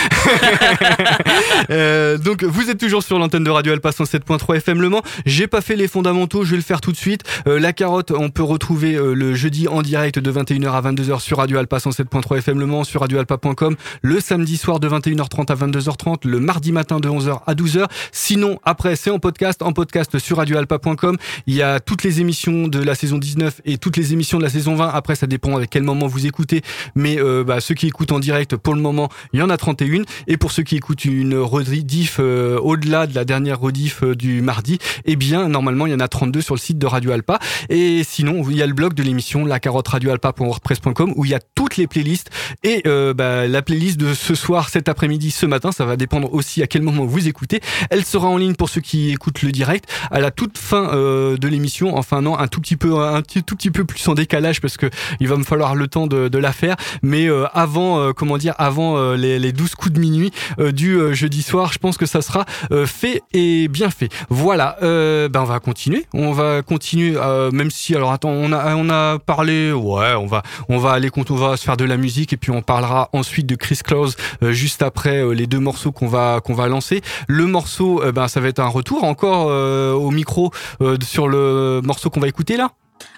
Euh, 1.71 2.19
donc, 2.19 2.45
vous 2.45 2.71
êtes 2.71 2.79
toujours 2.79 3.03
sur 3.03 3.19
l'antenne 3.19 3.45
de 3.45 3.51
Radio 3.51 3.73
Alpa 3.73 3.91
107.3 3.91 4.57
FM 4.57 4.81
Le 4.81 4.89
Mans. 4.89 5.03
J'ai 5.27 5.47
pas 5.47 5.61
fait 5.61 5.77
les 5.77 5.89
fondamentaux, 5.89 6.45
je 6.45 6.53
vais 6.53 6.57
le 6.57 6.63
faire 6.63 6.81
tout 6.81 6.93
de 6.93 6.97
suite. 6.97 7.23
La 7.47 7.73
carotte, 7.73 8.11
on 8.13 8.31
peut 8.31 8.43
retrouver 8.43 8.93
le 8.99 9.35
jeudi 9.35 9.69
en 9.69 9.83
direct 9.83 10.19
de 10.19 10.33
21h 10.33 10.71
à 10.71 10.81
22h 10.81 11.21
sur 11.21 11.39
Radio 11.39 11.59
Alpa 11.59 11.79
107.3 11.79 12.39
FM 12.39 12.61
Le 12.61 12.67
Mans, 12.67 12.85
sur 12.85 13.01
radioalpa.com, 13.03 13.77
le 14.03 14.21
samedi 14.21 14.57
soir 14.57 14.81
de 14.81 14.89
21h30 14.89 15.53
à 15.53 15.55
22h30, 15.55 16.18
le 16.25 16.41
mardi 16.41 16.73
matin 16.73 17.01
de 17.01 17.09
11h 17.09 17.41
à 17.47 17.55
12h. 17.55 17.87
Sinon, 18.13 18.59
après, 18.65 18.97
c'est 18.97 19.11
en 19.11 19.19
podcast, 19.19 19.63
en 19.63 19.73
podcast 19.73 20.19
sur 20.19 20.39
radioalpa.com. 20.39 21.17
Il 21.47 21.55
y 21.55 21.63
a 21.63 21.81
toutes 21.81 22.03
les 22.03 22.21
émissions 22.21 22.69
de 22.69 22.83
la 22.83 22.95
saison 22.95 23.19
19 23.19 23.61
et 23.65 23.79
toutes 23.79 23.97
les 23.97 24.13
émissions 24.13 24.39
de 24.39 24.43
la 24.43 24.51
saison 24.51 24.75
20. 24.75 24.89
Après, 24.89 25.15
ça 25.15 25.27
dépend 25.27 25.59
à 25.59 25.67
quel 25.67 25.83
moment 25.83 26.07
vous 26.07 26.27
écoutez. 26.27 26.63
Mais 26.95 27.21
euh, 27.21 27.45
bah, 27.45 27.61
ceux 27.61 27.75
qui 27.75 27.87
écoutent 27.87 28.13
en 28.13 28.21
direct, 28.21 28.57
pour 28.57 28.75
le 28.75 28.81
moment, 28.81 29.09
il 29.33 29.41
y 29.41 29.43
en 29.43 29.51
a 29.51 29.57
31. 29.57 30.03
Et 30.27 30.37
pour 30.37 30.53
ceux 30.53 30.63
qui 30.63 30.77
écoutent 30.77 31.05
une 31.05 31.37
rediff 31.37 32.17
euh, 32.21 32.59
au-delà 32.59 33.07
de 33.07 33.15
la 33.15 33.25
dernière 33.25 33.61
rediff 33.61 34.03
euh, 34.03 34.15
du 34.15 34.41
mardi, 34.41 34.79
eh 35.05 35.17
bien, 35.17 35.49
normalement, 35.49 35.87
il 35.87 35.93
y 35.93 35.95
en 35.95 36.01
a 36.01 36.09
32 36.09 36.41
sur 36.41 36.55
le 36.55 36.61
site 36.61 36.79
de 36.79 36.87
Radio 36.87 37.13
Alpa. 37.13 37.39
Et 37.69 38.03
sinon, 38.05 38.45
il 38.49 38.57
y 38.57 38.63
a 38.63 38.67
le 38.67 38.75
blog 38.75 38.95
de 38.95 39.03
l'émission, 39.03 39.45
la 39.45 39.61
carotte 39.61 39.89
radioalpa.wordpress.com, 39.89 41.13
où 41.17 41.25
il 41.25 41.31
y 41.31 41.35
a 41.35 41.41
toutes 41.55 41.77
les 41.77 41.87
playlists. 41.87 42.31
Et 42.63 42.83
bah, 43.15 43.47
la 43.47 43.63
playlist 43.63 43.99
de 43.99 44.15
ce 44.15 44.35
soir, 44.35 44.69
cet 44.69 44.89
après-midi, 44.89 45.31
ce 45.31 45.47
matin, 45.47 45.73
ça 45.73 45.85
va 45.85 45.97
dépendre 45.99 46.33
aussi 46.33 46.63
à 46.63 46.67
quel 46.67 46.83
moment 46.83 47.05
vous 47.05 47.29
écoutez. 47.29 47.61
Elle 47.91 48.05
sera 48.05 48.29
en 48.29 48.37
ligne 48.37 48.55
pour 48.55 48.69
ceux 48.69 48.81
qui 48.81 49.11
écoutent 49.11 49.43
le 49.43 49.53
direct 49.53 49.89
à 50.11 50.21
la 50.21 50.31
toute 50.31 50.59
fin 50.59 50.91
euh, 50.95 51.37
de 51.37 51.49
l'émission. 51.49 51.97
Enfin 51.97 52.23
non, 52.23 52.39
un 52.39 52.49
tout 52.49 52.61
petit 52.61 52.77
peu, 52.77 52.99
un 53.01 53.23
tout 53.23 53.57
petit 53.57 53.71
peu 53.71 53.85
plus 53.85 54.07
en 54.09 54.15
décalage 54.15 54.61
parce 54.61 54.77
que 54.77 54.87
il 55.21 55.29
va 55.29 55.37
me 55.37 55.45
falloir 55.45 55.75
le 55.75 55.89
temps 55.89 56.07
de, 56.07 56.39
la 56.39 56.53
faire. 56.53 56.77
Mais 57.03 57.29
euh, 57.29 57.47
avant, 57.53 57.99
euh, 57.99 58.13
comment 58.13 58.39
dire, 58.39 58.55
avant 58.59 59.13
les, 59.15 59.39
les 59.39 59.53
12 59.53 59.75
coups 59.75 59.95
de 59.95 60.01
minuit 60.01 60.31
du 60.73 61.15
jeudi 61.15 61.43
soir, 61.43 61.73
je 61.73 61.79
pense 61.79 61.97
que 61.97 62.07
ça 62.07 62.23
sera 62.23 62.45
fait 62.87 63.23
et 63.33 63.69
bien 63.69 63.91
fait. 63.91 64.09
Voilà, 64.29 64.77
ben 64.81 65.41
on 65.41 65.45
va 65.45 65.61
continuer. 65.61 66.07
On 66.15 66.33
va 66.33 66.63
continuer, 66.63 67.17
même 67.53 67.71
si 67.71 67.95
alors 67.95 68.13
attends, 68.13 68.31
on 68.31 68.53
a 68.53 68.77
on 68.77 68.89
a 68.91 69.19
parlé, 69.19 69.73
ouais, 69.73 70.15
on 70.15 70.27
va 70.27 70.43
on 70.69 70.79
va 70.79 70.93
aller 70.93 71.11
on 71.31 71.35
va 71.35 71.57
se 71.57 71.65
faire 71.65 71.77
de 71.77 71.85
la 71.85 71.97
musique 71.97 72.33
et 72.33 72.37
puis 72.37 72.53
on 72.53 72.63
parlera 72.63 73.09
ensuite 73.13 73.47
de 73.47 73.57
Chris 73.57 73.81
Claus 73.85 74.17
juste 74.43 74.83
après 74.83 75.35
les 75.35 75.47
deux 75.47 75.59
morceaux 75.59 75.88
qu'on 75.93 76.09
va 76.09 76.41
qu'on 76.45 76.55
va 76.55 76.69
lancer. 76.69 77.03
Le 77.27 77.47
morceau, 77.47 78.03
euh, 78.03 78.13
ben 78.13 78.29
ça 78.29 78.41
va 78.41 78.49
être 78.49 78.61
un 78.61 78.69
retour 78.69 79.05
encore 79.05 79.49
euh, 79.49 79.93
au 79.93 80.11
micro 80.11 80.51
euh, 80.81 80.97
sur 81.03 81.29
le 81.29 81.81
morceau 81.83 82.11
qu'on 82.11 82.21
va 82.21 82.29
écouter 82.29 82.57
là. 82.57 82.71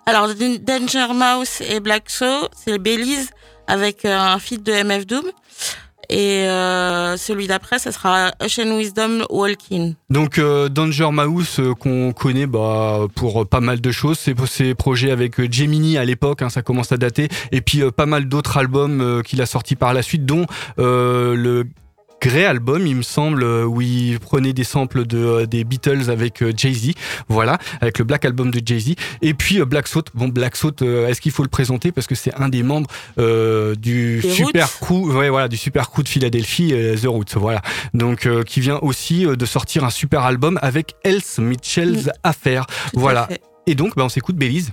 Alors 0.06 0.28
Danger 0.28 1.06
Mouse 1.14 1.62
et 1.68 1.80
Black 1.80 2.08
Show, 2.08 2.48
c'est 2.54 2.78
Belize 2.78 3.30
avec 3.66 4.04
un 4.04 4.38
feat 4.38 4.62
de 4.62 4.72
MF 4.72 5.06
Doom. 5.06 5.30
Et 6.10 6.48
euh, 6.48 7.16
celui 7.16 7.46
d'après, 7.46 7.78
ça 7.78 7.92
sera 7.92 8.32
Ocean 8.42 8.76
Wisdom 8.76 9.22
Walking. 9.30 9.94
Donc 10.10 10.38
euh, 10.38 10.68
Danger 10.68 11.10
Mouse 11.12 11.60
euh, 11.60 11.72
qu'on 11.74 12.12
connaît 12.12 12.46
bah, 12.46 13.06
pour 13.14 13.46
pas 13.46 13.60
mal 13.60 13.80
de 13.80 13.90
choses, 13.92 14.18
c'est 14.18 14.34
ses 14.46 14.74
projets 14.74 15.12
avec 15.12 15.40
Gemini 15.52 15.98
à 15.98 16.04
l'époque, 16.04 16.42
hein, 16.42 16.48
ça 16.48 16.62
commence 16.62 16.90
à 16.90 16.96
dater, 16.96 17.28
et 17.52 17.60
puis 17.60 17.82
pas 17.92 18.06
mal 18.06 18.24
d'autres 18.28 18.58
albums 18.58 19.22
qu'il 19.24 19.40
a 19.40 19.46
sortis 19.46 19.76
par 19.76 19.94
la 19.94 20.02
suite, 20.02 20.26
dont 20.26 20.46
le 20.78 21.64
Grey 22.20 22.44
album, 22.44 22.86
il 22.86 22.96
me 22.96 23.02
semble, 23.02 23.42
euh, 23.42 23.64
où 23.64 23.80
il 23.80 24.18
prenait 24.20 24.52
des 24.52 24.64
samples 24.64 25.06
de 25.06 25.18
euh, 25.18 25.46
des 25.46 25.64
Beatles 25.64 26.10
avec 26.10 26.42
euh, 26.42 26.52
Jay-Z, 26.54 26.92
voilà, 27.28 27.58
avec 27.80 27.98
le 27.98 28.04
Black 28.04 28.24
album 28.24 28.50
de 28.50 28.60
Jay-Z, 28.64 28.94
et 29.22 29.34
puis 29.34 29.62
Black 29.64 29.88
Thought. 29.88 30.08
Bon, 30.14 30.28
Black 30.28 30.54
euh, 30.82 31.08
est-ce 31.08 31.20
qu'il 31.20 31.32
faut 31.32 31.42
le 31.42 31.48
présenter? 31.48 31.92
Parce 31.92 32.06
que 32.06 32.14
c'est 32.14 32.34
un 32.34 32.48
des 32.50 32.62
membres 32.62 32.90
euh, 33.18 33.74
du 33.74 34.22
super 34.22 34.66
Roots. 34.66 34.86
crew, 34.86 35.16
ouais, 35.16 35.30
voilà, 35.30 35.48
du 35.48 35.56
super 35.56 35.90
crew 35.90 36.02
de 36.02 36.08
Philadelphie, 36.08 36.74
The 37.00 37.06
Roots, 37.06 37.36
voilà. 37.36 37.62
Donc 37.94 38.26
euh, 38.26 38.42
qui 38.42 38.60
vient 38.60 38.78
aussi 38.82 39.24
de 39.24 39.46
sortir 39.46 39.84
un 39.84 39.90
super 39.90 40.22
album 40.22 40.58
avec 40.60 40.94
Else 41.04 41.38
Mitchell's 41.38 42.10
Affair, 42.22 42.66
voilà. 42.92 43.28
fait. 43.28 43.40
Et 43.66 43.74
donc, 43.74 43.94
bah, 43.96 44.04
on 44.04 44.08
s'écoute 44.08 44.36
Belize. 44.36 44.72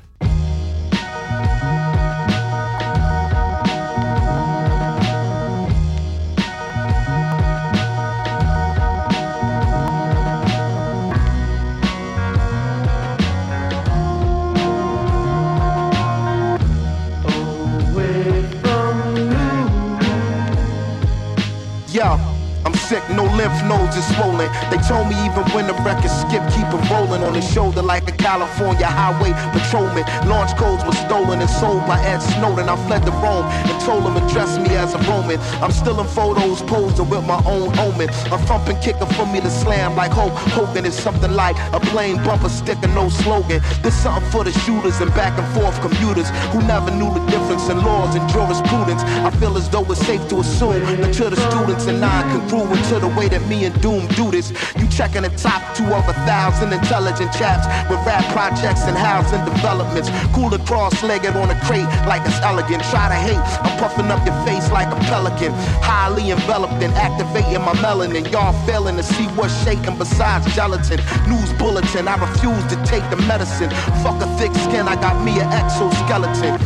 Sick, 22.88 23.04
no 23.10 23.26
lymph 23.36 23.60
nodes 23.68 23.98
is 23.98 24.08
swollen. 24.16 24.48
They 24.72 24.80
told 24.88 25.10
me 25.12 25.16
even 25.28 25.44
when 25.52 25.68
the 25.68 25.74
record 25.84 26.08
skip, 26.08 26.40
keep 26.56 26.64
it 26.72 26.90
rolling 26.90 27.22
on 27.22 27.34
his 27.36 27.44
shoulder 27.44 27.82
like 27.82 28.08
a 28.08 28.14
California 28.16 28.88
highway 28.88 29.36
patrolman. 29.52 30.06
Launch 30.24 30.56
codes 30.56 30.86
were 30.86 30.96
stolen 30.96 31.42
and 31.42 31.50
sold 31.50 31.86
by 31.86 32.00
Ed 32.00 32.20
Snowden. 32.20 32.70
I 32.70 32.78
fled 32.88 33.04
to 33.04 33.12
Rome 33.20 33.44
and 33.44 33.76
told 33.84 34.08
him 34.08 34.16
address 34.16 34.58
me 34.58 34.70
as 34.80 34.94
a 34.94 35.00
Roman. 35.00 35.38
I'm 35.62 35.74
still 35.74 36.00
in 36.00 36.08
photos 36.08 36.62
posing 36.62 37.10
with 37.10 37.28
my 37.28 37.44
own 37.44 37.78
omen. 37.78 38.08
A 38.32 38.38
thumping 38.48 38.80
kicker 38.80 39.06
for 39.20 39.26
me 39.26 39.42
to 39.42 39.52
slam 39.52 39.98
like 39.98 40.12
Hulk 40.12 40.32
Hogan 40.56 40.86
is 40.86 40.96
something 40.96 41.34
like 41.34 41.58
a 41.74 41.82
plain 41.92 42.16
bumper 42.24 42.48
sticker, 42.48 42.88
no 42.88 43.10
slogan. 43.10 43.60
This 43.84 44.00
something 44.02 44.32
for 44.32 44.46
the 44.46 44.54
shooters 44.64 45.02
and 45.02 45.12
back 45.12 45.38
and 45.38 45.48
forth 45.52 45.76
commuters 45.82 46.30
who 46.56 46.64
never 46.64 46.92
knew 46.92 47.12
the 47.14 47.20
difference 47.28 47.68
in 47.68 47.84
laws 47.84 48.16
and 48.16 48.24
jurisprudence. 48.30 49.04
I 49.28 49.32
feel 49.32 49.58
as 49.58 49.70
though 49.70 49.84
it's 49.92 50.00
safe 50.08 50.26
to 50.30 50.40
assume 50.40 50.80
that 51.02 51.14
to 51.16 51.30
the 51.30 51.36
students 51.52 51.88
and 51.88 52.00
non-congruent 52.00 52.77
to 52.90 53.00
the 53.00 53.08
way 53.18 53.28
that 53.28 53.46
me 53.48 53.66
and 53.66 53.76
Doom 53.82 54.08
do 54.16 54.32
this. 54.32 54.52
You 54.78 54.88
checking 54.88 55.24
the 55.24 55.30
top 55.38 55.62
two 55.76 55.86
of 55.86 56.08
a 56.08 56.14
thousand 56.26 56.74
intelligent 56.74 57.32
chaps 57.34 57.66
with 57.90 58.00
rap 58.06 58.26
projects 58.34 58.84
and 58.84 58.98
housing 58.98 59.44
developments. 59.46 60.10
Cooler 60.34 60.60
cross-legged 60.66 61.36
on 61.36 61.50
a 61.50 61.60
crate 61.66 61.90
like 62.08 62.26
it's 62.26 62.40
elegant. 62.42 62.84
Try 62.90 63.10
to 63.10 63.20
hate, 63.20 63.42
I'm 63.66 63.78
puffing 63.80 64.10
up 64.12 64.26
your 64.26 64.38
face 64.46 64.70
like 64.72 64.88
a 64.88 65.00
pelican. 65.08 65.52
Highly 65.82 66.32
enveloped 66.32 66.82
and 66.84 66.94
activating 66.94 67.62
my 67.62 67.74
melanin. 67.84 68.30
Y'all 68.32 68.54
failing 68.66 68.98
to 68.98 69.04
see 69.04 69.26
what's 69.38 69.54
shaking 69.64 69.98
besides 69.98 70.46
gelatin. 70.56 71.00
News 71.28 71.52
bulletin, 71.54 72.08
I 72.08 72.16
refuse 72.18 72.66
to 72.72 72.78
take 72.86 73.08
the 73.10 73.18
medicine. 73.28 73.70
Fuck 74.04 74.22
a 74.22 74.28
thick 74.38 74.54
skin, 74.56 74.88
I 74.88 74.96
got 74.96 75.24
me 75.24 75.40
an 75.40 75.48
exoskeleton. 75.52 76.60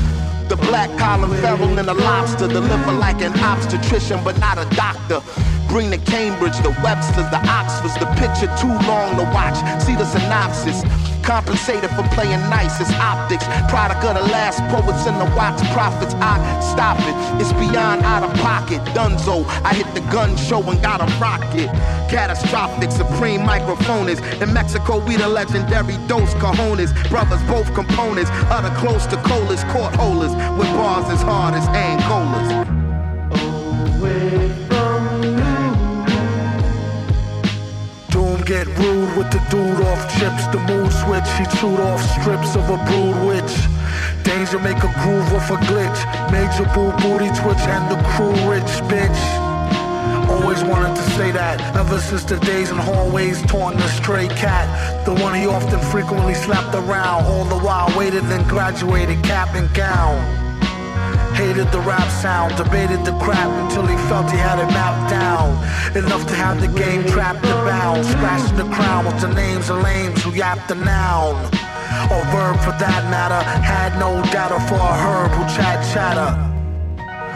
The 0.47 0.57
black 0.57 0.89
collar 0.99 1.30
feral 1.39 1.80
and 1.80 1.88
a 1.88 1.93
lobster 1.93 2.47
deliver 2.47 2.91
like 2.91 3.22
an 3.22 3.32
obstetrician, 3.39 4.22
but 4.22 4.38
not 4.39 4.57
a 4.57 4.66
doctor. 4.76 5.22
Bring 5.72 5.89
the 5.89 5.99
Cambridge, 5.99 6.57
the 6.67 6.76
Websters, 6.84 7.32
the 7.32 7.39
Oxfords, 7.47 7.95
the 7.95 8.05
picture 8.19 8.51
too 8.59 8.76
long 8.91 9.15
to 9.15 9.24
watch. 9.32 9.55
See 9.82 9.95
the 9.95 10.03
synopsis. 10.03 10.84
Compensated 11.24 11.89
for 11.91 12.03
playing 12.11 12.41
nice, 12.51 12.82
it's 12.82 12.91
optics. 12.99 13.45
Product 13.72 14.03
of 14.03 14.15
the 14.15 14.32
last 14.34 14.59
poets 14.67 15.07
and 15.07 15.15
the 15.15 15.34
wax 15.34 15.61
prophets. 15.72 16.13
I 16.15 16.36
stop 16.59 16.99
it, 16.99 17.15
it's 17.39 17.53
beyond 17.53 18.01
out 18.03 18.24
of 18.24 18.34
pocket. 18.41 18.82
Dunzo, 18.91 19.45
I 19.63 19.74
hit 19.74 19.88
the 19.95 20.01
gun 20.11 20.36
show 20.36 20.61
and 20.69 20.82
got 20.82 20.99
a 20.99 21.07
rocket. 21.24 21.69
Catastrophic, 22.11 22.91
supreme 22.91 23.45
microphones. 23.45 24.19
In 24.41 24.51
Mexico, 24.51 24.99
we 24.99 25.15
the 25.15 25.30
legendary 25.30 25.95
Dos 26.07 26.34
Cajones. 26.36 26.91
Brothers, 27.07 27.41
both 27.43 27.74
components. 27.74 28.30
Utter 28.51 28.76
close 28.76 29.05
to 29.07 29.15
colas, 29.24 29.63
court 29.72 29.95
holders. 29.95 30.36
With 30.59 30.67
bars 30.76 31.07
as 31.09 31.22
hard 31.22 31.53
as 31.53 31.65
Angolas. 31.67 32.70
Get 38.52 38.68
rude 38.80 39.16
with 39.16 39.32
the 39.32 39.39
dude 39.49 39.80
off 39.88 40.02
chips. 40.20 40.43
The 40.52 40.60
mood 40.68 40.91
switch, 40.91 41.30
he 41.39 41.45
chewed 41.58 41.80
off 41.80 42.02
strips 42.20 42.54
of 42.60 42.68
a 42.70 42.78
brood 42.88 43.16
witch. 43.26 43.54
Danger 44.24 44.60
make 44.60 44.84
a 44.84 44.91
groove 44.99 45.32
off 45.32 45.49
a 45.52 45.58
glitch. 45.72 45.99
Major 46.36 46.68
boo 46.76 46.91
booty 46.99 47.32
twitch 47.39 47.64
and 47.76 47.84
the 47.89 47.99
crew 48.12 48.36
rich 48.52 48.72
bitch. 48.91 49.22
Always 50.30 50.64
wanted 50.66 50.97
to 50.97 51.06
say 51.12 51.32
that 51.32 51.62
ever 51.78 51.97
since 51.99 52.26
the 52.26 52.39
days 52.39 52.72
in 52.72 52.78
hallways 52.78 53.41
torn 53.43 53.78
the 53.78 53.88
stray 53.88 54.28
cat. 54.28 54.68
The 55.06 55.14
one 55.14 55.34
he 55.34 55.47
often 55.47 55.80
frequently 55.80 56.34
slapped 56.34 56.76
around, 56.76 57.24
all 57.24 57.45
the 57.45 57.60
while 57.66 57.88
waited 57.97 58.26
and 58.26 58.43
graduated 58.49 59.24
cap 59.24 59.56
and 59.56 59.74
gown. 59.74 60.40
Hated 61.36 61.71
the 61.71 61.79
rap 61.82 62.07
sound, 62.21 62.55
debated 62.55 63.03
the 63.05 63.17
crap 63.19 63.49
until 63.63 63.86
he 63.86 63.95
felt 64.07 64.29
he 64.29 64.38
had 64.38 64.59
it 64.59 64.67
mapped 64.67 65.09
down. 65.09 65.55
Enough 65.95 66.27
to 66.27 66.36
have 66.36 66.61
the 66.61 66.67
game 66.67 67.03
trapped 67.05 67.43
and 67.45 67.65
bound. 67.65 68.05
Scratching 68.05 68.57
the 68.57 68.69
crown 68.75 69.05
with 69.05 69.19
the 69.21 69.34
names 69.34 69.69
of 69.69 69.82
lames 69.82 70.23
who 70.23 70.32
yapped 70.34 70.67
the 70.67 70.75
noun. 70.75 71.36
Or 72.11 72.23
verb 72.32 72.57
for 72.59 72.75
that 72.79 73.03
matter. 73.09 73.41
Had 73.61 73.97
no 73.99 74.21
data 74.32 74.59
for 74.67 74.79
a 74.79 74.95
herb 75.03 75.32
who 75.32 75.43
chat 75.55 75.79
chatter. 75.93 76.51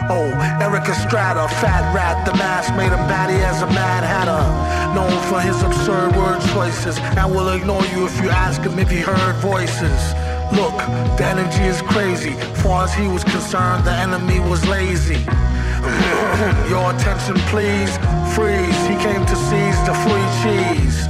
Oh, 0.08 0.30
Erik 0.62 0.88
Estrada, 0.88 1.48
fat 1.58 1.92
rat, 1.92 2.24
the 2.24 2.32
mask 2.34 2.72
made 2.76 2.92
him 2.92 3.04
batty 3.10 3.42
as 3.42 3.62
a 3.62 3.66
mad 3.66 4.04
hatter. 4.04 4.38
Known 4.94 5.20
for 5.28 5.40
his 5.40 5.60
absurd 5.62 6.14
word 6.14 6.40
choices, 6.54 6.96
and 7.18 7.34
will 7.34 7.48
ignore 7.48 7.84
you 7.86 8.06
if 8.06 8.14
you 8.22 8.30
ask 8.30 8.62
him 8.62 8.78
if 8.78 8.88
he 8.88 9.00
heard 9.00 9.34
voices. 9.36 10.14
Look, 10.52 10.76
the 11.18 11.24
energy 11.26 11.64
is 11.64 11.82
crazy. 11.82 12.32
Far 12.62 12.84
as 12.84 12.94
he 12.94 13.08
was 13.08 13.24
concerned, 13.24 13.84
the 13.84 13.92
enemy 13.92 14.38
was 14.38 14.66
lazy. 14.68 15.24
Your 16.70 16.94
attention, 16.94 17.36
please. 17.50 17.92
Freeze. 18.34 18.80
He 18.86 18.96
came 19.02 19.24
to 19.26 19.36
seize 19.48 19.80
the 19.88 19.94
free 20.04 20.28
cheese. 20.42 21.08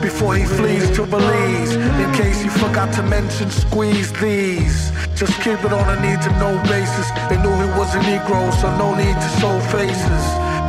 Before 0.00 0.36
he 0.36 0.44
flees 0.44 0.90
to 0.96 1.06
Belize, 1.06 1.74
in 1.74 2.12
case 2.14 2.44
you 2.44 2.50
forgot 2.50 2.92
to 2.94 3.02
mention, 3.02 3.50
squeeze 3.50 4.12
these. 4.20 4.92
Just 5.14 5.34
keep 5.42 5.58
it 5.64 5.72
on 5.72 5.86
a 5.96 6.00
need 6.00 6.20
to 6.22 6.30
know 6.38 6.54
basis. 6.64 7.10
They 7.28 7.38
knew 7.42 7.54
he 7.54 7.70
was 7.78 7.94
a 7.94 8.00
Negro, 8.00 8.52
so 8.60 8.68
no 8.76 8.94
need 8.94 9.14
to 9.14 9.30
show 9.40 9.58
faces. 9.72 10.24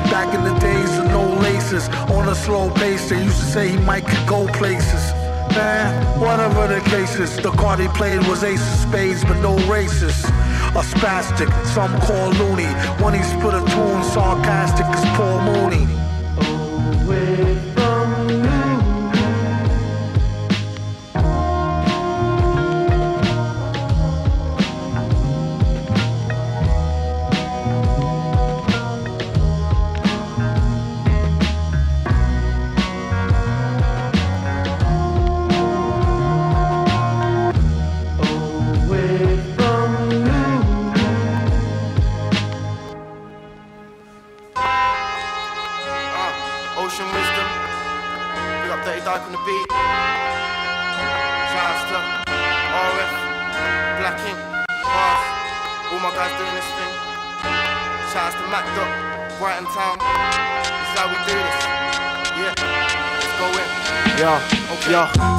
Back 0.09 0.33
in 0.33 0.43
the 0.43 0.57
days 0.59 0.97
of 0.99 1.05
no 1.05 1.33
laces, 1.41 1.89
on 2.15 2.29
a 2.29 2.35
slow 2.35 2.69
pace, 2.71 3.09
they 3.09 3.23
used 3.23 3.39
to 3.39 3.45
say 3.45 3.69
he 3.69 3.77
might 3.77 4.05
could 4.07 4.27
go 4.27 4.47
places. 4.47 5.24
Man, 5.55 6.19
whatever 6.19 6.67
the 6.67 6.81
case 6.89 7.15
is, 7.15 7.37
the 7.37 7.51
card 7.51 7.79
he 7.79 7.87
played 7.87 8.27
was 8.27 8.43
ace 8.43 8.59
of 8.59 8.89
spades, 8.89 9.23
but 9.23 9.39
no 9.39 9.55
races. 9.71 10.25
A 10.25 10.83
spastic, 10.83 11.49
some 11.67 11.97
call 12.01 12.29
loony. 12.31 12.67
When 13.01 13.13
he 13.13 13.23
split 13.23 13.53
a 13.53 13.63
tune, 13.73 14.03
sarcastic 14.03 14.85
as 14.85 15.05
Paul 15.15 15.39
Mooney. 15.43 16.04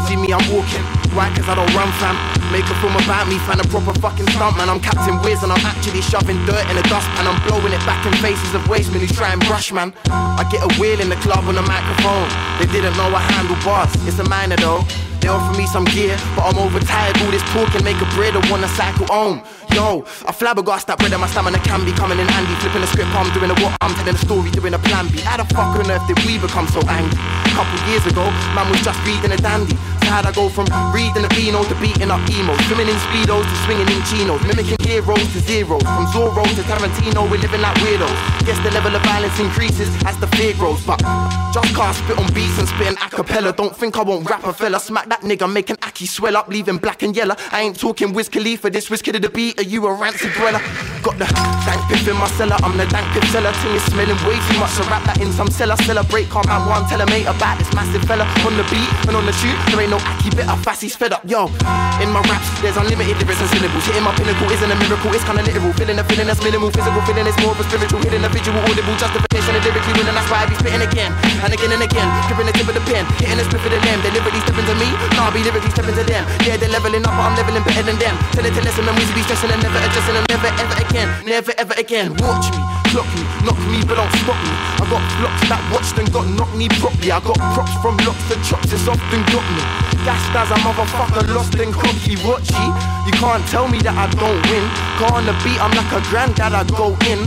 See 0.07 0.17
me, 0.17 0.33
I'm 0.33 0.45
walking. 0.53 0.85
Why? 1.17 1.33
Cause 1.33 1.49
I 1.49 1.55
don't 1.57 1.73
run, 1.73 1.89
fam. 1.97 2.17
Make 2.53 2.69
a 2.69 2.77
film 2.85 2.93
about 2.97 3.27
me, 3.27 3.39
find 3.49 3.61
a 3.61 3.67
proper 3.73 3.97
fucking 3.99 4.29
stunt, 4.37 4.57
man. 4.57 4.69
I'm 4.69 4.81
Captain 4.81 5.17
Wiz 5.25 5.43
and 5.43 5.51
I'm 5.51 5.65
actually 5.65 6.03
shoving 6.03 6.37
dirt 6.45 6.65
in 6.69 6.77
the 6.77 6.85
dust, 6.93 7.09
and 7.17 7.25
I'm 7.27 7.41
blowing 7.49 7.73
it 7.73 7.81
back 7.89 8.05
in 8.05 8.13
faces 8.21 8.53
of 8.55 8.63
wastemen 8.69 9.01
who 9.01 9.09
try 9.09 9.33
and 9.33 9.41
brush, 9.49 9.73
man. 9.73 9.95
I 10.11 10.45
get 10.53 10.61
a 10.61 10.71
wheel 10.79 11.01
in 11.01 11.09
the 11.09 11.17
club 11.25 11.49
on 11.49 11.57
the 11.57 11.65
microphone. 11.65 12.29
They 12.61 12.69
didn't 12.69 12.97
know 13.01 13.09
I 13.09 13.25
handle 13.33 13.57
bars. 13.65 13.91
It's 14.07 14.19
a 14.21 14.29
minor 14.29 14.57
though. 14.57 14.85
They 15.21 15.29
offer 15.29 15.57
me 15.59 15.67
some 15.67 15.85
gear, 15.87 16.15
but 16.37 16.47
I'm 16.53 16.59
overtired. 16.59 17.17
All 17.25 17.33
this 17.33 17.43
talking 17.51 17.83
make 17.83 17.99
a 17.99 18.09
bread. 18.15 18.37
I 18.37 18.45
wanna 18.51 18.69
cycle 18.77 19.07
home. 19.09 19.43
Yo, 19.77 20.09
I 20.25 20.33
flabbergasted 20.33 20.97
that 20.97 21.13
and 21.13 21.21
my 21.21 21.29
stamina 21.29 21.61
can 21.61 21.85
be 21.85 21.93
coming 21.93 22.17
in 22.17 22.25
handy. 22.33 22.49
Flipping 22.65 22.81
the 22.81 22.89
script, 22.89 23.13
I'm 23.13 23.29
doing 23.37 23.53
a 23.53 23.57
what? 23.61 23.77
I'm 23.85 23.93
telling 23.93 24.17
a 24.17 24.25
story, 24.25 24.49
doing 24.49 24.73
a 24.73 24.81
plan 24.81 25.05
B. 25.13 25.21
How 25.21 25.37
the 25.37 25.45
fuck 25.53 25.77
on 25.77 25.85
earth 25.93 26.01
did 26.09 26.17
we 26.25 26.41
become 26.41 26.65
so 26.73 26.81
angry? 26.89 27.13
A 27.45 27.53
couple 27.53 27.77
years 27.85 28.01
ago, 28.09 28.25
man 28.57 28.65
was 28.73 28.81
just 28.81 28.97
reading 29.05 29.37
a 29.37 29.37
dandy. 29.37 29.77
So 30.01 30.09
how'd 30.09 30.25
I 30.25 30.33
go 30.33 30.49
from 30.49 30.65
reading 30.97 31.29
a 31.29 31.31
Beano 31.37 31.61
to 31.61 31.77
beating 31.77 32.09
up 32.09 32.25
emo? 32.33 32.57
Swimming 32.73 32.89
in 32.89 32.97
speedos 33.05 33.45
to 33.45 33.57
swinging 33.69 33.93
in 33.93 34.01
chinos, 34.09 34.41
mimicking 34.49 34.81
heroes 34.81 35.29
to 35.37 35.45
zeros. 35.45 35.85
From 35.85 36.09
Zorro 36.09 36.49
to 36.57 36.63
Tarantino, 36.65 37.29
we're 37.29 37.37
living 37.37 37.61
like 37.61 37.77
weirdos. 37.85 38.17
Guess 38.49 38.57
the 38.65 38.73
level 38.73 38.97
of 38.97 39.05
violence 39.05 39.37
increases 39.37 39.93
as 40.09 40.17
the 40.25 40.29
fear 40.41 40.57
grows, 40.57 40.81
but 40.89 41.05
just 41.53 41.75
can't 41.75 41.97
spit 41.97 42.17
on 42.17 42.33
beats 42.33 42.57
and 42.59 42.69
spit 42.69 42.87
an 42.87 42.97
acapella. 42.97 43.55
Don't 43.55 43.75
think 43.75 43.97
I 43.99 44.03
won't 44.03 44.29
rap 44.29 44.45
a 44.45 44.53
fella. 44.53 44.79
Smack 44.79 45.09
that 45.09 45.23
nigga, 45.23 45.53
make 45.53 45.71
an 45.71 45.77
Aki 45.83 46.07
swell 46.07 46.37
up, 46.37 46.49
leaving 46.49 46.79
black 46.79 47.03
and 47.03 47.17
yellow. 47.17 47.35
I 47.51 47.63
ain't 47.63 47.79
talking 47.79 48.13
Wiz 48.13 48.29
Khalifa, 48.29 48.71
this 48.71 48.89
Wiz 48.89 49.03
Kid 49.03 49.17
of 49.17 49.23
the 49.23 49.29
beat. 49.29 49.66
You 49.67 49.83
a 49.87 49.93
rancid 49.93 50.31
dweller? 50.39 50.63
Got 51.03 51.19
the 51.19 51.27
dank 51.67 51.83
piff 51.91 52.07
in 52.07 52.15
my 52.15 52.31
cellar, 52.39 52.55
I'm 52.63 52.79
the 52.79 52.87
dank 52.87 53.03
piff 53.11 53.27
seller. 53.35 53.51
Ting 53.63 53.75
is 53.75 53.83
smelling 53.91 54.15
way 54.23 54.39
too 54.47 54.59
much 54.63 54.79
to 54.79 54.87
wrap 54.87 55.03
that 55.11 55.19
in 55.19 55.35
some 55.35 55.51
cellar. 55.51 55.75
Celebrate, 55.83 56.31
calm 56.31 56.47
man, 56.47 56.71
one 56.71 56.87
tell 56.87 57.03
a 57.03 57.07
mate 57.11 57.27
about 57.27 57.59
this 57.59 57.67
massive 57.75 58.07
fella 58.07 58.23
on 58.47 58.55
the 58.55 58.63
beat 58.71 58.87
and 59.11 59.19
on 59.19 59.27
the 59.27 59.35
shoot. 59.43 59.59
There 59.67 59.83
ain't 59.83 59.91
no 59.91 59.99
Aki 59.99 60.39
bit 60.39 60.47
of 60.47 60.63
fassy's 60.63 60.95
fed 60.95 61.11
up, 61.11 61.27
yo. 61.27 61.51
In 61.99 62.15
my 62.15 62.23
raps, 62.31 62.47
there's 62.63 62.79
unlimited 62.79 63.19
lyrics 63.19 63.43
and 63.43 63.51
syllables. 63.51 63.83
Hitting 63.91 64.07
my 64.07 64.15
pinnacle 64.15 64.47
isn't 64.55 64.71
a 64.71 64.79
miracle, 64.79 65.11
it's 65.11 65.27
kinda 65.27 65.43
literal. 65.43 65.75
Feeling 65.75 65.99
a 65.99 66.05
feeling 66.07 66.31
that's 66.31 66.43
minimal, 66.47 66.71
physical 66.71 67.03
feeling 67.03 67.27
is 67.27 67.35
more 67.43 67.51
of 67.51 67.59
a 67.59 67.65
spiritual. 67.67 67.99
Hidden 68.07 68.23
a 68.23 68.31
visual, 68.31 68.63
audible 68.71 68.95
justification 69.03 69.51
and 69.51 69.63
lyrically 69.67 69.95
winning. 69.99 70.15
That's 70.15 70.31
why 70.31 70.43
I 70.43 70.47
be 70.47 70.55
spitting 70.63 70.83
again 70.87 71.11
and 71.43 71.51
again 71.51 71.75
and 71.75 71.83
again. 71.83 72.07
Gripping 72.31 72.47
the 72.47 72.55
tip 72.55 72.71
of 72.71 72.79
the 72.79 72.85
pen, 72.87 73.03
hitting 73.19 73.39
the 73.39 73.45
split 73.47 73.67
of 73.67 73.71
the 73.75 73.79
them. 73.83 73.99
They 74.03 74.15
lyrically 74.15 74.43
stepping 74.47 74.67
to 74.71 74.75
me, 74.79 74.95
nah, 75.19 75.27
I 75.27 75.35
be 75.35 75.43
lyrically 75.43 75.71
stepping 75.75 75.99
to 75.99 76.07
them. 76.07 76.23
Yeah, 76.47 76.55
they're 76.55 76.71
leveling 76.71 77.03
up, 77.03 77.15
but 77.19 77.27
I'm 77.27 77.35
leveling 77.35 77.67
better 77.67 77.83
than 77.83 77.99
them. 77.99 78.15
Tell 78.35 78.47
it 78.47 78.55
to 78.55 78.63
listen, 78.63 78.87
and 78.87 78.95
we 78.99 79.03
should 79.07 79.19
be 79.19 79.23
stressing 79.23 79.56
and 79.57 79.63
never 79.65 79.81
adjusting 79.81 80.17
and 80.17 80.29
never 80.29 80.51
ever 80.61 80.77
again, 80.85 81.09
never 81.25 81.53
ever 81.57 81.75
again. 81.81 82.13
Watch 82.21 82.47
me, 82.53 82.61
clock 82.93 83.09
me, 83.17 83.23
knock 83.45 83.61
me, 83.73 83.79
but 83.89 83.97
don't 83.97 84.13
stop 84.21 84.37
me. 84.45 84.53
I 84.77 84.85
got 84.93 85.03
blocks 85.17 85.43
that 85.49 85.63
watched 85.73 85.97
and 85.97 86.09
got 86.13 86.27
knocked 86.37 86.57
me 86.57 86.69
properly. 86.77 87.11
I 87.11 87.21
got 87.21 87.41
props 87.57 87.73
from 87.81 87.97
locks 88.05 88.21
to 88.29 88.37
chops, 88.45 88.73
it's 88.73 88.87
often 88.87 89.23
got 89.33 89.47
me. 89.57 89.63
Gassed 90.05 90.37
as 90.37 90.51
a 90.53 90.59
motherfucker, 90.61 91.25
lost 91.33 91.57
and 91.57 91.73
cocky. 91.73 92.17
Watchy, 92.21 92.67
you 93.09 93.13
can't 93.17 93.45
tell 93.49 93.69
me 93.69 93.79
that 93.81 93.97
I 93.97 94.07
don't 94.21 94.41
win. 94.53 94.65
Got 95.01 95.13
on 95.17 95.25
the 95.25 95.35
beat, 95.41 95.59
I'm 95.61 95.73
like 95.73 95.93
a 95.97 96.01
granddad, 96.11 96.53
I 96.53 96.65
go 96.77 96.93
in. 97.09 97.25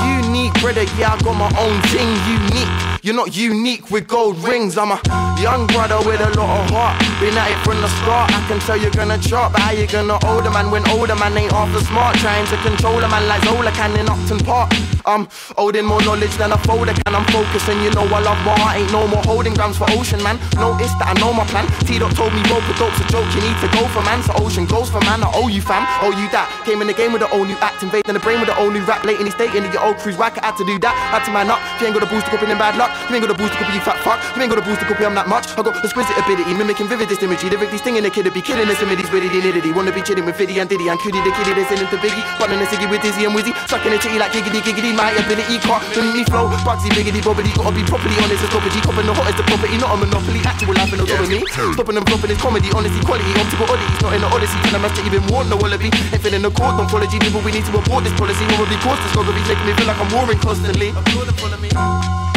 Unique, 0.00 0.54
brother, 0.60 0.84
yeah, 0.96 1.14
I 1.14 1.20
got 1.20 1.36
my 1.36 1.50
own 1.58 1.76
thing. 1.92 2.08
Unique, 2.28 2.72
you're 3.02 3.14
not 3.14 3.36
unique 3.36 3.90
with 3.90 4.08
gold 4.08 4.38
rings. 4.38 4.78
I'm 4.78 4.92
a 4.92 5.00
young 5.40 5.66
brother 5.66 5.98
with 6.06 6.20
a 6.20 6.30
lot 6.38 6.48
of 6.62 6.70
heart. 6.70 6.98
Been 7.20 7.36
at 7.36 7.50
it 7.50 7.58
from 7.64 7.80
the 7.80 7.88
start. 8.00 8.32
I 8.32 8.40
can 8.48 8.58
tell 8.60 8.76
you're 8.76 8.90
gonna 8.90 9.18
chop, 9.18 9.52
but 9.52 9.60
how 9.60 9.72
you 9.72 9.86
gonna 9.86 10.18
older 10.26 10.50
man 10.50 10.70
when 10.70 10.88
older 10.90 11.16
man 11.16 11.36
ain't 11.36 11.52
half 11.52 11.72
the 11.72 11.80
smart? 11.84 12.16
Trying 12.16 12.46
to 12.46 12.56
control 12.62 13.02
a 13.02 13.08
man 13.08 13.26
like 13.28 13.42
Zola 13.44 13.72
can 13.72 13.98
in 13.98 14.08
Upton 14.08 14.38
Park. 14.40 14.72
I'm 15.04 15.26
holding 15.58 15.84
more 15.84 16.00
knowledge 16.02 16.34
than 16.36 16.52
a 16.52 16.58
folder 16.58 16.94
can. 16.94 17.14
I'm 17.14 17.26
focusing, 17.34 17.82
you 17.82 17.90
know 17.90 18.06
I 18.06 18.20
love 18.22 18.38
my 18.46 18.54
heart. 18.58 18.78
Ain't 18.78 18.92
no 18.92 19.06
more 19.08 19.22
holding 19.22 19.54
grams 19.54 19.76
for 19.76 19.90
ocean, 19.90 20.22
man. 20.22 20.38
Notice 20.54 20.94
that 21.02 21.10
I 21.10 21.14
know 21.18 21.32
my 21.32 21.44
plan. 21.50 21.66
T 21.86 21.98
Dot 21.98 22.14
told 22.14 22.32
me 22.32 22.42
rope 22.46 22.62
a 22.70 22.74
a 22.78 23.04
joke. 23.10 23.26
You 23.34 23.42
need 23.42 23.58
to 23.60 23.68
go 23.74 23.82
for 23.90 24.02
man. 24.06 24.22
So 24.22 24.32
ocean 24.38 24.66
goes 24.66 24.90
for 24.90 25.00
man. 25.02 25.22
I 25.22 25.30
owe 25.34 25.48
you 25.48 25.60
fam. 25.60 25.82
Owe 26.06 26.14
you 26.14 26.30
that. 26.30 26.46
Came 26.64 26.80
in 26.82 26.86
the 26.86 26.94
game 26.94 27.12
with 27.12 27.22
the 27.22 27.30
old 27.34 27.48
new 27.48 27.58
act, 27.58 27.82
invading 27.82 28.14
the 28.14 28.22
brain 28.22 28.38
with 28.38 28.48
the 28.48 28.56
old 28.58 28.72
new 28.72 28.82
rap. 28.86 29.02
Lately 29.04 29.30
stating 29.30 29.66
that 29.66 29.72
your 29.74 29.81
old 29.84 29.98
crew's 29.98 30.16
whack. 30.16 30.38
I 30.42 30.50
had 30.50 30.56
to 30.58 30.64
do 30.64 30.78
that. 30.80 30.94
Had 31.12 31.24
to 31.26 31.32
man 31.34 31.50
up. 31.50 31.60
If 31.76 31.82
you 31.82 31.86
ain't 31.90 31.96
got 31.98 32.06
a 32.06 32.10
booster 32.10 32.30
copy, 32.30 32.46
then 32.46 32.58
bad 32.58 32.78
luck. 32.78 32.90
You 33.10 33.16
ain't 33.16 33.24
got 33.26 33.34
a 33.34 33.38
booster 33.38 33.58
copy, 33.58 33.72
you 33.74 33.82
fat 33.82 33.98
fuck. 34.06 34.18
You 34.36 34.42
ain't 34.42 34.50
got 34.50 34.60
a 34.60 34.66
booster 34.66 34.86
copy, 34.86 35.04
I'm 35.04 35.14
that 35.14 35.28
much. 35.28 35.50
I 35.58 35.62
got 35.62 35.76
exquisite 35.82 36.16
ability, 36.16 36.54
mimicking 36.54 36.88
vivid 36.88 37.10
imagery. 37.10 37.50
Lyrically 37.50 37.78
stinging 37.78 38.02
the 38.02 38.10
kid 38.10 38.24
to 38.24 38.32
be 38.32 38.40
killing 38.40 38.66
the 38.66 38.74
similes, 38.76 39.10
witty 39.10 39.28
nitty. 39.28 39.74
Wanna 39.74 39.92
be 39.92 40.02
chilling 40.02 40.24
with 40.24 40.36
Fiddy 40.36 40.58
and 40.60 40.68
Diddy 40.68 40.88
and 40.88 40.98
Cuddy 41.00 41.20
the 41.20 41.32
kiddie, 41.34 41.54
they 41.54 41.66
sending 41.66 41.88
to 41.88 41.98
Biggie. 41.98 42.22
Button 42.38 42.58
the 42.58 42.66
ciggy 42.66 42.88
with 42.88 43.02
Dizzy 43.02 43.24
and 43.26 43.34
Wizzy. 43.34 43.52
Sucking 43.68 43.92
the 43.92 43.98
titty 43.98 44.18
like 44.18 44.32
giggity 44.32 44.60
giggity. 44.62 44.94
My 44.94 45.10
ability 45.12 45.58
can't 45.60 45.82
limit 45.96 46.14
me 46.14 46.24
flow. 46.24 46.48
Bugsy 46.64 46.88
biggity 46.94 47.20
bobbity. 47.20 47.52
Gotta 47.54 47.74
be 47.74 47.82
properly 47.84 48.16
honest 48.22 48.42
as 48.44 48.50
property. 48.50 48.78
Copping 48.80 49.06
the 49.06 49.14
hottest 49.14 49.36
the 49.38 49.44
property, 49.44 49.76
not 49.78 49.94
a 49.94 49.96
monopoly. 49.98 50.40
Actual 50.44 50.74
life 50.74 50.92
and 50.92 51.02
autonomy. 51.02 51.40
Stopping 51.74 51.96
and 51.96 52.06
flopping 52.08 52.30
is 52.30 52.40
comedy, 52.40 52.68
honesty, 52.72 53.00
quality. 53.04 53.32
Optical 53.36 53.66
oddities, 53.68 54.00
not 54.02 54.12
in 54.14 54.20
the 54.22 54.28
odyssey. 54.28 54.58
Can 54.64 54.76
I 54.76 54.80
match 54.84 54.98
even 55.04 55.22
want 55.28 55.48
no 55.48 55.56
wallaby? 55.56 55.88
Ain't 56.12 56.22
feeling 56.22 56.42
the 56.42 56.50
court, 56.50 56.76
don't 56.78 56.88
follow 56.88 57.06
G 57.06 57.18
people. 57.18 57.40
We 57.42 57.52
need 57.52 57.66
to 57.66 57.72
abort 57.76 58.04
this 58.04 58.14
policy. 58.16 58.44
Horribly 58.54 58.78
cause 58.84 58.98
this 59.02 59.12
gonna 59.12 59.32
be 59.32 59.42
making 59.48 59.66
me 59.66 59.71
feel 59.76 59.86
like 59.86 59.98
I'm 59.98 60.12
warring 60.14 60.38
constantly. 60.38 60.92
Follow 60.92 61.56
me. 61.58 62.31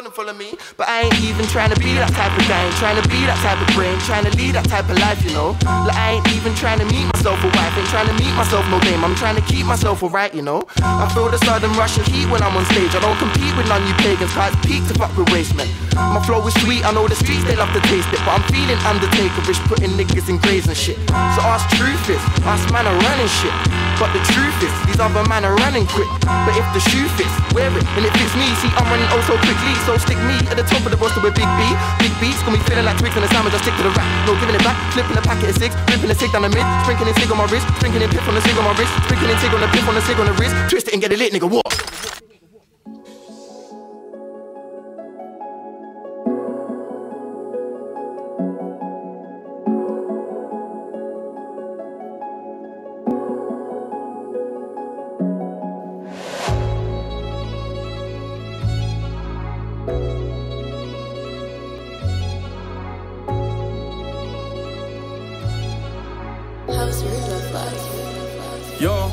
Full 0.00 0.28
of 0.28 0.36
me. 0.38 0.56
But 0.80 0.88
I 0.88 1.04
ain't 1.04 1.20
even 1.20 1.44
trying 1.52 1.68
to 1.68 1.76
be 1.76 1.92
that 2.00 2.08
type 2.16 2.32
of 2.32 2.44
guy. 2.48 2.64
Trying 2.80 2.96
to 2.96 3.04
be 3.12 3.20
that 3.28 3.36
type 3.44 3.60
of 3.60 3.68
brain. 3.76 3.92
Trying 4.08 4.24
to 4.24 4.32
lead 4.40 4.56
that 4.56 4.64
type 4.64 4.88
of 4.88 4.96
life, 4.96 5.20
you 5.20 5.36
know. 5.36 5.52
Like 5.68 5.96
I 5.96 6.16
ain't 6.16 6.28
even 6.32 6.56
trying 6.56 6.80
to 6.80 6.88
meet 6.88 7.04
myself 7.12 7.36
a 7.44 7.48
wife. 7.52 7.76
Ain't 7.76 7.92
trying 7.92 8.08
to 8.08 8.16
meet 8.16 8.32
myself 8.32 8.64
no 8.72 8.80
dame. 8.80 9.04
I'm 9.04 9.14
trying 9.14 9.36
to 9.36 9.44
keep 9.44 9.68
myself 9.68 10.00
alright, 10.02 10.32
you 10.32 10.40
know. 10.40 10.64
I 10.80 11.04
feel 11.12 11.28
the 11.28 11.36
sudden 11.44 11.72
rush 11.76 12.00
of 12.00 12.08
heat 12.08 12.24
when 12.32 12.40
I'm 12.40 12.56
on 12.56 12.64
stage. 12.72 12.96
I 12.96 13.04
don't 13.04 13.18
compete 13.20 13.52
with 13.52 13.68
none 13.68 13.84
you 13.84 13.92
pagans. 14.00 14.32
Cause 14.32 14.56
it's 14.56 14.64
peak 14.64 14.80
to 14.88 14.94
fuck 14.96 15.12
with 15.12 15.28
waste, 15.28 15.52
man. 15.54 15.68
My 15.92 16.24
flow 16.24 16.40
is 16.48 16.56
sweet. 16.64 16.88
I 16.88 16.90
know 16.96 17.04
the 17.04 17.16
streets 17.16 17.44
they 17.44 17.56
love 17.56 17.72
to 17.76 17.82
taste 17.92 18.08
it. 18.16 18.20
But 18.24 18.40
I'm 18.40 18.44
feeling 18.48 18.80
Undertaker-ish, 18.88 19.60
putting 19.68 19.92
niggas 19.92 20.32
in 20.32 20.40
graves 20.40 20.72
and 20.72 20.76
shit. 20.76 20.96
So 21.36 21.40
ask 21.44 21.68
truth 21.76 22.00
is, 22.08 22.22
ask 22.48 22.64
man 22.72 22.88
are 22.88 22.96
running 22.96 23.28
shit. 23.28 23.52
But 24.00 24.10
the 24.16 24.24
truth 24.34 24.56
is, 24.64 24.72
these 24.88 24.98
other 24.98 25.22
man 25.28 25.44
are 25.44 25.54
running 25.62 25.86
quick. 25.86 26.08
But 26.24 26.56
if 26.56 26.66
the 26.74 26.80
shoe 26.80 27.06
fits, 27.14 27.30
wear 27.54 27.70
it, 27.70 27.84
and 27.94 28.02
it 28.02 28.12
fits 28.16 28.34
me. 28.34 28.48
See, 28.58 28.72
I'm 28.74 28.88
running 28.88 29.06
oh 29.14 29.22
so 29.28 29.36
quickly, 29.38 29.74
so 29.86 29.98
stick 29.98 30.18
me 30.30 30.36
at 30.46 30.56
the 30.56 30.66
top 30.66 30.82
of 30.86 30.90
the 30.90 30.98
roster 30.98 31.20
with 31.20 31.34
big 31.34 31.48
B. 31.58 31.62
Big 31.98 32.12
beats, 32.22 32.38
got 32.42 32.54
me 32.54 32.60
feeling 32.66 32.86
like 32.86 32.98
twigs 32.98 33.16
on 33.18 33.22
the 33.22 33.30
sandwich, 33.30 33.52
just 33.52 33.64
stick 33.66 33.74
to 33.78 33.82
the 33.82 33.94
rap. 33.94 34.06
No 34.26 34.38
giving 34.38 34.54
it 34.54 34.62
back, 34.62 34.78
flipping 34.94 35.16
a 35.18 35.22
packet 35.22 35.50
of 35.50 35.56
six, 35.58 35.74
ripping 35.90 36.10
a 36.10 36.16
cig 36.16 36.30
down 36.30 36.42
the 36.46 36.52
mid, 36.52 36.64
sprinkling 36.86 37.14
cig 37.18 37.30
on 37.30 37.38
my 37.38 37.46
wrist, 37.50 37.66
sprinkling 37.78 38.10
pip 38.10 38.26
on 38.26 38.34
the 38.34 38.42
cig 38.42 38.56
on 38.58 38.64
my 38.64 38.74
wrist, 38.78 38.92
sprinkling 39.06 39.38
cig 39.38 39.52
on 39.54 39.60
the 39.60 39.70
pip 39.74 39.86
on 39.88 39.94
the 39.94 40.04
cig 40.06 40.18
on 40.18 40.26
the 40.26 40.34
wrist, 40.38 40.54
twist 40.70 40.86
it 40.88 40.94
and 40.94 41.02
get 41.02 41.10
it 41.12 41.18
lit, 41.18 41.32
nigga, 41.32 41.48
what? 41.50 41.66
Yo, 68.80 69.12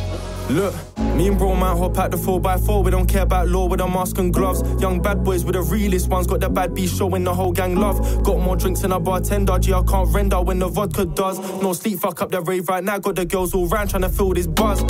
look. 0.49 0.73
Me 1.15 1.27
and 1.27 1.37
bro 1.37 1.53
might 1.53 1.77
hop 1.77 1.97
out 1.97 2.11
the 2.11 2.17
4x4. 2.17 2.85
We 2.85 2.91
don't 2.91 3.05
care 3.05 3.23
about 3.23 3.49
law 3.49 3.67
with 3.67 3.81
a 3.81 3.87
mask 3.87 4.17
and 4.19 4.33
gloves. 4.33 4.63
Young 4.81 5.01
bad 5.01 5.23
boys 5.23 5.43
with 5.43 5.55
the 5.55 5.61
realest 5.61 6.07
ones. 6.09 6.27
Got 6.27 6.39
the 6.39 6.49
bad 6.49 6.73
B 6.73 6.87
showing 6.87 7.25
the 7.25 7.33
whole 7.33 7.51
gang 7.51 7.75
love. 7.75 8.23
Got 8.23 8.39
more 8.39 8.55
drinks 8.55 8.79
than 8.79 8.93
a 8.93 8.99
bartender. 8.99 9.59
G, 9.59 9.73
I 9.73 9.83
can't 9.83 10.07
render 10.13 10.41
when 10.41 10.59
the 10.59 10.69
vodka 10.69 11.05
does. 11.05 11.39
No 11.61 11.73
sleep, 11.73 11.99
fuck 11.99 12.21
up 12.21 12.31
the 12.31 12.41
rave 12.41 12.69
right 12.69 12.83
now. 12.83 12.99
Got 12.99 13.17
the 13.17 13.25
girls 13.25 13.53
all 13.53 13.67
round 13.67 13.89
trying 13.89 14.03
to 14.03 14.09
feel 14.09 14.33
this 14.33 14.47
buzz. 14.47 14.81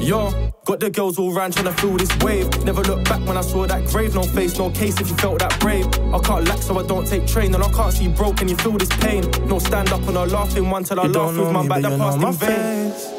Yo, 0.00 0.51
got 0.64 0.80
the 0.80 0.90
girls 0.90 1.18
all 1.18 1.32
round 1.32 1.54
trying 1.54 1.66
to 1.66 1.72
feel 1.80 1.96
this 1.96 2.14
wave. 2.18 2.48
Never 2.64 2.82
looked 2.82 3.08
back 3.08 3.20
when 3.26 3.36
I 3.36 3.40
saw 3.40 3.66
that 3.66 3.84
grave. 3.86 4.14
No 4.14 4.22
face, 4.22 4.58
no 4.58 4.70
case 4.70 5.00
if 5.00 5.08
you 5.08 5.16
felt 5.16 5.40
that 5.40 5.58
brave. 5.60 5.86
I 6.14 6.18
can't 6.20 6.46
lack, 6.48 6.58
so 6.58 6.78
I 6.78 6.86
don't 6.86 7.06
take 7.06 7.26
train. 7.26 7.54
And 7.54 7.62
I 7.62 7.70
can't 7.72 7.92
see 7.92 8.08
broke, 8.08 8.40
and 8.40 8.50
you 8.50 8.56
feel 8.56 8.72
this 8.78 8.88
pain? 8.98 9.22
No 9.46 9.58
stand 9.58 9.92
up 9.92 10.06
on 10.08 10.16
a 10.16 10.24
laughing 10.26 10.70
one 10.70 10.84
till 10.84 11.00
I 11.00 11.04
You 11.04 11.12
laugh 11.12 11.36
with 11.36 11.52
my 11.52 11.62
me, 11.62 11.68
back 11.68 11.82
that 11.82 11.98
passed 11.98 12.16
in 12.16 12.22
my 12.22 12.30
vain. 12.32 12.90
face. 12.92 13.12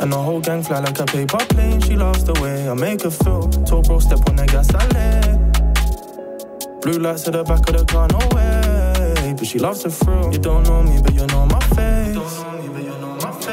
And 0.00 0.12
the 0.12 0.16
whole 0.18 0.40
gang 0.40 0.62
fly 0.62 0.80
like 0.80 0.98
a 0.98 1.04
paper 1.04 1.38
plane. 1.50 1.80
She 1.82 1.96
loves 1.96 2.24
the 2.24 2.32
way 2.40 2.68
I 2.68 2.74
make 2.74 3.02
her 3.02 3.10
feel. 3.10 3.48
Told 3.66 3.86
bro, 3.86 3.98
step 3.98 4.20
on 4.28 4.36
the 4.36 4.46
gas, 4.46 4.72
I 4.74 4.86
let. 4.88 6.80
Blue 6.82 6.98
lights 6.98 7.26
at 7.26 7.34
the 7.34 7.44
back 7.44 7.68
of 7.68 7.76
the 7.76 7.84
car, 7.84 8.08
no 8.08 8.18
way. 8.34 9.34
But 9.36 9.46
she 9.46 9.58
loves 9.58 9.82
the 9.82 9.90
thrill. 9.90 10.32
You 10.32 10.38
don't 10.38 10.62
know 10.64 10.82
me, 10.82 11.00
but 11.02 11.12
you 11.12 11.26
know 11.26 11.44
my 11.46 11.60
face. 11.76 12.89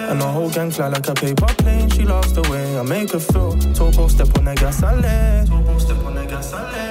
And 0.10 0.22
the 0.22 0.26
whole 0.26 0.50
gang 0.50 0.72
fly 0.72 0.88
like 0.88 1.08
a 1.08 1.14
paper 1.14 1.46
plane. 1.58 1.90
She 1.90 2.04
loves 2.04 2.34
the 2.34 2.42
way 2.44 2.78
I 2.78 2.84
make 2.84 3.12
her 3.12 3.20
feel. 3.20 3.56
Bro, 3.92 4.08
step 4.08 4.38
on 4.38 4.46
the 4.46 4.56
gas, 4.56 4.82
I. 4.84 5.46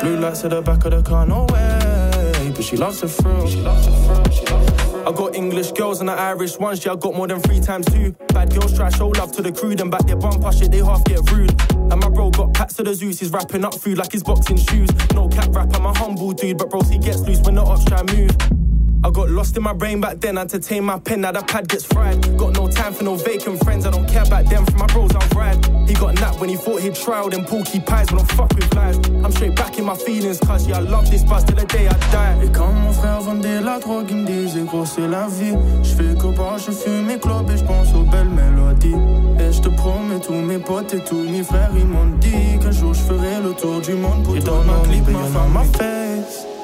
Blue 0.02 0.16
lights 0.18 0.44
at 0.44 0.50
the 0.50 0.62
back 0.62 0.84
of 0.84 0.90
the 0.90 1.02
car, 1.02 1.26
no 1.26 1.46
way. 1.50 2.52
But 2.54 2.64
she 2.64 2.76
loves 2.76 3.00
the 3.00 3.08
thrill. 3.08 3.46
She 3.48 3.60
loves 3.60 3.86
the 3.86 3.92
thrill. 3.92 4.30
She 4.30 4.44
loves. 4.52 4.86
I 5.06 5.12
got 5.12 5.36
English 5.36 5.70
girls 5.70 6.00
and 6.00 6.08
the 6.08 6.14
Irish 6.14 6.58
ones, 6.58 6.84
yeah, 6.84 6.92
I 6.92 6.96
got 6.96 7.14
more 7.14 7.28
than 7.28 7.40
three 7.40 7.60
times 7.60 7.86
two. 7.86 8.10
Bad 8.34 8.52
girls 8.52 8.74
try 8.74 8.90
show 8.90 9.08
love 9.08 9.30
to 9.36 9.42
the 9.42 9.52
crew, 9.52 9.76
then 9.76 9.88
back 9.88 10.04
their 10.04 10.16
bumper 10.16 10.50
shit, 10.50 10.72
they 10.72 10.78
half 10.78 11.04
get 11.04 11.30
rude. 11.30 11.54
And 11.70 12.00
my 12.00 12.08
bro 12.08 12.30
got 12.30 12.52
packs 12.54 12.74
to 12.74 12.82
the 12.82 12.92
Zeus, 12.92 13.20
he's 13.20 13.30
wrapping 13.30 13.64
up 13.64 13.74
food 13.74 13.98
like 13.98 14.10
he's 14.10 14.24
boxing 14.24 14.56
shoes. 14.56 14.90
No 15.14 15.28
cap 15.28 15.54
rap, 15.54 15.68
I'm 15.76 15.86
a 15.86 15.96
humble 15.96 16.32
dude, 16.32 16.58
but 16.58 16.70
bro, 16.70 16.80
he 16.82 16.98
gets 16.98 17.20
loose 17.20 17.40
when 17.42 17.54
the 17.54 17.62
ops 17.62 17.84
try 17.84 18.02
move. 18.02 18.65
I 19.06 19.10
got 19.10 19.30
lost 19.30 19.56
in 19.56 19.62
my 19.62 19.72
brain 19.72 20.00
back 20.00 20.18
then, 20.18 20.36
entertain 20.36 20.82
my 20.82 20.98
pen, 20.98 21.20
now 21.20 21.30
the 21.30 21.40
pad 21.40 21.68
gets 21.68 21.84
fried. 21.84 22.36
Got 22.36 22.54
no 22.54 22.66
time 22.66 22.92
for 22.92 23.04
no 23.04 23.14
vacant 23.14 23.62
friends, 23.62 23.86
I 23.86 23.92
don't 23.92 24.08
care 24.08 24.24
about 24.24 24.46
them, 24.46 24.66
for 24.66 24.76
my 24.78 24.86
bros 24.88 25.14
I'll 25.14 25.28
ride. 25.28 25.64
He 25.88 25.94
got 25.94 26.16
napped 26.16 26.40
when 26.40 26.50
he 26.50 26.56
thought 26.56 26.80
he'd 26.80 26.96
try 26.96 27.18
all 27.20 27.30
them 27.30 27.44
porky 27.44 27.78
pies, 27.78 28.08
but 28.10 28.16
don't 28.16 28.32
fuck 28.32 28.52
with 28.56 28.74
lies. 28.74 28.96
I'm 29.22 29.30
straight 29.30 29.54
back 29.54 29.78
in 29.78 29.84
my 29.84 29.94
feelings, 29.94 30.40
cause 30.40 30.66
yeah, 30.66 30.78
I 30.78 30.80
love 30.80 31.08
this 31.08 31.22
buzz 31.22 31.44
till 31.44 31.54
the 31.54 31.66
day 31.66 31.86
I 31.86 31.94
die. 32.10 32.46
Et 32.46 32.48
quand 32.52 32.72
mon 32.72 32.92
frère 32.92 33.20
vendait 33.20 33.60
la 33.60 33.78
drogue, 33.78 34.06
il 34.10 34.16
me 34.16 34.26
disait 34.26 34.62
gros 34.62 34.84
c'est 34.84 35.06
la 35.06 35.28
vie. 35.28 35.54
Je 35.84 35.94
fais 35.94 36.14
que 36.18 36.26
boire, 36.34 36.58
je 36.58 36.72
fume 36.72 37.06
mes 37.06 37.20
clopes 37.20 37.48
et 37.48 37.58
je 37.58 37.64
pense 37.64 37.94
aux 37.94 38.02
belles 38.02 38.28
mélodies. 38.28 38.96
Et 39.38 39.52
je 39.52 39.60
te 39.60 39.68
promets, 39.68 40.18
tous 40.18 40.32
mes 40.32 40.58
potes 40.58 40.94
et 40.94 41.04
tous 41.04 41.22
mes 41.22 41.44
frères, 41.44 41.70
ils 41.76 41.86
m'ont 41.86 42.10
dit 42.18 42.58
qu'un 42.60 42.72
jour 42.72 42.92
je 42.92 43.02
ferai 43.02 43.40
le 43.40 43.52
tour 43.52 43.80
du 43.80 43.94
monde 43.94 44.24
pour 44.24 44.36
toi, 44.42 44.64
ma 44.66 44.88
clip, 44.88 45.06
ma 45.06 45.20
femme, 45.20 45.52
ma 45.52 45.62
face. 45.62 46.55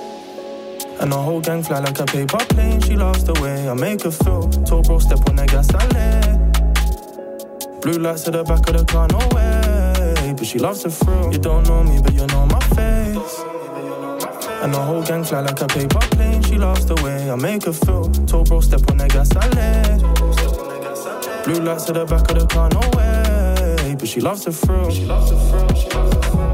And 1.02 1.10
the 1.10 1.18
whole 1.18 1.40
gang 1.40 1.64
fly 1.64 1.80
like 1.80 1.98
a 1.98 2.04
paper 2.04 2.38
plane. 2.50 2.80
She 2.80 2.94
loves 2.94 3.24
the 3.24 3.34
way 3.42 3.68
I 3.68 3.74
make 3.74 4.02
her 4.02 4.12
feel. 4.12 4.48
Told 4.64 4.86
bro, 4.86 5.00
step 5.00 5.28
on 5.28 5.34
the 5.34 5.46
gas, 5.46 5.68
I. 5.74 5.86
Blue 7.80 7.98
lights 7.98 8.28
at 8.28 8.34
the 8.34 8.44
back 8.44 8.68
of 8.68 8.76
the 8.76 8.84
car, 8.84 9.08
no 9.08 9.18
way. 9.34 10.32
But 10.32 10.46
she 10.46 10.60
loves 10.60 10.84
the 10.84 10.90
thrill. 10.90 11.32
You 11.32 11.40
don't 11.40 11.66
know 11.66 11.82
me, 11.82 12.00
but 12.00 12.14
you 12.14 12.24
know 12.28 12.46
my 12.46 12.60
face. 12.76 13.40
And 14.62 14.72
the 14.72 14.78
whole 14.78 15.02
gang 15.02 15.24
fly 15.24 15.40
like 15.40 15.60
a 15.60 15.66
paper 15.66 15.98
plane. 16.14 16.40
She 16.44 16.56
loves 16.56 16.86
the 16.86 16.94
way 17.02 17.28
I 17.28 17.34
make 17.34 17.64
her 17.64 17.72
feel. 17.72 18.08
Told 18.28 18.48
bro, 18.48 18.60
step 18.60 18.88
on 18.88 18.98
the 18.98 19.08
gas, 19.08 19.34
I. 19.34 19.48
Blue 21.42 21.64
lights 21.64 21.88
at 21.88 21.94
the 21.94 22.04
back 22.06 22.30
of 22.30 22.38
the 22.38 22.46
car, 22.46 22.68
no 22.70 22.80
way. 22.96 23.96
But 23.98 24.06
she 24.06 24.20
loves 24.20 24.44
the 24.44 24.52
thrill. 24.52 24.88
She 24.90 25.04
loves 25.04 25.30
the 25.30 25.36
thrill. 25.36 25.74
She 25.74 25.88
loves 25.90 26.14
the 26.14 26.22
thrill. 26.22 26.51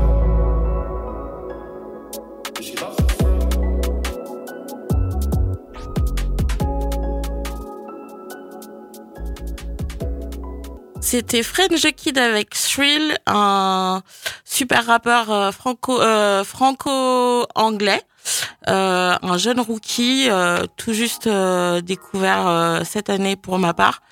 C'était 11.10 11.42
French 11.42 11.86
Kid 11.96 12.18
avec 12.18 12.50
Thrill, 12.50 13.16
un 13.26 14.02
super 14.44 14.84
rappeur 14.84 15.30
euh, 15.30 15.50
franco 15.52 16.02
euh, 16.02 16.44
franco-anglais, 16.44 18.02
euh, 18.68 19.14
un 19.22 19.38
jeune 19.38 19.58
rookie 19.58 20.28
euh, 20.28 20.66
tout 20.76 20.92
juste 20.92 21.26
euh, 21.26 21.80
découvert 21.80 22.46
euh, 22.46 22.80
cette 22.84 23.08
année 23.08 23.36
pour 23.36 23.58
ma 23.58 23.72
part, 23.72 24.02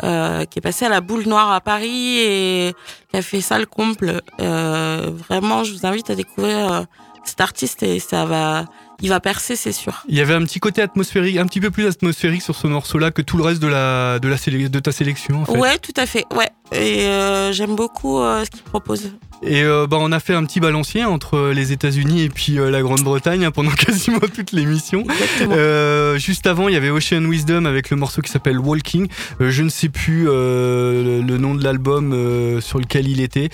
qui 0.00 0.08
est 0.08 0.60
passé 0.60 0.86
à 0.86 0.88
la 0.88 1.00
Boule 1.00 1.28
Noire 1.28 1.52
à 1.52 1.60
Paris 1.60 2.18
et 2.18 2.74
qui 3.12 3.16
a 3.16 3.22
fait 3.22 3.42
ça 3.42 3.56
le 3.60 3.66
comble. 3.66 4.20
Vraiment, 4.40 5.62
je 5.62 5.72
vous 5.72 5.86
invite 5.86 6.10
à 6.10 6.16
découvrir 6.16 6.84
cet 7.22 7.40
artiste 7.40 7.84
et 7.84 8.00
ça 8.00 8.24
va, 8.24 8.64
il 9.02 9.08
va 9.08 9.20
percer, 9.20 9.56
c'est 9.56 9.72
sûr. 9.72 10.02
Il 10.08 10.16
y 10.16 10.20
avait 10.20 10.34
un 10.34 10.42
petit 10.42 10.60
côté 10.60 10.82
atmosphérique, 10.82 11.36
un 11.36 11.46
petit 11.46 11.60
peu 11.60 11.70
plus 11.70 11.86
atmosphérique 11.86 12.42
sur 12.42 12.54
ce 12.56 12.66
morceau-là 12.66 13.10
que 13.10 13.22
tout 13.22 13.36
le 13.36 13.42
reste 13.42 13.60
de 13.62 13.68
la 13.68 14.18
de 14.18 14.28
la 14.28 14.36
de 14.68 14.78
ta 14.78 14.92
sélection. 14.92 15.42
En 15.42 15.44
fait. 15.44 15.56
Ouais, 15.58 15.78
tout 15.78 15.94
à 15.96 16.06
fait. 16.06 16.24
Ouais, 16.34 16.48
et 16.72 17.06
euh, 17.06 17.52
j'aime 17.52 17.76
beaucoup 17.76 18.20
euh, 18.20 18.44
ce 18.44 18.50
qu'il 18.50 18.62
propose. 18.62 19.12
Et 19.42 19.62
euh, 19.62 19.86
bah, 19.86 19.96
on 19.98 20.12
a 20.12 20.20
fait 20.20 20.34
un 20.34 20.44
petit 20.44 20.60
balancier 20.60 21.04
entre 21.06 21.48
les 21.54 21.72
États-Unis 21.72 22.22
et 22.24 22.28
puis 22.28 22.58
euh, 22.58 22.70
la 22.70 22.82
Grande-Bretagne 22.82 23.46
hein, 23.46 23.50
pendant 23.50 23.70
quasiment 23.76 24.20
toute 24.20 24.52
l'émission. 24.52 25.04
Euh, 25.40 26.18
juste 26.18 26.46
avant, 26.46 26.68
il 26.68 26.74
y 26.74 26.76
avait 26.76 26.90
Ocean 26.90 27.24
Wisdom 27.24 27.64
avec 27.64 27.88
le 27.88 27.96
morceau 27.96 28.20
qui 28.20 28.30
s'appelle 28.30 28.58
Walking. 28.58 29.08
Euh, 29.40 29.50
je 29.50 29.62
ne 29.62 29.70
sais 29.70 29.88
plus 29.88 30.28
euh, 30.28 31.20
le, 31.22 31.22
le 31.22 31.38
nom 31.38 31.54
de 31.54 31.64
l'album 31.64 32.12
euh, 32.12 32.60
sur 32.60 32.78
lequel 32.78 33.08
il 33.08 33.22
était. 33.22 33.48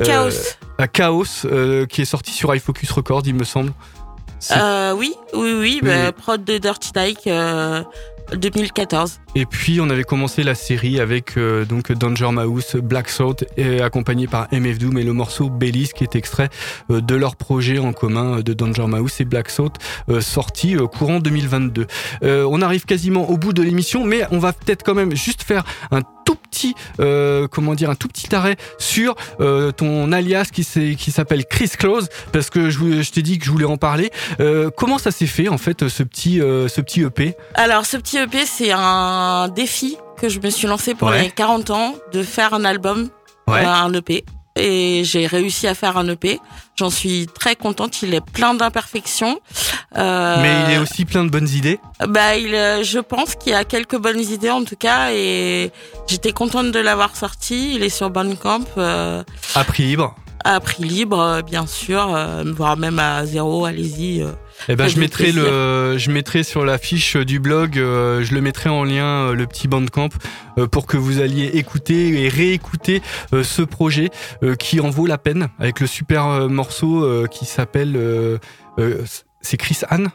Euh, 0.00 0.04
Chaos. 0.04 0.56
à 0.78 0.88
Chaos, 0.88 1.24
euh, 1.44 1.86
qui 1.86 2.02
est 2.02 2.06
sorti 2.06 2.32
sur 2.32 2.52
iFocus 2.54 2.90
Records, 2.90 3.22
il 3.26 3.34
me 3.34 3.44
semble. 3.44 3.72
Euh, 4.52 4.92
oui, 4.92 5.14
oui, 5.34 5.54
oui, 5.60 5.80
bah, 5.82 6.06
oui. 6.06 6.12
prod 6.16 6.44
de 6.44 6.58
Dirty 6.58 6.92
Dyke 6.92 7.26
euh, 7.26 7.82
2014. 8.36 9.20
Et 9.34 9.46
puis 9.46 9.80
on 9.80 9.88
avait 9.90 10.04
commencé 10.04 10.42
la 10.42 10.54
série 10.54 11.00
avec 11.00 11.36
euh, 11.36 11.64
donc 11.64 11.92
Danger 11.92 12.30
Mouse, 12.30 12.76
Black 12.76 13.08
Salt, 13.08 13.44
et 13.56 13.80
accompagné 13.80 14.26
par 14.26 14.48
MF 14.52 14.78
Doom 14.78 14.98
et 14.98 15.02
le 15.02 15.12
morceau 15.12 15.48
Bellis 15.48 15.90
qui 15.94 16.04
est 16.04 16.16
extrait 16.16 16.48
euh, 16.90 17.00
de 17.00 17.14
leur 17.14 17.36
projet 17.36 17.78
en 17.78 17.92
commun 17.92 18.38
euh, 18.38 18.42
de 18.42 18.52
Danger 18.52 18.86
Mouse 18.86 19.20
et 19.20 19.24
Black 19.24 19.50
Salt 19.50 19.78
euh, 20.08 20.20
sorti 20.20 20.76
euh, 20.76 20.86
courant 20.86 21.20
2022. 21.20 21.86
Euh, 22.22 22.46
on 22.50 22.62
arrive 22.62 22.84
quasiment 22.84 23.28
au 23.30 23.36
bout 23.36 23.52
de 23.52 23.62
l'émission, 23.62 24.04
mais 24.04 24.24
on 24.30 24.38
va 24.38 24.52
peut-être 24.52 24.82
quand 24.82 24.94
même 24.94 25.14
juste 25.14 25.42
faire 25.42 25.64
un 25.90 26.02
petit 26.50 26.74
euh, 27.00 27.46
comment 27.48 27.74
dire 27.74 27.90
un 27.90 27.94
tout 27.94 28.08
petit 28.08 28.34
arrêt 28.34 28.56
sur 28.78 29.14
euh, 29.40 29.72
ton 29.72 30.12
alias 30.12 30.48
qui 30.52 30.64
s'appelle 31.10 31.44
Chris 31.46 31.70
Close 31.78 32.08
parce 32.32 32.50
que 32.50 32.70
je, 32.70 33.10
t'ai 33.10 33.22
dit 33.22 33.38
que 33.38 33.44
je 33.44 33.50
voulais 33.50 33.64
en 33.64 33.76
parler. 33.76 34.10
Euh, 34.40 34.70
comment 34.76 34.98
ça 34.98 35.10
s'est 35.10 35.26
fait 35.26 35.48
en 35.48 35.58
fait 35.58 35.88
ce 35.88 36.02
petit 36.02 36.38
ce 36.38 36.80
petit 36.80 37.02
EP 37.02 37.34
Alors, 37.54 37.86
ce 37.86 37.96
petit 37.96 38.18
EP, 38.18 38.44
c'est 38.46 38.70
un 38.72 39.48
défi 39.48 39.96
que 40.20 40.28
je 40.28 40.40
me 40.40 40.50
suis 40.50 40.66
lancé 40.66 40.94
pour 40.94 41.08
Ouais. 41.08 41.22
les 41.22 41.30
40 41.30 41.70
ans 41.70 41.94
de 42.12 42.22
faire 42.22 42.54
un 42.54 42.64
album, 42.64 43.08
Ouais. 43.46 43.64
un 43.64 43.92
EP. 43.94 44.24
Et 44.58 45.02
j'ai 45.04 45.26
réussi 45.26 45.66
à 45.66 45.74
faire 45.74 45.96
un 45.96 46.08
EP. 46.08 46.40
J'en 46.76 46.90
suis 46.90 47.26
très 47.26 47.56
contente. 47.56 48.02
Il 48.02 48.14
est 48.14 48.20
plein 48.24 48.54
d'imperfections. 48.54 49.40
Euh, 49.96 50.36
Mais 50.42 50.64
il 50.66 50.74
est 50.74 50.78
aussi 50.78 51.04
plein 51.04 51.24
de 51.24 51.30
bonnes 51.30 51.48
idées. 51.48 51.80
Bah, 52.06 52.36
il, 52.36 52.54
euh, 52.54 52.82
je 52.82 52.98
pense 52.98 53.34
qu'il 53.34 53.54
a 53.54 53.64
quelques 53.64 53.96
bonnes 53.98 54.20
idées 54.20 54.50
en 54.50 54.64
tout 54.64 54.76
cas, 54.76 55.10
et 55.12 55.72
j'étais 56.06 56.32
contente 56.32 56.70
de 56.72 56.78
l'avoir 56.78 57.16
sorti. 57.16 57.74
Il 57.74 57.82
est 57.82 57.88
sur 57.88 58.10
Bandcamp. 58.10 58.64
Euh, 58.76 59.22
À 59.54 59.64
prix 59.64 59.84
libre. 59.84 60.14
à 60.44 60.60
prix 60.60 60.84
libre, 60.84 61.42
bien 61.44 61.66
sûr, 61.66 62.14
euh, 62.14 62.44
voire 62.56 62.76
même 62.76 62.98
à 62.98 63.24
zéro, 63.26 63.64
allez-y. 63.64 64.24
Euh, 64.60 64.72
Eh 64.72 64.76
ben, 64.76 64.88
je 64.88 64.98
mettrai 64.98 65.24
plaisir. 65.24 65.42
le, 65.44 65.96
je 65.98 66.10
mettrai 66.10 66.42
sur 66.42 66.64
la 66.64 66.78
fiche 66.78 67.16
du 67.16 67.40
blog, 67.40 67.78
euh, 67.78 68.22
je 68.22 68.34
le 68.34 68.40
mettrai 68.40 68.68
en 68.70 68.84
lien 68.84 69.28
euh, 69.28 69.34
le 69.34 69.46
petit 69.46 69.68
bandcamp 69.68 70.10
euh, 70.58 70.66
pour 70.66 70.86
que 70.86 70.96
vous 70.96 71.20
alliez 71.20 71.46
écouter 71.54 72.22
et 72.24 72.28
réécouter 72.28 73.02
euh, 73.32 73.42
ce 73.42 73.62
projet 73.62 74.10
euh, 74.42 74.54
qui 74.54 74.80
en 74.80 74.90
vaut 74.90 75.06
la 75.06 75.18
peine 75.18 75.48
avec 75.58 75.80
le 75.80 75.86
super 75.86 76.26
euh, 76.26 76.48
morceau 76.48 77.04
euh, 77.04 77.26
qui 77.26 77.44
s'appelle, 77.46 77.94
euh, 77.96 78.38
euh, 78.78 79.02
c'est 79.40 79.56
Chris 79.56 79.78
Anne? 79.88 80.08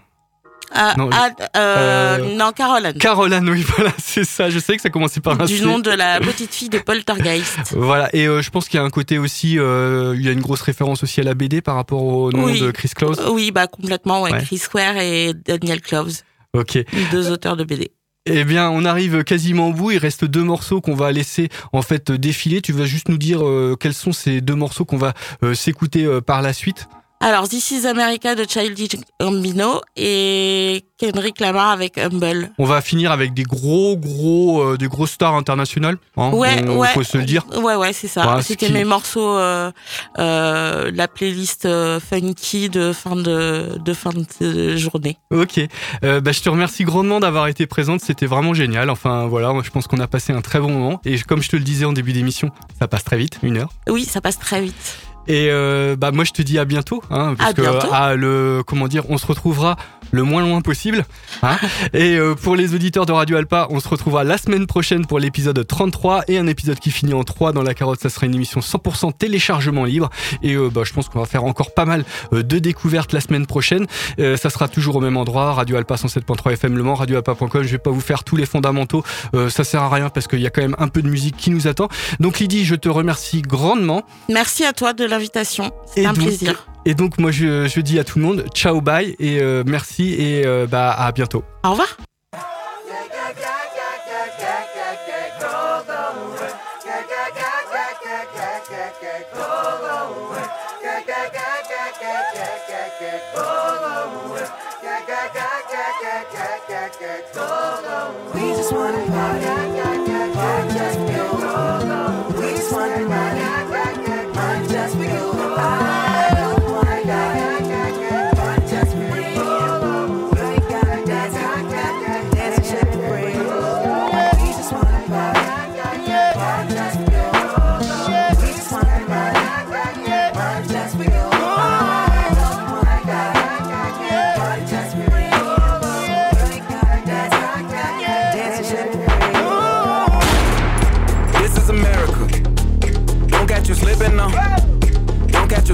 Ah, 0.71 0.95
Non, 0.97 1.09
ah, 1.11 1.29
euh, 1.55 2.17
euh, 2.19 2.35
non, 2.35 2.51
Caroline. 2.51 2.93
Caroline, 2.93 3.47
oui, 3.49 3.63
voilà, 3.75 3.91
c'est 3.97 4.23
ça. 4.23 4.49
Je 4.49 4.59
sais 4.59 4.75
que 4.75 4.81
ça 4.81 4.89
commençait 4.89 5.19
par 5.19 5.39
un 5.39 5.45
du 5.45 5.61
nom 5.61 5.79
de 5.79 5.91
la 5.91 6.19
petite 6.19 6.53
fille 6.53 6.69
de 6.69 6.79
Poltergeist. 6.79 7.59
Voilà, 7.75 8.09
et 8.15 8.27
euh, 8.27 8.41
je 8.41 8.49
pense 8.49 8.67
qu'il 8.67 8.77
y 8.79 8.81
a 8.81 8.85
un 8.85 8.89
côté 8.89 9.17
aussi, 9.17 9.59
euh, 9.59 10.13
il 10.15 10.25
y 10.25 10.29
a 10.29 10.31
une 10.31 10.41
grosse 10.41 10.61
référence 10.61 11.03
aussi 11.03 11.21
à 11.21 11.23
la 11.23 11.33
BD 11.33 11.61
par 11.61 11.75
rapport 11.75 12.03
au 12.03 12.31
nom 12.31 12.45
Oui. 12.45 12.59
de 12.61 12.71
Chris 12.71 12.89
Claus. 12.95 13.17
Oui, 13.29 13.51
bah 13.51 13.67
complètement, 13.67 14.21
ouais. 14.23 14.31
Ouais. 14.31 14.43
Chris 14.43 14.61
Ware 14.73 14.97
et 14.97 15.33
Daniel 15.33 15.81
Cloves, 15.81 16.21
Ok. 16.53 16.79
deux 17.11 17.31
auteurs 17.31 17.55
de 17.55 17.63
BD. 17.63 17.91
Eh 18.25 18.45
bien, 18.45 18.69
on 18.69 18.85
arrive 18.85 19.23
quasiment 19.25 19.67
au 19.67 19.73
bout. 19.73 19.91
Il 19.91 19.97
reste 19.97 20.23
deux 20.23 20.43
morceaux 20.43 20.79
qu'on 20.79 20.95
va 20.95 21.11
laisser 21.11 21.49
en 21.73 21.81
fait 21.81 22.09
défiler. 22.11 22.61
Tu 22.61 22.71
vas 22.71 22.85
juste 22.85 23.09
nous 23.09 23.17
dire 23.17 23.45
euh, 23.45 23.75
quels 23.77 23.93
sont 23.93 24.13
ces 24.13 24.39
deux 24.39 24.55
morceaux 24.55 24.85
qu'on 24.85 24.97
va 24.97 25.13
euh, 25.43 25.53
s'écouter 25.53 26.05
euh, 26.05 26.21
par 26.21 26.41
la 26.41 26.53
suite. 26.53 26.87
Alors, 27.25 27.47
This 27.47 27.71
is 27.71 27.87
America 27.87 28.35
de 28.35 28.43
Childish 28.43 28.97
Gambino 29.17 29.79
et 29.95 30.83
Kendrick 30.97 31.39
Lamar 31.39 31.69
avec 31.69 31.97
Humble. 31.97 32.51
On 32.59 32.65
va 32.65 32.81
finir 32.81 33.13
avec 33.13 33.33
des 33.33 33.43
gros, 33.43 33.95
gros, 33.95 34.61
euh, 34.61 34.77
des 34.77 34.87
grosses 34.89 35.11
stars 35.11 35.33
internationales. 35.35 35.95
hein. 36.17 36.31
Ouais, 36.33 36.61
on, 36.67 36.79
ouais. 36.79 36.89
Faut 36.89 37.03
se 37.03 37.17
le 37.17 37.23
dire. 37.23 37.45
Ouais, 37.55 37.75
ouais, 37.75 37.93
c'est 37.93 38.09
ça. 38.09 38.23
Voilà, 38.23 38.41
C'était 38.41 38.65
qui- 38.67 38.73
mes 38.73 38.83
morceaux, 38.83 39.37
euh, 39.37 39.71
euh, 40.19 40.91
la 40.93 41.07
playlist 41.07 41.65
funky 42.01 42.67
de 42.69 42.91
fin 42.91 43.15
de, 43.15 43.77
de 43.79 43.93
fin 43.93 44.11
de 44.41 44.75
journée. 44.75 45.17
Ok. 45.31 45.61
Bah, 46.01 46.31
je 46.33 46.41
te 46.41 46.49
remercie 46.49 46.83
grandement 46.83 47.21
d'avoir 47.21 47.47
été 47.47 47.67
présente. 47.67 48.01
C'était 48.01 48.25
vraiment 48.25 48.53
génial. 48.53 48.89
Enfin, 48.89 49.27
voilà, 49.27 49.53
moi, 49.53 49.63
je 49.63 49.69
pense 49.69 49.87
qu'on 49.87 49.99
a 50.01 50.07
passé 50.07 50.33
un 50.33 50.41
très 50.41 50.59
bon 50.59 50.71
moment. 50.71 50.99
Et 51.05 51.17
comme 51.21 51.41
je 51.41 51.47
te 51.47 51.55
le 51.55 51.63
disais 51.63 51.85
en 51.85 51.93
début 51.93 52.11
d'émission, 52.11 52.51
ça 52.79 52.89
passe 52.89 53.05
très 53.05 53.15
vite, 53.17 53.37
une 53.43 53.59
heure. 53.59 53.69
Oui, 53.87 54.03
ça 54.03 54.19
passe 54.19 54.37
très 54.39 54.59
vite. 54.59 54.97
Et 55.27 55.47
euh, 55.49 55.95
bah 55.95 56.11
moi 56.11 56.23
je 56.23 56.31
te 56.31 56.41
dis 56.41 56.59
à 56.59 56.65
bientôt, 56.65 57.01
hein, 57.09 57.35
parce 57.37 57.51
À 57.51 57.53
que 57.53 57.61
bientôt. 57.61 57.87
ah, 57.91 58.15
le 58.15 58.61
comment 58.65 58.87
dire, 58.87 59.09
on 59.09 59.17
se 59.17 59.25
retrouvera 59.25 59.77
le 60.11 60.21
moins 60.23 60.41
loin 60.43 60.61
possible. 60.61 61.05
Hein. 61.41 61.57
et 61.93 62.17
euh, 62.17 62.35
pour 62.35 62.55
les 62.55 62.75
auditeurs 62.75 63.05
de 63.07 63.11
Radio 63.11 63.35
Alpa, 63.37 63.67
on 63.71 63.79
se 63.79 63.87
retrouvera 63.87 64.23
la 64.23 64.37
semaine 64.37 64.67
prochaine 64.67 65.07
pour 65.07 65.17
l'épisode 65.17 65.65
33 65.65 66.25
et 66.27 66.37
un 66.37 66.45
épisode 66.45 66.77
qui 66.79 66.91
finit 66.91 67.15
en 67.15 67.23
3 67.23 67.51
dans 67.51 67.63
la 67.63 67.73
carotte. 67.73 67.99
Ça 67.99 68.09
sera 68.09 68.27
une 68.27 68.35
émission 68.35 68.59
100% 68.59 69.13
téléchargement 69.17 69.85
libre. 69.85 70.09
Et 70.43 70.53
euh, 70.53 70.69
bah, 70.69 70.81
je 70.85 70.93
pense 70.93 71.09
qu'on 71.09 71.19
va 71.19 71.25
faire 71.25 71.43
encore 71.45 71.73
pas 71.73 71.85
mal 71.85 72.05
euh, 72.31 72.43
de 72.43 72.59
découvertes 72.59 73.11
la 73.11 73.21
semaine 73.21 73.47
prochaine. 73.47 73.87
Euh, 74.19 74.37
ça 74.37 74.51
sera 74.51 74.67
toujours 74.67 74.97
au 74.97 75.01
même 75.01 75.17
endroit, 75.17 75.53
Radio 75.53 75.77
Alpa 75.77 75.95
107.3 75.95 76.51
FM 76.53 76.77
Le 76.77 76.83
Mans, 76.83 76.93
radioalpa.com. 76.95 77.63
Je 77.63 77.69
vais 77.71 77.77
pas 77.79 77.89
vous 77.89 78.01
faire 78.01 78.23
tous 78.23 78.35
les 78.35 78.45
fondamentaux, 78.45 79.03
euh, 79.33 79.49
ça 79.49 79.63
sert 79.63 79.81
à 79.81 79.89
rien 79.89 80.09
parce 80.09 80.27
qu'il 80.27 80.41
y 80.41 80.45
a 80.47 80.51
quand 80.51 80.61
même 80.61 80.75
un 80.77 80.89
peu 80.89 81.01
de 81.01 81.09
musique 81.09 81.37
qui 81.37 81.49
nous 81.49 81.67
attend. 81.67 81.87
Donc 82.19 82.37
Lydie, 82.39 82.65
je 82.65 82.75
te 82.75 82.87
remercie 82.89 83.41
grandement. 83.41 84.03
Merci 84.29 84.63
à 84.63 84.73
toi 84.73 84.93
de 84.93 85.05
l'invitation. 85.13 85.71
C'était 85.85 86.05
un 86.05 86.13
donc, 86.13 86.25
plaisir. 86.25 86.67
Et 86.85 86.93
donc 86.95 87.17
moi 87.17 87.31
je, 87.31 87.67
je 87.67 87.79
dis 87.81 87.99
à 87.99 88.03
tout 88.03 88.19
le 88.19 88.25
monde 88.25 88.45
ciao 88.53 88.81
bye 88.81 89.15
et 89.19 89.39
euh, 89.39 89.63
merci 89.65 90.13
et 90.13 90.45
euh, 90.45 90.67
bah 90.67 90.91
à 90.91 91.11
bientôt. 91.11 91.43
Au 91.63 91.71
revoir. 91.71 91.97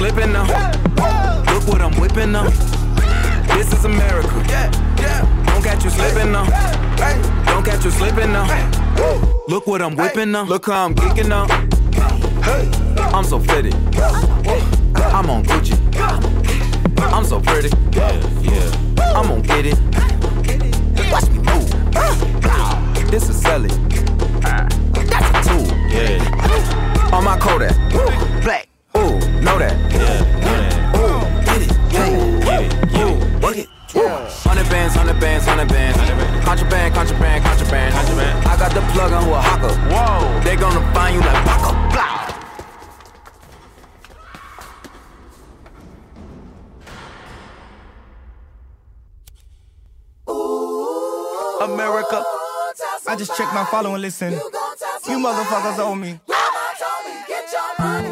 slipping 0.00 0.32
now. 0.32 0.46
Look 1.52 1.68
what 1.68 1.82
I'm 1.82 1.92
whipping 2.00 2.32
now. 2.32 2.48
This 3.54 3.70
is 3.70 3.84
America. 3.84 4.32
Don't 5.44 5.62
catch 5.62 5.84
you 5.84 5.90
slipping 5.90 6.32
now. 6.32 6.46
Don't 7.44 7.62
catch 7.62 7.84
you 7.84 7.90
slipping 7.90 8.32
now. 8.32 8.46
Look 9.46 9.66
what 9.66 9.82
I'm 9.82 9.96
whipping 9.96 10.34
up. 10.34 10.48
Look 10.48 10.64
how 10.64 10.86
I'm 10.86 10.94
kicking 10.94 11.30
up. 11.30 11.50
I'm 13.12 13.24
so 13.24 13.40
pretty. 13.40 13.72
I'm 15.12 15.28
on 15.28 15.44
Gucci. 15.44 15.76
I'm 16.98 17.24
so 17.26 17.38
pretty. 17.38 17.68
I'm 18.98 19.28
gonna 19.28 19.42
get 19.42 19.66
it. 19.66 19.78
Watch 21.12 21.28
me 21.28 21.40
move. 21.40 21.70
This 23.10 23.28
is 23.28 23.38
Sally. 23.38 23.68
That's 25.10 25.28
a 25.28 25.42
tool. 25.46 25.66
Yeah. 25.90 27.12
On 27.12 27.22
my 27.22 27.36
Kodak. 27.38 27.76
Black. 28.42 28.69
Ooh, 29.40 29.44
know 29.44 29.58
that. 29.58 29.72
Yeah. 29.90 31.00
Ooh, 31.00 31.20
get 31.44 31.62
it. 31.62 31.70
Yeah. 31.90 32.08
Get 32.44 32.60
it. 32.64 32.72
Ooh, 33.00 33.16
work 33.40 33.56
it. 33.56 33.68
Hundred 34.44 34.68
bands, 34.68 34.94
hundred 34.94 35.18
bands, 35.18 35.46
hundred 35.46 35.68
bands. 35.68 35.96
Contraband, 36.44 36.94
contraband, 36.94 37.44
contraband. 37.44 37.94
Contraband. 37.94 38.46
I 38.46 38.56
got 38.56 38.72
the 38.74 38.80
plug 38.92 39.12
on 39.12 39.24
who 39.24 39.32
a 39.32 39.40
hawker. 39.40 39.74
Whoa. 39.88 40.40
They 40.44 40.56
gonna 40.56 40.80
find 40.92 41.14
you 41.14 41.20
like 41.22 41.44
Paco. 41.44 41.72
Blah. 41.90 42.18
America. 51.64 52.22
I 53.08 53.16
just 53.16 53.36
checked 53.36 53.54
my 53.54 53.64
follow 53.64 53.94
and 53.94 54.02
listen. 54.02 54.32
You 54.32 55.18
motherfuckers 55.18 55.78
owe 55.78 55.94
me. 55.94 56.20
Get 57.26 57.52
your 57.52 57.74
money, 57.78 58.09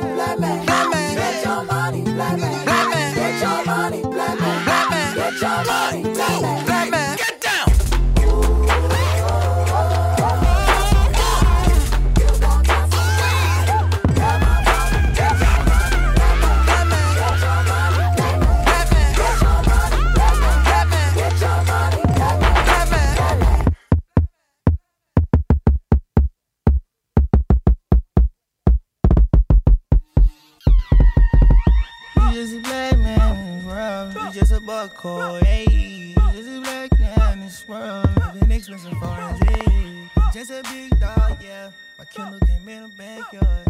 buckhole, 34.99 35.42
hey. 35.44 36.14
Just 36.34 36.49
a 36.49 36.61
black 36.61 36.99
man 36.99 37.32
in 37.34 37.40
this 37.40 37.66
world. 37.68 38.09
Living 38.34 38.51
expensive 38.53 38.92
foreign. 38.99 40.11
Just 40.32 40.51
a 40.51 40.62
big 40.72 40.99
dog, 40.99 41.38
yeah. 41.42 41.70
My 41.99 42.05
Kindle 42.05 42.40
came 42.40 42.68
in 42.68 42.82
the 42.84 42.88
backyard. 42.90 43.67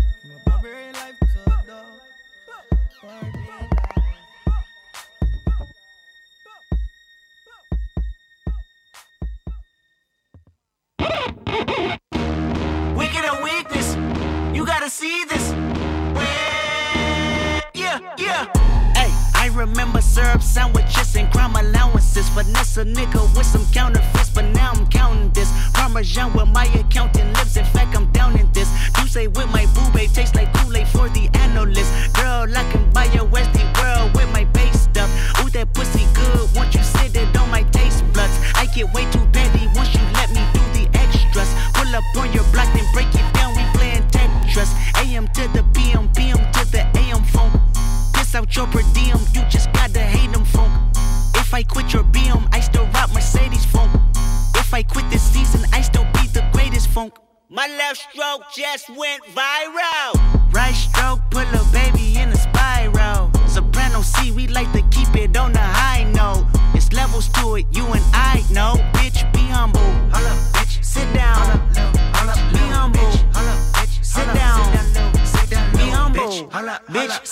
A 22.78 22.84
nigga 22.84 23.20
with 23.36 23.46
some 23.46 23.66
counterfeits, 23.72 24.30
but 24.30 24.44
now 24.54 24.70
I'm 24.72 24.86
counting 24.88 25.30
this. 25.32 25.50
Parmesan 25.72 26.32
where 26.32 26.46
my 26.46 26.66
accountant 26.66 27.27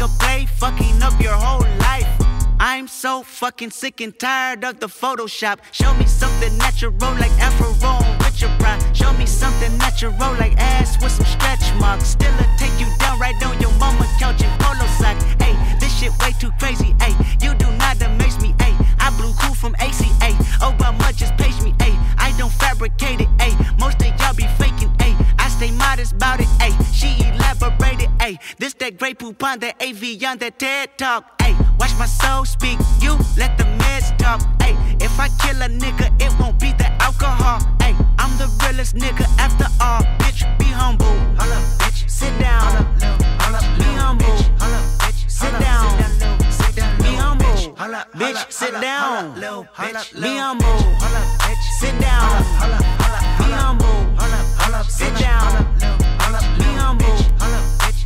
a 0.00 0.08
play, 0.18 0.46
fucking 0.46 1.02
up 1.02 1.20
your 1.20 1.34
whole 1.34 1.66
life. 1.78 2.08
I'm 2.58 2.88
so 2.88 3.22
fucking 3.22 3.70
sick 3.70 4.00
and 4.00 4.18
tired 4.18 4.64
of 4.64 4.80
the 4.80 4.86
Photoshop. 4.86 5.58
Show 5.72 5.92
me 5.94 6.06
something 6.06 6.56
natural 6.58 6.92
like 7.18 7.32
Afro 7.40 7.72
with 8.20 8.40
your 8.40 8.50
pride. 8.58 8.80
Show 8.96 9.12
me 9.14 9.26
something 9.26 9.76
natural 9.78 10.12
like 10.38 10.56
ass 10.58 11.00
with 11.02 11.12
some 11.12 11.26
stretch 11.26 11.62
marks. 11.78 12.08
Still 12.08 12.34
a 12.34 12.46
take 12.58 12.72
you 12.80 12.86
down 12.98 13.18
right 13.18 13.36
on 13.44 13.60
your 13.60 13.72
mama 13.78 14.06
couch 14.18 14.42
in 14.42 14.50
polo 14.58 14.86
sock. 14.98 15.16
Hey, 15.40 15.54
this 15.78 15.92
shit 15.98 16.12
way 16.20 16.32
too 16.40 16.50
crazy. 16.58 16.94
Hey, 17.00 17.14
you 17.42 17.54
do 17.54 17.70
not 17.72 18.00
amaze 18.02 18.40
me. 18.40 18.54
Hey, 18.60 18.74
I 18.98 19.10
blew 19.18 19.32
cool 19.40 19.54
from 19.54 19.74
ACA. 19.76 20.30
Oh, 20.62 20.74
but 20.78 20.94
Obama 20.94 21.14
just 21.14 21.36
page 21.36 21.60
me. 21.62 21.74
Hey, 21.80 21.94
I 22.18 22.32
don't 22.38 22.52
fabricate 22.52 23.20
it. 23.20 23.28
Hey, 23.40 23.54
most 23.78 24.00
of 24.00 24.08
y'all 24.20 24.34
be 24.34 24.46
faking. 24.58 24.92
Hey, 24.98 25.14
I 25.38 25.48
stay 25.48 25.70
modest 25.70 26.12
about 26.12 26.40
it. 26.40 26.48
Hey, 26.60 26.72
she 26.92 27.08
elaborated. 27.28 28.03
Hey, 28.34 28.40
this 28.58 28.74
that 28.74 28.98
great 28.98 29.18
poop 29.20 29.42
on 29.44 29.60
that 29.60 29.80
AV 29.80 30.02
on 30.26 30.38
that 30.38 30.58
TED 30.58 30.98
talk. 30.98 31.40
Hey, 31.40 31.54
watch 31.78 31.94
my 31.98 32.06
soul 32.06 32.44
speak. 32.44 32.78
You 33.00 33.12
let 33.38 33.56
the 33.58 33.64
meds 33.78 34.16
talk. 34.18 34.40
Hey, 34.60 34.74
if 34.98 35.20
I 35.20 35.28
kill 35.42 35.62
a 35.62 35.68
nigga, 35.68 36.10
it 36.20 36.32
won't 36.40 36.58
be 36.58 36.72
the 36.72 36.90
alcohol. 37.00 37.60
Hey, 37.80 37.94
I'm 38.18 38.36
the 38.38 38.50
realest 38.62 38.96
nigga 38.96 39.26
after 39.38 39.66
all. 39.80 40.02
Bitch, 40.18 40.42
be 40.58 40.64
humble. 40.64 41.06
Hold 41.38 41.52
up, 41.52 41.62
bitch. 41.78 42.10
Sit 42.10 42.36
down. 42.40 42.62
Hold 42.62 42.80
up, 42.80 42.98
little, 42.98 43.38
hold 43.38 43.54
up, 43.54 43.78
Be 43.78 43.84
humble. 44.02 44.26
Hullo, 44.58 44.80
bitch. 44.98 45.30
Sit 45.30 45.52
down. 45.60 45.86
Be 46.98 47.14
humble. 47.14 47.76
Holla, 47.76 48.06
bitch, 48.14 48.50
sit 48.50 48.72
down. 48.80 49.34
Be 49.34 50.36
humble. 50.42 50.78
Sit 51.78 52.00
down. 52.00 52.42
Be 53.38 53.52
humble. 53.54 53.94
Sit 54.88 55.14
down. 55.20 56.03